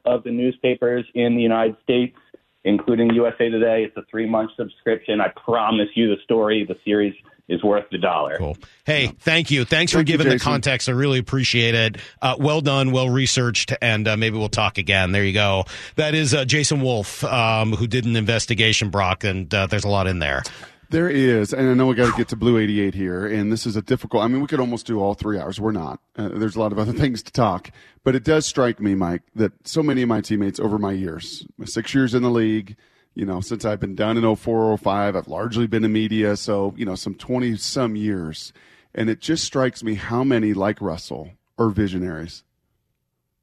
of 0.04 0.24
the 0.24 0.30
newspapers 0.30 1.06
in 1.14 1.36
the 1.36 1.42
United 1.42 1.76
States, 1.84 2.16
including 2.64 3.14
USA 3.14 3.48
Today. 3.48 3.84
It's 3.84 3.96
a 3.96 4.02
three 4.10 4.28
month 4.28 4.50
subscription. 4.56 5.20
I 5.20 5.28
promise 5.28 5.88
you 5.94 6.08
the 6.08 6.20
story, 6.24 6.64
the 6.64 6.76
series 6.84 7.14
is 7.50 7.62
worth 7.62 7.84
the 7.90 7.98
dollar. 7.98 8.38
cool. 8.38 8.56
Hey, 8.86 9.08
thank 9.18 9.50
you. 9.50 9.64
Thanks 9.64 9.92
for 9.92 9.98
Thank 9.98 10.08
you, 10.08 10.16
giving 10.16 10.32
the 10.32 10.38
context. 10.38 10.88
I 10.88 10.92
really 10.92 11.18
appreciate 11.18 11.74
it. 11.74 11.96
Uh, 12.22 12.36
well 12.38 12.60
done, 12.60 12.92
well 12.92 13.10
researched, 13.10 13.74
and 13.82 14.06
uh, 14.06 14.16
maybe 14.16 14.38
we'll 14.38 14.48
talk 14.48 14.78
again. 14.78 15.12
There 15.12 15.24
you 15.24 15.32
go. 15.32 15.64
That 15.96 16.14
is 16.14 16.32
uh, 16.32 16.44
Jason 16.44 16.80
Wolf, 16.80 17.24
um, 17.24 17.72
who 17.72 17.86
did 17.86 18.06
an 18.06 18.16
investigation, 18.16 18.90
Brock, 18.90 19.24
and 19.24 19.52
uh, 19.52 19.66
there's 19.66 19.84
a 19.84 19.88
lot 19.88 20.06
in 20.06 20.20
there. 20.20 20.42
There 20.90 21.08
is, 21.08 21.52
and 21.52 21.68
I 21.68 21.74
know 21.74 21.86
we 21.86 21.94
got 21.94 22.10
to 22.10 22.16
get 22.16 22.28
to 22.28 22.36
Blue 22.36 22.58
88 22.58 22.94
here, 22.94 23.24
and 23.24 23.52
this 23.52 23.64
is 23.64 23.76
a 23.76 23.82
difficult. 23.82 24.24
I 24.24 24.28
mean, 24.28 24.40
we 24.40 24.48
could 24.48 24.58
almost 24.58 24.86
do 24.86 25.00
all 25.00 25.14
three 25.14 25.38
hours. 25.38 25.60
We're 25.60 25.70
not. 25.70 26.00
Uh, 26.16 26.28
there's 26.28 26.56
a 26.56 26.60
lot 26.60 26.72
of 26.72 26.80
other 26.80 26.92
things 27.00 27.22
to 27.24 27.32
talk, 27.32 27.70
but 28.02 28.16
it 28.16 28.24
does 28.24 28.44
strike 28.44 28.80
me, 28.80 28.96
Mike, 28.96 29.22
that 29.36 29.52
so 29.66 29.84
many 29.84 30.02
of 30.02 30.08
my 30.08 30.20
teammates 30.20 30.58
over 30.58 30.78
my 30.78 30.92
years, 30.92 31.46
my 31.58 31.64
six 31.64 31.94
years 31.94 32.12
in 32.12 32.22
the 32.22 32.30
league, 32.30 32.76
you 33.14 33.26
know, 33.26 33.40
since 33.40 33.64
I've 33.64 33.80
been 33.80 33.94
done 33.94 34.16
in 34.16 34.36
04, 34.36 34.78
05, 34.78 35.16
I've 35.16 35.28
largely 35.28 35.66
been 35.66 35.84
in 35.84 35.92
media, 35.92 36.36
so 36.36 36.74
you 36.76 36.84
know, 36.84 36.94
some 36.94 37.14
20 37.14 37.56
some 37.56 37.96
years, 37.96 38.52
and 38.94 39.10
it 39.10 39.20
just 39.20 39.44
strikes 39.44 39.82
me 39.82 39.94
how 39.94 40.24
many 40.24 40.52
like 40.52 40.80
Russell 40.80 41.30
are 41.58 41.70
visionaries. 41.70 42.44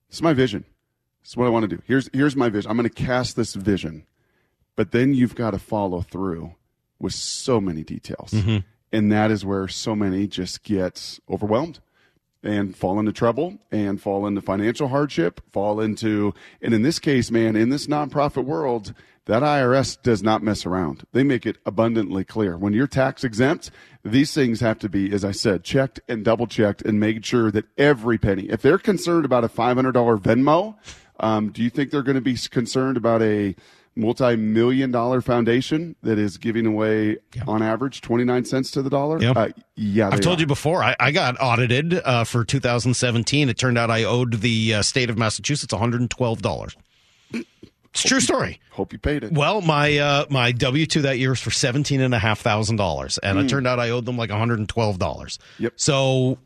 It's 0.10 0.22
my 0.22 0.34
vision. 0.34 0.66
It's 1.22 1.36
what 1.36 1.46
I 1.46 1.50
want 1.50 1.70
to 1.70 1.76
do. 1.76 1.82
Here's 1.86 2.10
here's 2.14 2.36
my 2.36 2.50
vision. 2.50 2.72
I'm 2.72 2.78
going 2.78 2.90
to 2.90 3.04
cast 3.04 3.36
this 3.36 3.54
vision, 3.54 4.06
but 4.76 4.92
then 4.92 5.14
you've 5.14 5.36
got 5.36 5.52
to 5.52 5.60
follow 5.60 6.02
through 6.02 6.56
with 7.00 7.14
so 7.14 7.60
many 7.60 7.84
details, 7.84 8.32
mm-hmm. 8.32 8.60
and 8.92 9.12
that 9.12 9.30
is 9.30 9.44
where 9.44 9.68
so 9.68 9.96
many 9.96 10.28
just 10.28 10.64
get 10.64 11.20
overwhelmed 11.30 11.80
and 12.48 12.76
fall 12.76 12.98
into 12.98 13.12
trouble 13.12 13.58
and 13.72 14.02
fall 14.02 14.26
into 14.26 14.42
financial 14.42 14.88
hardship, 14.88 15.42
fall 15.52 15.82
into, 15.82 16.34
and 16.62 16.74
in 16.74 16.82
this 16.82 16.98
case, 16.98 17.30
man, 17.30 17.58
in 17.58 17.70
this 17.70 17.88
nonprofit 17.88 18.46
world, 18.46 18.94
that 19.26 19.44
IRS 19.44 20.02
does 20.02 20.24
not 20.24 20.42
mess 20.42 20.66
around. 20.66 21.06
They 21.12 21.24
make 21.24 21.46
it 21.46 21.58
abundantly 21.66 22.24
clear. 22.24 22.58
When 22.58 22.72
you're 22.72 22.88
tax 22.88 23.26
exempt, 23.26 23.70
these 24.06 24.34
things 24.34 24.62
have 24.62 24.80
to 24.80 24.88
be, 24.88 25.12
as 25.12 25.26
I 25.26 25.32
said, 25.32 25.66
checked 25.66 26.00
and 26.08 26.24
double 26.24 26.48
checked 26.48 26.82
and 26.82 26.98
made 26.98 27.26
sure 27.26 27.52
that 27.52 27.66
every 27.78 28.18
penny, 28.18 28.44
if 28.44 28.62
they're 28.62 28.78
concerned 28.78 29.26
about 29.26 29.44
a 29.44 29.50
$500 29.50 29.92
Venmo, 30.22 30.78
um, 31.20 31.52
do 31.52 31.62
you 31.62 31.70
think 31.70 31.92
they're 31.92 32.04
going 32.04 32.16
to 32.16 32.22
be 32.22 32.38
concerned 32.38 32.96
about 32.96 33.22
a 33.22 33.56
multi-million 33.98 34.92
dollar 34.92 35.22
foundation 35.22 35.96
that 36.04 36.18
is 36.18 36.38
giving 36.38 36.66
away 36.66 37.18
on 37.48 37.62
average 37.62 38.02
29 38.02 38.46
cents 38.46 38.72
to 38.72 38.82
the 38.82 38.90
dollar? 38.90 39.22
Yep. 39.22 39.38
Uh, 39.38 39.50
yeah. 39.76 40.10
I've 40.12 40.22
told 40.22 40.40
are. 40.40 40.42
you 40.42 40.48
before. 40.48 40.84
I, 40.84 40.96
I 41.00 41.12
got 41.12 41.36
audited 41.42 41.94
uh, 41.94 42.24
for 42.24 42.46
2017. 42.46 43.50
It 43.50 43.58
turned 43.58 43.78
out 43.78 43.90
I 43.90 44.04
owed 44.04 44.42
the 44.42 44.76
uh, 44.76 44.82
state 44.82 45.10
of 45.10 45.18
Massachusetts 45.18 45.74
112 45.74 46.42
dollars. 46.42 46.78
It's 47.98 48.06
a 48.06 48.08
true 48.08 48.20
story. 48.20 48.60
Hope 48.72 48.94
you 48.94 49.00
paid 49.00 49.24
it. 49.24 49.32
Well, 49.32 49.62
my 49.62 49.98
uh, 49.98 50.26
my 50.30 50.52
W 50.52 50.86
two 50.86 51.02
that 51.02 51.18
year 51.18 51.32
was 51.32 51.40
for 51.40 51.50
seventeen 51.50 52.00
and 52.00 52.14
a 52.14 52.20
half 52.20 52.42
thousand 52.42 52.76
dollars, 52.76 53.18
and 53.18 53.40
it 53.40 53.50
turned 53.50 53.66
out 53.66 53.80
I 53.80 53.90
owed 53.90 54.06
them 54.06 54.18
like 54.18 54.30
one 54.30 54.38
hundred 54.38 54.60
and 54.60 54.70
twelve 54.70 55.00
dollars. 55.00 55.40
Yep. 55.58 55.74
So, 55.78 56.38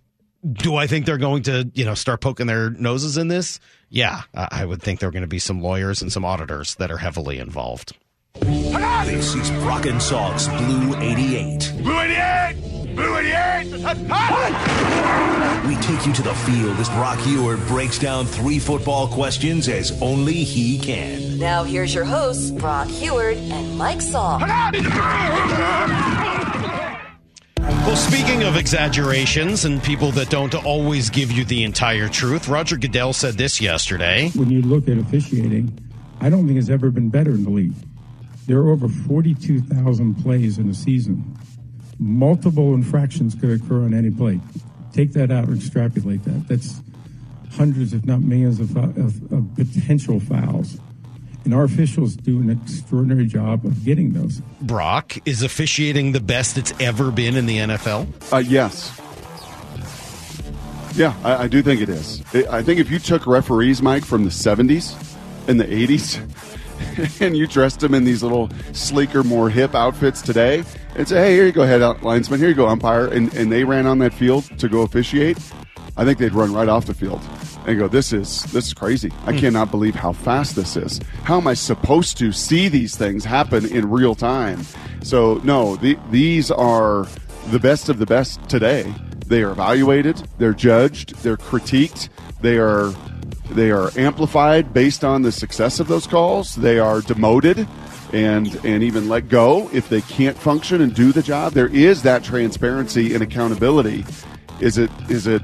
do 0.52 0.76
I 0.76 0.88
think 0.88 1.06
they're 1.06 1.18
going 1.18 1.44
to 1.44 1.70
you 1.74 1.86
know 1.86 1.94
start 1.94 2.22
poking 2.22 2.48
their 2.48 2.70
noses 2.72 3.18
in 3.18 3.28
this? 3.28 3.60
Yeah, 3.90 4.22
I 4.34 4.48
I 4.52 4.66
would 4.66 4.82
think 4.82 5.00
there 5.00 5.10
are 5.10 5.12
going 5.12 5.22
to 5.22 5.28
be 5.28 5.40
some 5.40 5.62
lawyers 5.62 6.02
and 6.02 6.12
some 6.12 6.26
auditors 6.26 6.76
that 6.76 6.92
are 6.92 6.98
heavily 6.98 7.40
involved. 7.40 7.96
This 8.40 9.36
is 9.36 9.50
Brock 9.62 9.86
and 9.86 10.02
Salk's 10.02 10.48
Blue 10.48 10.96
88. 11.00 11.74
Blue 11.84 12.00
88! 12.00 12.56
Blue 12.96 13.18
88! 13.18 13.66
We 15.68 15.76
take 15.78 16.06
you 16.08 16.14
to 16.14 16.22
the 16.22 16.34
field 16.34 16.78
as 16.78 16.88
Brock 16.90 17.20
Huard 17.20 17.66
breaks 17.68 18.00
down 18.00 18.26
three 18.26 18.60
football 18.60 19.08
questions 19.08 19.68
as 19.68 19.92
only 20.02 20.44
he 20.44 20.80
can. 20.80 21.38
Now 21.38 21.64
here's 21.64 21.94
your 21.94 22.06
hosts, 22.06 22.52
Brock 22.52 22.88
Huard 22.88 23.38
and 23.38 23.78
Mike 23.78 24.00
Salk. 24.00 24.40
Well, 27.62 27.96
speaking 27.96 28.44
of 28.44 28.58
exaggerations 28.58 29.66
and 29.66 29.84
people 29.84 30.12
that 30.14 30.30
don't 30.30 30.56
always 30.66 31.12
give 31.12 31.32
you 31.32 31.46
the 31.46 31.64
entire 31.64 32.10
truth, 32.10 32.48
Roger 32.48 32.76
Goodell 32.76 33.14
said 33.14 33.36
this 33.36 33.62
yesterday. 33.62 34.32
when 34.32 34.50
you 34.50 34.64
look 34.64 34.88
at 34.88 34.98
officiating, 34.98 35.78
I 36.20 36.30
don't 36.30 36.48
think 36.48 36.58
it's 36.58 36.70
ever 36.70 36.90
been 36.90 37.10
better 37.10 37.32
in 37.32 37.44
the 37.44 37.52
league. 37.52 37.74
There 38.48 38.58
are 38.58 38.72
over 38.72 38.88
42,000 38.88 40.16
plays 40.24 40.58
in 40.58 40.70
a 40.70 40.74
season. 40.74 41.38
Multiple 42.00 42.74
infractions 42.74 43.36
could 43.36 43.52
occur 43.52 43.84
on 43.84 43.94
any 43.94 44.10
play. 44.10 44.40
Take 44.92 45.14
that 45.14 45.30
out 45.30 45.48
and 45.48 45.58
extrapolate 45.58 46.24
that. 46.24 46.48
That's 46.48 46.82
hundreds, 47.52 47.94
if 47.94 48.06
not 48.06 48.22
millions, 48.22 48.60
of, 48.60 48.76
of, 48.76 49.32
of 49.32 49.56
potential 49.56 50.20
fouls. 50.20 50.80
And 51.44 51.54
our 51.54 51.64
officials 51.64 52.16
do 52.16 52.40
an 52.40 52.50
extraordinary 52.50 53.26
job 53.26 53.66
of 53.66 53.84
getting 53.84 54.14
those. 54.14 54.42
Brock, 54.62 55.18
is 55.26 55.42
officiating 55.42 56.12
the 56.12 56.20
best 56.20 56.58
it's 56.58 56.74
ever 56.80 57.12
been 57.12 57.36
in 57.36 57.48
the 57.48 57.58
NFL? 57.58 58.08
Uh, 58.32 58.38
yes. 58.38 58.98
Yeah, 60.96 61.16
I, 61.24 61.44
I 61.44 61.48
do 61.48 61.62
think 61.62 61.82
it 61.82 61.90
is. 61.90 62.22
I 62.50 62.62
think 62.62 62.80
if 62.80 62.92
you 62.92 63.00
took 63.00 63.26
referees, 63.26 63.82
Mike, 63.82 64.06
from 64.06 64.24
the 64.24 64.30
70s 64.30 64.96
and 65.48 65.60
the 65.60 65.66
80s, 65.66 66.20
and 67.22 67.36
you 67.36 67.48
dressed 67.48 67.80
them 67.80 67.94
in 67.94 68.04
these 68.04 68.22
little 68.22 68.50
sleeker, 68.74 69.24
more 69.24 69.50
hip 69.50 69.74
outfits 69.74 70.22
today, 70.22 70.64
and 70.96 71.08
say, 71.08 71.18
hey, 71.22 71.34
here 71.34 71.46
you 71.46 71.52
go, 71.52 71.64
head 71.64 71.82
out 71.82 72.04
linesman, 72.04 72.40
here 72.40 72.50
you 72.50 72.56
go, 72.56 72.68
umpire, 72.68 73.08
and, 73.08 73.34
and 73.34 73.52
they 73.52 73.64
ran 73.64 73.88
on 73.88 74.00
that 74.00 74.14
field 74.14 74.44
to 74.60 74.68
go 74.68 74.82
officiate, 74.82 75.38
I 75.98 76.06
think 76.06 76.18
they'd 76.20 76.34
run 76.34 76.54
right 76.54 76.70
off 76.70 76.86
the 76.86 76.94
field 76.94 77.22
and 77.66 77.78
go, 77.78 77.88
"This 77.88 78.14
is 78.14 78.44
this 78.46 78.68
is 78.68 78.74
crazy. 78.74 79.12
I 79.26 79.34
hmm. 79.34 79.40
cannot 79.40 79.72
believe 79.72 79.96
how 79.96 80.14
fast 80.14 80.56
this 80.56 80.76
is. 80.76 81.00
How 81.24 81.38
am 81.38 81.48
I 81.48 81.54
supposed 81.54 82.18
to 82.18 82.32
see 82.32 82.70
these 82.70 82.96
things 82.96 83.26
happen 83.26 83.66
in 83.66 83.90
real 83.90 84.16
time?" 84.16 84.66
So, 85.04 85.42
no, 85.44 85.76
the, 85.78 85.98
these 86.12 86.52
are 86.52 87.08
the 87.50 87.60
best 87.60 87.90
of 87.90 87.98
the 87.98 88.06
best 88.06 88.48
today. 88.48 88.94
They 89.26 89.44
are 89.44 89.52
evaluated, 89.52 90.22
they're 90.38 90.54
judged, 90.54 91.16
they're 91.24 91.38
critiqued, 91.38 92.10
they 92.42 92.58
are 92.58 92.94
they 93.52 93.72
are 93.72 93.92
amplified 93.98 94.74
based 94.74 95.04
on 95.04 95.22
the 95.22 95.32
success 95.32 95.80
of 95.80 95.88
those 95.88 96.08
calls. 96.08 96.56
They 96.56 96.80
are 96.80 97.02
demoted 97.02 97.68
and 98.14 98.54
and 98.66 98.84
even 98.84 99.10
let 99.10 99.30
go 99.30 99.70
if 99.74 99.90
they 99.90 100.02
can't 100.02 100.38
function 100.38 100.82
and 100.82 100.94
do 100.94 101.12
the 101.12 101.22
job. 101.22 101.54
There 101.54 101.68
is 101.68 102.04
that 102.04 102.24
transparency 102.24 103.14
and 103.14 103.24
accountability. 103.24 104.06
Is 104.60 104.78
it 104.78 104.92
is 105.10 105.28
it 105.28 105.42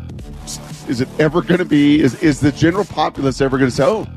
is 0.87 1.01
it 1.01 1.09
ever 1.19 1.41
going 1.41 1.59
to 1.59 1.65
be? 1.65 2.01
Is 2.01 2.21
is 2.23 2.39
the 2.39 2.51
general 2.51 2.85
populace 2.85 3.41
ever 3.41 3.57
going 3.57 3.69
to 3.69 3.75
say, 3.75 3.83
"Oh, 3.83 4.07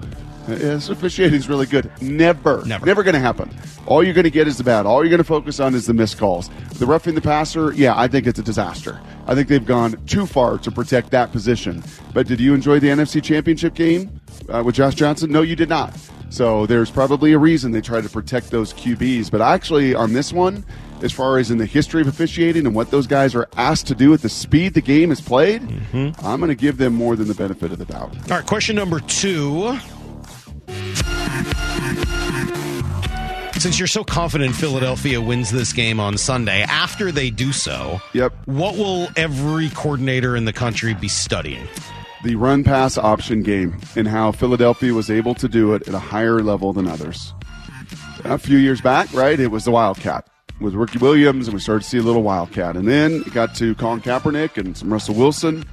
this 0.47 0.89
officiating 0.89 1.39
is 1.39 1.49
really 1.49 1.67
good"? 1.67 1.91
Never, 2.01 2.65
Never. 2.65 2.87
never 2.87 3.03
going 3.03 3.15
to 3.15 3.21
happen. 3.21 3.51
All 3.87 4.05
you're 4.05 4.15
going 4.15 4.25
to 4.25 4.31
get 4.31 4.47
is 4.47 4.57
the 4.59 4.65
bad. 4.65 4.87
All 4.87 5.03
you're 5.03 5.11
going 5.11 5.19
to 5.19 5.25
focus 5.25 5.59
on 5.59 5.75
is 5.75 5.87
the 5.87 5.95
missed 5.95 6.19
calls. 6.19 6.49
The 6.79 6.87
roughing 6.87 7.15
the 7.15 7.21
passer, 7.21 7.73
yeah, 7.73 7.99
I 7.99 8.09
think 8.09 8.27
it's 8.27 8.39
a 8.39 8.43
disaster. 8.43 9.01
I 9.27 9.35
think 9.35 9.49
they've 9.49 9.65
gone 9.65 9.97
too 10.07 10.27
far 10.27 10.59
to 10.59 10.71
protect 10.71 11.11
that 11.11 11.33
position. 11.33 11.83
But 12.15 12.27
did 12.27 12.41
you 12.41 12.55
enjoy 12.55 12.79
the 12.79 12.89
NFC 12.89 13.23
Championship 13.23 13.75
game 13.75 14.21
uh, 14.49 14.63
with 14.65 14.75
Josh 14.77 14.95
Johnson? 14.95 15.31
No, 15.33 15.43
you 15.43 15.57
did 15.57 15.69
not. 15.69 15.97
So 16.31 16.65
there's 16.67 16.91
probably 16.91 17.33
a 17.33 17.39
reason 17.39 17.73
they 17.73 17.81
try 17.81 18.01
to 18.01 18.09
protect 18.09 18.51
those 18.51 18.73
QBs. 18.73 19.31
But 19.31 19.41
actually, 19.41 19.95
on 19.95 20.13
this 20.13 20.33
one, 20.33 20.65
as 21.03 21.13
far 21.13 21.39
as 21.39 21.51
in 21.51 21.59
the 21.59 21.67
history 21.67 22.01
of 22.03 22.07
officiating 22.07 22.67
and 22.67 22.75
what 22.75 22.91
those 22.91 23.07
guys 23.07 23.35
are 23.35 23.49
asked 23.57 23.87
to 23.89 23.95
do 23.95 24.15
at 24.15 24.23
the 24.23 24.29
speed 24.29 24.75
the 24.75 24.81
game 24.81 25.11
is 25.11 25.21
played, 25.21 25.63
mm-hmm. 25.63 26.25
I'm 26.25 26.39
going 26.39 26.49
to 26.49 26.55
give 26.55 26.77
them 26.79 26.95
more 26.95 27.17
than 27.17 27.27
the 27.27 27.35
benefit 27.35 27.73
of 27.73 27.79
the 27.79 27.85
doubt. 27.85 28.17
All 28.31 28.39
right, 28.39 28.47
question 28.47 28.77
number 28.77 29.01
two. 29.01 29.77
Since 33.59 33.79
you're 33.79 33.89
so 33.89 34.05
confident 34.05 34.55
Philadelphia 34.55 35.21
wins 35.21 35.51
this 35.51 35.73
game 35.75 36.01
on 36.01 36.17
Sunday, 36.17 36.63
after 36.63 37.13
they 37.13 37.29
do 37.29 37.53
so, 37.53 38.01
Yep. 38.15 38.33
what 38.47 38.77
will 38.77 39.09
every 39.17 39.69
coordinator 39.71 40.35
in 40.35 40.47
the 40.47 40.53
country 40.53 40.95
be 40.95 41.09
studying? 41.09 41.69
The 42.23 42.37
run 42.37 42.65
pass 42.65 42.99
option 42.99 43.43
game 43.43 43.79
and 43.97 44.07
how 44.07 44.33
Philadelphia 44.33 44.93
was 44.93 45.11
able 45.11 45.35
to 45.37 45.49
do 45.49 45.73
it 45.73 45.89
at 45.89 45.95
a 45.95 45.99
higher 45.99 46.43
level 46.43 46.75
than 46.75 46.87
others. 46.87 47.33
A 48.25 48.37
few 48.37 48.59
years 48.59 48.83
back, 48.83 49.11
right, 49.15 49.41
it 49.41 49.47
was 49.47 49.65
the 49.65 49.71
Wildcat 49.71 50.29
with 50.61 50.75
Ricky 50.75 50.99
Williams, 50.99 51.49
and 51.49 51.55
we 51.55 51.61
started 51.61 51.83
to 51.85 51.89
see 51.89 51.97
a 51.97 52.03
little 52.03 52.23
Wildcat. 52.23 52.77
And 52.77 52.87
then 52.87 53.23
it 53.27 53.33
got 53.33 53.55
to 53.55 53.75
Colin 53.77 54.03
Kaepernick 54.03 54.59
and 54.59 54.77
some 54.77 54.93
Russell 54.93 55.15
Wilson. 55.15 55.65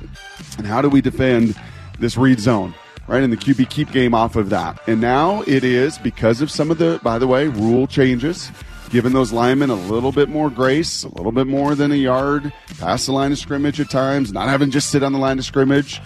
And 0.58 0.66
how 0.66 0.82
do 0.82 0.88
we 0.88 1.02
defend 1.02 1.60
this 2.00 2.16
read 2.16 2.40
zone? 2.40 2.74
Right, 3.08 3.24
and 3.24 3.32
the 3.32 3.38
QB 3.38 3.70
keep 3.70 3.92
game 3.92 4.14
off 4.14 4.36
of 4.36 4.50
that. 4.50 4.80
And 4.88 5.00
now 5.00 5.42
it 5.48 5.64
is 5.64 5.98
because 5.98 6.42
of 6.42 6.52
some 6.52 6.72
of 6.72 6.78
the, 6.78 7.00
by 7.04 7.20
the 7.20 7.28
way, 7.28 7.48
rule 7.48 7.88
changes, 7.88 8.52
giving 8.90 9.14
those 9.14 9.32
linemen 9.32 9.70
a 9.70 9.76
little 9.76 10.12
bit 10.12 10.28
more 10.28 10.50
grace, 10.50 11.04
a 11.04 11.10
little 11.10 11.32
bit 11.32 11.48
more 11.48 11.74
than 11.74 11.92
a 11.92 11.96
yard 11.96 12.52
past 12.80 13.06
the 13.06 13.14
line 13.14 13.32
of 13.32 13.38
scrimmage 13.38 13.80
at 13.80 13.90
times, 13.90 14.34
not 14.34 14.50
having 14.50 14.72
just 14.72 14.90
sit 14.90 15.04
on 15.04 15.14
the 15.14 15.20
line 15.20 15.40
of 15.40 15.46
scrimmage 15.46 16.02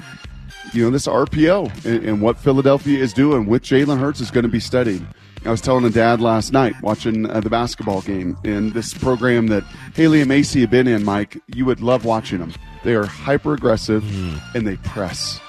you 0.74 0.84
know, 0.84 0.90
this 0.90 1.08
RPO 1.08 1.86
and, 1.86 2.06
and 2.06 2.22
what 2.22 2.38
Philadelphia 2.38 3.00
is 3.00 3.14
doing 3.14 3.46
with 3.46 3.64
Jalen 3.64 4.00
Hurts 4.00 4.22
is 4.22 4.32
going 4.32 4.44
to 4.44 4.50
be 4.50 4.60
studied. 4.60 5.06
I 5.44 5.50
was 5.50 5.62
telling 5.62 5.86
a 5.86 5.90
dad 5.90 6.22
last 6.22 6.54
night 6.54 6.76
watching 6.84 7.28
uh, 7.30 7.40
the 7.40 7.50
basketball 7.50 8.02
game 8.02 8.38
in 8.44 8.72
this 8.72 8.94
program 8.94 9.48
that 9.48 9.64
Haley 9.96 10.22
and 10.22 10.30
Macy 10.30 10.62
have 10.62 10.70
been 10.70 10.88
in, 10.88 11.04
Mike. 11.04 11.42
You 11.48 11.66
would 11.66 11.82
love 11.82 12.06
watching 12.06 12.40
them. 12.40 12.54
They 12.84 12.94
are 12.94 13.06
hyper 13.06 13.54
aggressive 13.56 14.04
and 14.56 14.68
they 14.68 14.78
press. 14.78 15.40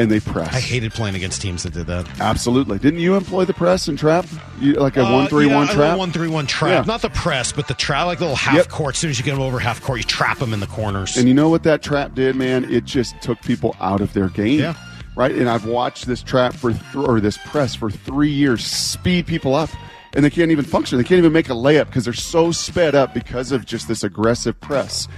And 0.00 0.10
they 0.10 0.18
press. 0.20 0.54
I 0.54 0.60
hated 0.60 0.92
playing 0.92 1.14
against 1.14 1.42
teams 1.42 1.62
that 1.64 1.74
did 1.74 1.86
that. 1.88 2.20
Absolutely. 2.20 2.78
Didn't 2.78 3.00
you 3.00 3.16
employ 3.16 3.44
the 3.44 3.52
press 3.52 3.86
and 3.86 3.98
trap? 3.98 4.24
You, 4.58 4.74
like 4.74 4.96
a 4.96 5.04
Uh, 5.04 5.12
one 5.12 5.26
three 5.28 5.46
one 5.46 5.66
yeah, 5.66 5.72
a 5.72 5.74
trap? 5.74 5.98
one 5.98 6.10
three 6.10 6.28
one 6.28 6.46
trap. 6.46 6.86
Yeah. 6.86 6.92
Not 6.92 7.02
the 7.02 7.10
press, 7.10 7.52
but 7.52 7.68
the 7.68 7.74
trap, 7.74 8.06
like 8.06 8.18
the 8.18 8.24
little 8.24 8.36
half 8.36 8.54
Yep. 8.54 8.68
court. 8.68 8.94
As 8.94 8.98
soon 9.00 9.10
as 9.10 9.18
you 9.18 9.24
get 9.24 9.32
them 9.32 9.42
over 9.42 9.58
half 9.58 9.82
court, 9.82 9.98
you 9.98 10.04
trap 10.04 10.38
them 10.38 10.54
in 10.54 10.60
the 10.60 10.66
corners. 10.66 11.16
And 11.16 11.28
you 11.28 11.34
know 11.34 11.48
what 11.50 11.64
that 11.64 11.82
trap 11.82 12.14
did, 12.14 12.34
man? 12.36 12.64
It 12.72 12.84
just 12.86 13.20
took 13.20 13.40
people 13.42 13.76
out 13.80 14.00
of 14.00 14.12
their 14.14 14.28
game. 14.28 14.60
Yeah. 14.60 14.74
Right? 15.16 15.34
And 15.34 15.50
I've 15.50 15.66
watched 15.66 16.06
this 16.06 16.22
trap 16.22 16.54
for 16.54 16.72
th- 16.72 16.94
or 16.96 17.20
this 17.20 17.36
press 17.36 17.74
for 17.74 17.90
3 17.90 18.30
years 18.30 18.64
speed 18.64 19.26
people 19.26 19.54
up 19.54 19.68
and 20.14 20.24
they 20.24 20.30
can't 20.30 20.50
even 20.50 20.64
function. 20.64 20.96
They 20.98 21.04
can't 21.04 21.18
even 21.18 21.32
make 21.32 21.50
a 21.50 21.52
layup 21.52 21.86
because 21.86 22.04
they're 22.04 22.14
so 22.14 22.52
sped 22.52 22.94
up 22.94 23.12
because 23.12 23.52
of 23.52 23.66
just 23.66 23.86
this 23.86 24.02
aggressive 24.02 24.58
press. 24.60 25.08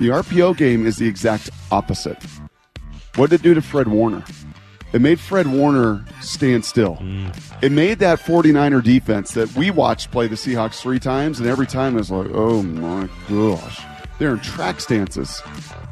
The 0.00 0.08
RPO 0.08 0.56
game 0.56 0.84
is 0.84 0.96
the 0.96 1.06
exact 1.06 1.48
opposite. 1.70 2.18
What 3.16 3.30
did 3.30 3.40
it 3.40 3.42
do 3.42 3.52
to 3.54 3.62
Fred 3.62 3.88
Warner? 3.88 4.24
It 4.92 5.00
made 5.00 5.20
Fred 5.20 5.46
Warner 5.46 6.04
stand 6.20 6.64
still. 6.64 6.96
Mm. 6.96 7.62
It 7.62 7.72
made 7.72 7.98
that 7.98 8.20
49er 8.20 8.82
defense 8.82 9.32
that 9.32 9.54
we 9.54 9.70
watched 9.70 10.10
play 10.10 10.26
the 10.26 10.34
Seahawks 10.34 10.80
three 10.80 10.98
times, 10.98 11.38
and 11.38 11.48
every 11.48 11.66
time 11.66 11.94
it 11.94 11.98
was 11.98 12.10
like, 12.10 12.28
oh 12.32 12.62
my 12.62 13.08
gosh. 13.28 13.80
They're 14.18 14.32
in 14.32 14.40
track 14.40 14.80
stances. 14.80 15.40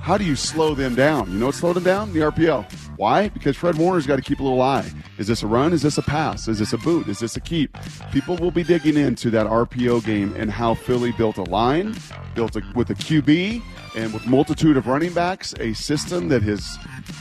How 0.00 0.16
do 0.16 0.24
you 0.24 0.36
slow 0.36 0.74
them 0.74 0.94
down? 0.94 1.30
You 1.30 1.38
know 1.38 1.46
what 1.46 1.54
slowed 1.54 1.76
them 1.76 1.84
down? 1.84 2.12
The 2.12 2.20
RPO. 2.20 2.72
Why? 2.96 3.28
Because 3.28 3.56
Fred 3.56 3.76
Warner's 3.76 4.06
got 4.06 4.16
to 4.16 4.22
keep 4.22 4.40
a 4.40 4.42
little 4.42 4.62
eye. 4.62 4.90
Is 5.18 5.26
this 5.26 5.42
a 5.42 5.46
run? 5.46 5.72
Is 5.72 5.82
this 5.82 5.98
a 5.98 6.02
pass? 6.02 6.48
Is 6.48 6.58
this 6.58 6.72
a 6.72 6.78
boot? 6.78 7.08
Is 7.08 7.18
this 7.18 7.36
a 7.36 7.40
keep? 7.40 7.76
People 8.12 8.36
will 8.36 8.50
be 8.50 8.62
digging 8.62 8.96
into 8.96 9.30
that 9.30 9.46
RPO 9.46 10.04
game 10.04 10.34
and 10.36 10.50
how 10.50 10.74
Philly 10.74 11.12
built 11.12 11.38
a 11.38 11.42
line, 11.44 11.94
built 12.34 12.56
a, 12.56 12.62
with 12.74 12.90
a 12.90 12.94
QB, 12.94 13.62
and 13.96 14.12
with 14.12 14.26
multitude 14.26 14.76
of 14.76 14.86
running 14.86 15.12
backs, 15.12 15.54
a 15.60 15.72
system 15.74 16.28
that 16.28 16.42
has, 16.42 16.78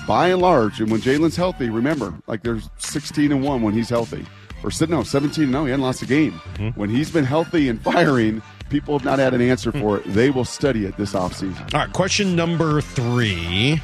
by 0.07 0.29
and 0.29 0.41
large, 0.41 0.79
and 0.79 0.91
when 0.91 1.01
Jalen's 1.01 1.35
healthy, 1.35 1.69
remember, 1.69 2.13
like 2.27 2.43
there's 2.43 2.69
16 2.77 3.31
and 3.31 3.43
one 3.43 3.61
when 3.61 3.73
he's 3.73 3.89
healthy, 3.89 4.25
or 4.63 4.71
said 4.71 4.89
no, 4.89 5.03
17 5.03 5.43
and 5.43 5.53
no, 5.53 5.65
he 5.65 5.71
hadn't 5.71 5.83
lost 5.83 6.01
a 6.01 6.05
game. 6.05 6.33
When 6.75 6.89
he's 6.89 7.11
been 7.11 7.25
healthy 7.25 7.69
and 7.69 7.81
firing, 7.93 8.41
people 8.69 8.97
have 8.97 9.05
not 9.05 9.19
had 9.19 9.33
an 9.33 9.41
answer 9.41 9.71
for 9.71 9.97
it. 9.97 10.03
They 10.05 10.29
will 10.29 10.45
study 10.45 10.85
it 10.85 10.97
this 10.97 11.13
offseason. 11.13 11.73
All 11.73 11.81
right, 11.81 11.93
question 11.93 12.35
number 12.35 12.81
three. 12.81 13.81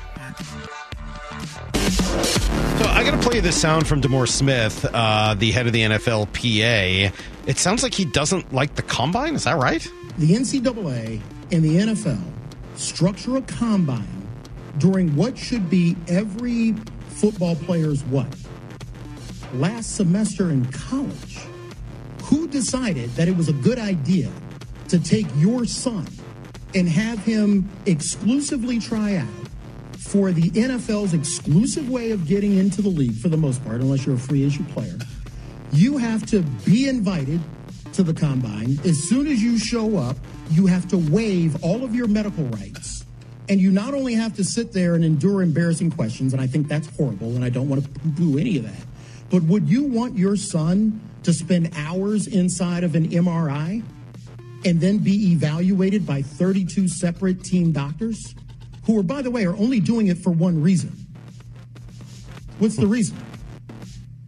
So 2.78 2.86
I 2.86 3.04
got 3.04 3.12
to 3.12 3.28
play 3.30 3.40
this 3.40 3.60
sound 3.60 3.88
from 3.88 4.02
DeMaurice 4.02 4.30
Smith, 4.30 4.86
uh, 4.94 5.34
the 5.34 5.52
head 5.52 5.68
of 5.68 5.74
the 5.74 5.82
NFL 5.82 6.28
PA. 6.34 7.16
It 7.48 7.58
sounds 7.58 7.84
like 7.84 7.94
he 7.94 8.06
doesn't 8.06 8.54
like 8.54 8.76
the 8.76 8.82
combine. 8.82 9.36
Is 9.36 9.46
that 9.46 9.58
right? 9.58 9.88
the 10.18 10.32
NCAA 10.34 11.22
and 11.52 11.64
the 11.64 11.76
NFL 11.78 12.22
structure 12.76 13.38
a 13.38 13.42
combine 13.42 14.28
during 14.78 15.16
what 15.16 15.38
should 15.38 15.70
be 15.70 15.96
every 16.08 16.74
football 17.10 17.56
player's 17.56 18.04
what? 18.04 18.28
Last 19.54 19.96
semester 19.96 20.50
in 20.52 20.66
college. 20.66 21.40
Who 22.24 22.48
decided 22.48 23.10
that 23.12 23.28
it 23.28 23.38
was 23.38 23.50
a 23.50 23.54
good 23.54 23.80
idea 23.80 24.32
to 24.90 25.00
take 25.00 25.28
your 25.36 25.66
son 25.66 26.08
and 26.74 26.90
have 26.90 27.20
him 27.20 27.70
exclusively 27.86 28.80
try 28.80 29.16
out 29.18 29.28
for 29.98 30.32
the 30.32 30.50
NFL's 30.52 31.14
exclusive 31.14 31.90
way 31.90 32.12
of 32.12 32.28
getting 32.28 32.58
into 32.58 32.82
the 32.82 32.90
league 32.90 33.16
for 33.16 33.30
the 33.30 33.38
most 33.38 33.64
part, 33.64 33.82
unless 33.82 34.06
you're 34.06 34.16
a 34.16 34.20
free 34.20 34.46
issue 34.46 34.64
player? 34.66 34.98
You 35.72 35.98
have 35.98 36.26
to 36.28 36.42
be 36.66 36.88
invited 36.90 37.40
to 37.96 38.04
the 38.04 38.14
combine. 38.14 38.78
As 38.84 38.98
soon 39.08 39.28
as 39.28 39.42
you 39.42 39.58
show 39.58 39.98
up, 39.98 40.18
you 40.52 40.66
have 40.66 40.88
to 40.90 40.98
waive 40.98 41.64
all 41.64 41.84
of 41.84 41.96
your 41.96 42.08
medical 42.08 42.44
rights. 42.46 43.06
And 43.48 43.60
you 43.60 43.72
not 43.72 43.94
only 43.94 44.14
have 44.16 44.36
to 44.36 44.44
sit 44.44 44.74
there 44.74 44.96
and 44.96 45.06
endure 45.06 45.42
embarrassing 45.42 45.92
questions, 45.92 46.34
and 46.34 46.42
I 46.42 46.48
think 46.48 46.68
that's 46.68 46.88
horrible, 46.98 47.36
and 47.36 47.46
I 47.46 47.50
don't 47.50 47.70
want 47.70 47.84
to 47.84 47.90
poo 47.90 48.12
poo 48.12 48.38
any 48.38 48.58
of 48.58 48.64
that, 48.64 48.86
but 49.30 49.44
would 49.44 49.70
you 49.70 49.84
want 49.84 50.18
your 50.18 50.36
son 50.36 51.00
to 51.24 51.34
spend 51.34 51.72
hours 51.76 52.28
inside 52.28 52.84
of 52.84 52.96
an 52.96 53.10
MRI 53.10 53.84
and 54.66 54.82
then 54.82 54.98
be 54.98 55.32
evaluated 55.32 56.06
by 56.06 56.22
32 56.22 56.88
separate 56.88 57.44
team 57.44 57.72
doctors 57.72 58.36
who 58.86 59.00
are, 59.00 59.04
by 59.04 59.22
the 59.22 59.32
way, 59.32 59.46
are 59.46 59.56
only 59.56 59.80
doing 59.80 60.08
it 60.08 60.18
for 60.18 60.32
one 60.32 60.62
reason? 60.62 60.92
What's 62.60 62.76
the 62.76 62.88
reason? 62.88 63.18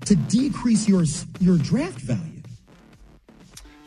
To 0.05 0.15
decrease 0.15 0.87
your, 0.87 1.03
your 1.39 1.57
draft 1.57 1.99
value. 1.99 2.26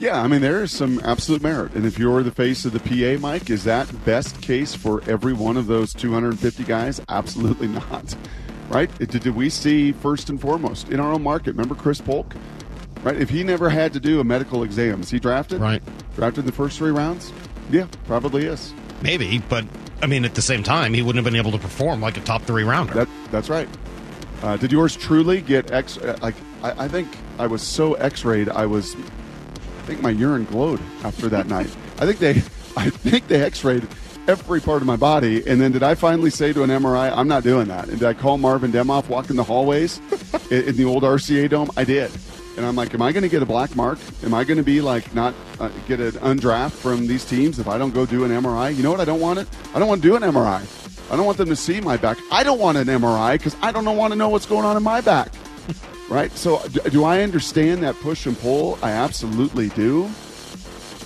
Yeah, 0.01 0.23
I 0.23 0.29
mean 0.29 0.41
there 0.41 0.63
is 0.63 0.73
some 0.73 0.99
absolute 1.05 1.43
merit, 1.43 1.75
and 1.75 1.85
if 1.85 1.99
you're 1.99 2.23
the 2.23 2.31
face 2.31 2.65
of 2.65 2.73
the 2.73 2.81
PA, 2.81 3.21
Mike, 3.21 3.51
is 3.51 3.65
that 3.65 3.87
best 4.07 4.41
case 4.41 4.75
for 4.75 5.03
every 5.09 5.35
one 5.35 5.59
of 5.59 5.67
those 5.67 5.93
250 5.93 6.65
guys? 6.65 7.03
Absolutely 7.11 7.69
not. 7.91 8.17
Right? 8.71 8.91
Did, 8.99 9.11
did 9.11 9.37
we 9.37 9.51
see 9.51 9.93
first 9.93 10.31
and 10.31 10.41
foremost 10.41 10.89
in 10.89 11.01
our 11.01 11.13
own 11.13 11.23
market? 11.23 11.51
Remember 11.51 11.75
Chris 11.75 12.01
Polk? 12.01 12.35
Right? 13.03 13.17
If 13.17 13.29
he 13.29 13.45
never 13.45 13.69
had 13.69 13.93
to 13.93 14.01
do 14.01 14.21
a 14.21 14.25
medical 14.25 14.63
exam, 14.63 15.03
is 15.03 15.11
he 15.11 15.19
drafted? 15.19 15.61
Right. 15.61 15.83
Drafted 16.17 16.45
in 16.45 16.47
the 16.47 16.53
first 16.53 16.79
three 16.79 16.93
rounds? 16.93 17.31
Yeah, 17.71 17.87
probably 18.07 18.47
is. 18.47 18.73
Maybe, 19.03 19.43
but 19.51 19.67
I 20.03 20.07
mean, 20.07 20.25
at 20.25 20.35
the 20.35 20.43
same 20.43 20.63
time, 20.63 20.95
he 20.95 21.03
wouldn't 21.03 21.23
have 21.23 21.31
been 21.31 21.39
able 21.39 21.53
to 21.53 21.59
perform 21.59 22.01
like 22.01 22.17
a 22.17 22.21
top 22.21 22.43
three 22.43 22.65
rounder. 22.65 22.95
That 22.95 23.09
that's 23.31 23.51
right. 23.51 23.69
Uh, 24.43 24.57
did 24.57 24.73
yours 24.73 24.97
truly 24.97 25.43
get 25.43 25.71
X? 25.71 25.99
Uh, 25.99 26.19
like 26.23 26.37
I, 26.63 26.85
I 26.85 26.89
think 26.89 27.07
I 27.39 27.47
was 27.47 27.61
so 27.61 27.95
X-rayed. 27.95 28.49
I 28.49 28.65
was. 28.65 28.97
I 29.91 29.95
think 29.95 30.05
my 30.05 30.11
urine 30.11 30.45
glowed 30.45 30.81
after 31.03 31.29
that 31.31 31.49
night. 31.49 31.67
I 31.99 32.07
think 32.07 32.21
they. 32.21 32.31
I 32.77 32.91
think 32.91 33.27
they 33.27 33.43
X-rayed 33.43 33.89
every 34.29 34.61
part 34.61 34.83
of 34.83 34.87
my 34.87 34.95
body, 34.95 35.45
and 35.45 35.61
then 35.61 35.73
did 35.73 35.83
I 35.83 35.97
finally 35.97 36.31
say 36.31 36.53
to 36.53 36.63
an 36.63 36.71
MRI, 36.71 37.11
"I'm 37.13 37.27
not 37.27 37.43
doing 37.43 37.67
that"? 37.67 37.89
And 37.89 37.99
did 37.99 38.07
I 38.07 38.15
call 38.15 38.39
Marvin 38.39 38.71
Demoff 38.71 39.09
walking 39.09 39.35
the 39.35 39.43
hallways 39.43 40.01
in, 40.53 40.63
in 40.63 40.77
the 40.77 40.85
old 40.85 41.03
RCA 41.03 41.51
dome? 41.51 41.73
I 41.77 41.83
did. 41.83 42.13
And 42.57 42.65
I'm 42.65 42.77
like, 42.77 42.95
am 42.95 43.03
I 43.03 43.11
going 43.11 43.25
to 43.25 43.29
get 43.29 43.43
a 43.43 43.47
black 43.47 43.75
mark? 43.75 43.99
Am 44.23 44.33
I 44.33 44.45
going 44.45 44.59
to 44.59 44.63
be 44.63 44.81
like 44.81 45.13
not 45.13 45.35
uh, 45.59 45.71
get 45.89 45.99
an 45.99 46.13
undraft 46.13 46.71
from 46.71 47.09
these 47.09 47.25
teams 47.25 47.59
if 47.59 47.67
I 47.67 47.77
don't 47.77 47.93
go 47.93 48.07
do 48.07 48.23
an 48.23 48.31
MRI? 48.31 48.77
You 48.77 48.85
know 48.85 48.93
what? 48.93 49.01
I 49.01 49.05
don't 49.05 49.21
want 49.21 49.41
it. 49.41 49.49
I 49.75 49.81
don't 49.81 49.89
want 49.89 50.03
to 50.03 50.09
do 50.09 50.15
an 50.15 50.23
MRI. 50.23 51.11
I 51.11 51.17
don't 51.17 51.27
want 51.27 51.37
them 51.37 51.49
to 51.49 51.57
see 51.57 51.81
my 51.81 51.97
back. 51.97 52.17
I 52.31 52.45
don't 52.45 52.61
want 52.61 52.79
an 52.79 52.87
MRI 52.87 53.33
because 53.33 53.57
I 53.61 53.73
don't 53.73 53.85
want 53.97 54.13
to 54.13 54.17
know 54.17 54.29
what's 54.29 54.47
going 54.47 54.65
on 54.65 54.77
in 54.77 54.85
my 54.85 55.01
back. 55.01 55.33
Right? 56.11 56.31
So, 56.33 56.61
do, 56.69 57.05
I 57.05 57.23
understand 57.23 57.83
that 57.83 57.95
push 58.01 58.27
and 58.27 58.39
pull? 58.39 58.79
I 58.83 58.91
absolutely 58.91 59.69
do. 59.71 60.11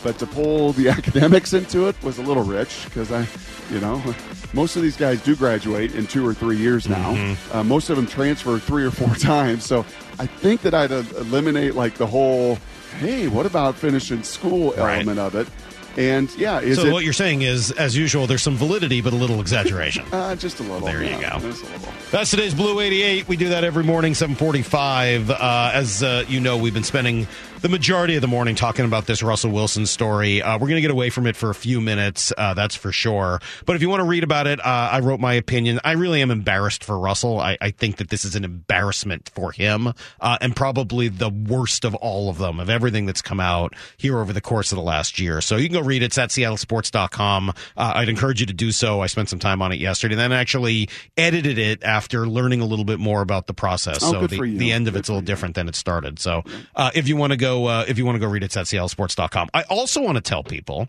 But 0.03 0.19
to 0.19 0.27
pull 0.27 0.73
the 0.73 0.89
academics 0.99 1.53
into 1.53 1.87
it 1.89 2.03
was 2.03 2.19
a 2.19 2.23
little 2.23 2.43
rich 2.43 2.83
because 2.85 3.11
I, 3.13 3.27
you 3.73 3.81
know, 3.81 4.03
most 4.53 4.77
of 4.77 4.83
these 4.83 4.97
guys 4.97 5.23
do 5.23 5.35
graduate 5.35 5.95
in 5.95 6.07
two 6.07 6.27
or 6.27 6.35
three 6.35 6.57
years 6.59 6.89
now. 6.89 7.15
Mm-hmm. 7.15 7.57
Uh, 7.57 7.65
most 7.65 7.89
of 7.91 7.97
them 7.97 8.07
transfer 8.07 8.59
three 8.59 8.85
or 8.85 8.91
four 8.91 9.15
times. 9.15 9.65
So 9.65 9.81
I 10.19 10.27
think 10.27 10.61
that 10.63 10.75
I'd 10.75 10.93
uh, 10.93 11.05
eliminate 11.17 11.75
like 11.75 11.95
the 11.95 12.07
whole, 12.07 12.59
hey, 12.99 13.29
what 13.29 13.47
about 13.47 13.77
finishing 13.77 14.23
school 14.23 14.73
Right. 14.73 14.97
element 14.97 15.19
of 15.21 15.35
it? 15.37 15.49
And 15.97 16.35
yeah, 16.37 16.61
is 16.61 16.79
so 16.79 16.87
it 16.87 16.93
what 16.93 17.05
you're 17.05 17.13
saying 17.13 17.43
is, 17.43 17.71
as 17.73 17.97
usual, 17.97 18.27
there's 18.27 18.43
some 18.43 18.57
validity, 18.57 19.01
but 19.01 19.13
a 19.13 19.17
little 19.17 19.41
exaggeration. 19.41 20.05
uh, 20.13 20.35
just 20.37 20.61
a 20.61 20.63
little? 20.63 20.87
There 20.87 21.03
you 21.03 21.21
go. 21.21 21.39
Just 21.41 21.65
a 21.65 21.71
little. 21.71 21.93
That's 22.11 22.31
today's 22.31 22.55
Blue 22.55 22.81
88. 22.81 23.29
We 23.29 23.37
do 23.37 23.51
that 23.51 23.65
every 23.65 23.85
morning, 23.85 24.15
745. 24.15 25.31
Uh, 25.31 25.71
as 25.73 26.03
uh, 26.03 26.25
you 26.29 26.41
know, 26.41 26.57
we've 26.57 26.75
been 26.75 26.85
spending 26.85 27.27
the 27.65 27.71
majority 27.71 28.15
of 28.15 28.21
the 28.21 28.29
morning 28.29 28.55
talking 28.55 28.85
about 28.85 29.07
this 29.07 29.23
Russell 29.23 29.51
Wilson 29.51 29.87
story. 29.87 30.43
Uh, 30.43 30.59
we're 30.59 30.69
going 30.69 30.75
to 30.75 30.83
get 30.83 30.91
away 30.91 31.09
from 31.09 31.27
it 31.27 31.35
for 31.35 31.49
a 31.49 31.55
few 31.55 31.81
minutes, 31.81 32.31
uh, 32.37 32.53
that's 32.53 32.75
for 32.75 32.93
sure. 32.93 33.41
But 33.65 33.75
if 33.75 33.81
you 33.81 33.89
want 33.89 34.01
to 34.01 34.05
read 34.05 34.23
about 34.23 34.47
it, 34.47 34.61
uh, 34.61 34.91
I 34.93 35.01
wrote 35.01 35.19
my 35.19 35.33
opinion. 35.33 35.81
I 35.83 35.93
really 35.93 36.21
am 36.21 36.31
embarrassed 36.31 36.85
for 36.85 36.99
Russell. 36.99 37.41
I, 37.41 37.57
I 37.63 37.71
think 37.71 37.97
that 37.97 38.11
this 38.11 38.27
is 38.27 38.37
an 38.37 38.45
embarrassment 38.45 39.31
for 39.35 39.51
him, 39.51 39.95
uh, 40.21 40.37
and 40.43 40.55
probably 40.55 41.09
the 41.09 41.31
worst 41.31 41.87
of 41.87 41.95
all 41.95 42.29
of 42.29 42.37
them, 42.37 42.61
of 42.61 42.69
everything 42.69 43.07
that's 43.07 43.23
come 43.23 43.41
out 43.41 43.73
here 43.97 44.19
over 44.19 44.35
the 44.35 44.43
course 44.43 44.71
of 44.71 44.77
the 44.77 44.85
last 44.85 45.19
year. 45.19 45.41
So 45.41 45.57
you 45.57 45.67
can 45.71 45.81
go 45.81 45.87
read 45.87 46.03
it. 46.03 46.07
It's 46.07 46.19
at 46.19 46.29
seattlesports.com. 46.29 47.49
Uh, 47.49 47.53
I'd 47.79 48.11
encourage 48.11 48.41
you 48.41 48.47
to 48.47 48.53
do 48.53 48.73
so. 48.73 49.01
I 49.01 49.07
spent 49.07 49.31
some 49.31 49.39
time 49.39 49.63
on 49.63 49.73
it 49.73 49.79
yesterday, 49.79 50.13
and 50.13 50.21
then 50.21 50.33
actually 50.33 50.91
edited 51.17 51.57
it 51.57 51.83
after 51.83 52.29
learning 52.29 52.61
a 52.61 52.67
little 52.67 52.85
bit 52.85 53.01
more 53.01 53.23
about 53.23 53.47
the 53.47 53.55
process. 53.55 54.01
Oh, 54.03 54.13
so 54.13 54.27
the, 54.27 54.39
the 54.59 54.71
end 54.71 54.87
of 54.87 54.93
Good 54.93 55.01
it's 55.01 55.09
a 55.09 55.13
little 55.13 55.23
you. 55.23 55.27
different 55.29 55.55
than 55.55 55.67
it 55.67 55.77
started. 55.77 56.19
So 56.19 56.43
uh, 56.77 56.91
if 56.95 57.09
you 57.09 57.17
want 57.17 57.33
to 57.33 57.39
go, 57.39 57.54
uh, 57.67 57.85
if 57.87 57.99
you 57.99 58.05
want 58.05 58.17
to 58.17 58.21
go 58.21 58.27
read 58.27 58.43
it, 58.43 58.47
it's 58.47 58.57
at 58.57 58.67
seattlesports.com. 58.67 59.49
I 59.55 59.63
also 59.65 60.03
want 60.03 60.17
to 60.17 60.23
tell 60.23 60.43
people 60.43 60.89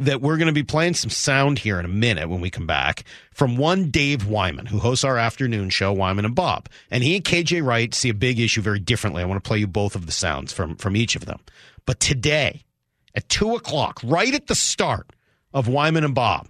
that 0.00 0.22
we're 0.22 0.38
going 0.38 0.46
to 0.46 0.52
be 0.52 0.62
playing 0.62 0.94
some 0.94 1.10
sound 1.10 1.58
here 1.58 1.78
in 1.78 1.84
a 1.84 1.88
minute 1.88 2.28
when 2.28 2.40
we 2.40 2.50
come 2.50 2.66
back 2.66 3.04
from 3.32 3.56
one 3.56 3.90
Dave 3.90 4.26
Wyman, 4.26 4.66
who 4.66 4.78
hosts 4.78 5.04
our 5.04 5.18
afternoon 5.18 5.68
show, 5.68 5.92
Wyman 5.92 6.24
and 6.24 6.34
Bob. 6.34 6.68
And 6.90 7.04
he 7.04 7.16
and 7.16 7.24
KJ 7.24 7.64
Wright 7.64 7.94
see 7.94 8.08
a 8.08 8.14
big 8.14 8.40
issue 8.40 8.62
very 8.62 8.80
differently. 8.80 9.22
I 9.22 9.26
want 9.26 9.42
to 9.42 9.46
play 9.46 9.58
you 9.58 9.66
both 9.66 9.94
of 9.94 10.06
the 10.06 10.12
sounds 10.12 10.52
from, 10.52 10.76
from 10.76 10.96
each 10.96 11.16
of 11.16 11.26
them. 11.26 11.38
But 11.84 12.00
today, 12.00 12.64
at 13.14 13.28
two 13.28 13.54
o'clock, 13.54 14.00
right 14.02 14.34
at 14.34 14.46
the 14.46 14.54
start 14.54 15.06
of 15.52 15.68
Wyman 15.68 16.04
and 16.04 16.14
Bob, 16.14 16.48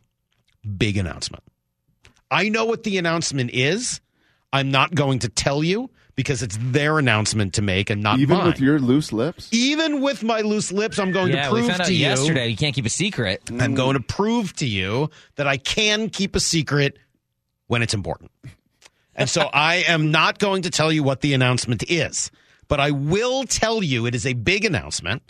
big 0.76 0.96
announcement. 0.96 1.42
I 2.30 2.48
know 2.48 2.66
what 2.66 2.84
the 2.84 2.98
announcement 2.98 3.50
is. 3.52 4.00
I'm 4.52 4.70
not 4.70 4.94
going 4.94 5.20
to 5.20 5.28
tell 5.28 5.64
you 5.64 5.90
because 6.20 6.42
it's 6.42 6.58
their 6.60 6.98
announcement 6.98 7.54
to 7.54 7.62
make 7.62 7.88
and 7.88 8.02
not 8.02 8.18
Even 8.18 8.36
mine. 8.36 8.46
with 8.46 8.60
your 8.60 8.78
loose 8.78 9.12
lips. 9.12 9.48
Even 9.52 10.00
with 10.00 10.22
my 10.22 10.42
loose 10.42 10.70
lips, 10.70 10.98
I'm 10.98 11.12
going 11.12 11.32
yeah, 11.32 11.44
to 11.44 11.50
prove 11.50 11.62
we 11.62 11.68
found 11.68 11.80
out 11.80 11.86
to 11.86 11.94
you 11.94 12.00
yesterday 12.00 12.48
you 12.48 12.56
can't 12.56 12.74
keep 12.74 12.84
a 12.86 12.90
secret. 12.90 13.42
I'm 13.58 13.74
going 13.74 13.94
to 13.94 14.02
prove 14.02 14.54
to 14.56 14.66
you 14.66 15.10
that 15.36 15.46
I 15.46 15.56
can 15.56 16.10
keep 16.10 16.36
a 16.36 16.40
secret 16.40 16.98
when 17.68 17.82
it's 17.82 17.94
important. 17.94 18.30
And 19.14 19.28
so 19.28 19.48
I 19.54 19.84
am 19.88 20.10
not 20.10 20.38
going 20.38 20.62
to 20.62 20.70
tell 20.70 20.92
you 20.92 21.02
what 21.02 21.22
the 21.22 21.32
announcement 21.34 21.84
is, 21.88 22.30
but 22.68 22.80
I 22.80 22.90
will 22.90 23.44
tell 23.44 23.82
you 23.82 24.06
it 24.06 24.14
is 24.14 24.26
a 24.26 24.34
big 24.34 24.64
announcement. 24.64 25.22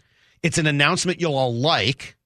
It's 0.43 0.59
an 0.59 0.66
announcement 0.66 1.20
you'll 1.20 1.36
all 1.36 1.55
like, 1.55 2.16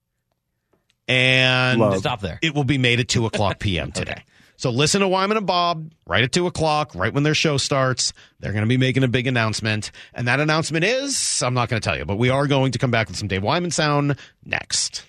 and 1.06 1.80
Love. 1.80 1.98
Stop 1.98 2.20
there. 2.20 2.38
it 2.40 2.54
will 2.54 2.64
be 2.64 2.78
made 2.78 3.00
at 3.00 3.08
2 3.08 3.26
o'clock 3.26 3.58
p.m. 3.58 3.92
today. 3.92 4.24
So 4.56 4.70
listen 4.70 5.00
to 5.00 5.08
Wyman 5.08 5.36
and 5.36 5.46
Bob 5.46 5.92
right 6.06 6.22
at 6.22 6.32
2 6.32 6.46
o'clock, 6.46 6.94
right 6.94 7.12
when 7.12 7.22
their 7.22 7.34
show 7.34 7.56
starts. 7.56 8.12
They're 8.40 8.52
going 8.52 8.64
to 8.64 8.68
be 8.68 8.76
making 8.76 9.04
a 9.04 9.08
big 9.08 9.26
announcement. 9.26 9.90
And 10.14 10.28
that 10.28 10.40
announcement 10.40 10.84
is 10.84 11.42
I'm 11.42 11.54
not 11.54 11.68
going 11.68 11.80
to 11.80 11.84
tell 11.84 11.96
you, 11.98 12.04
but 12.04 12.16
we 12.16 12.30
are 12.30 12.46
going 12.46 12.72
to 12.72 12.78
come 12.78 12.90
back 12.90 13.08
with 13.08 13.16
some 13.16 13.28
Dave 13.28 13.42
Wyman 13.42 13.70
sound 13.70 14.16
next. 14.44 15.04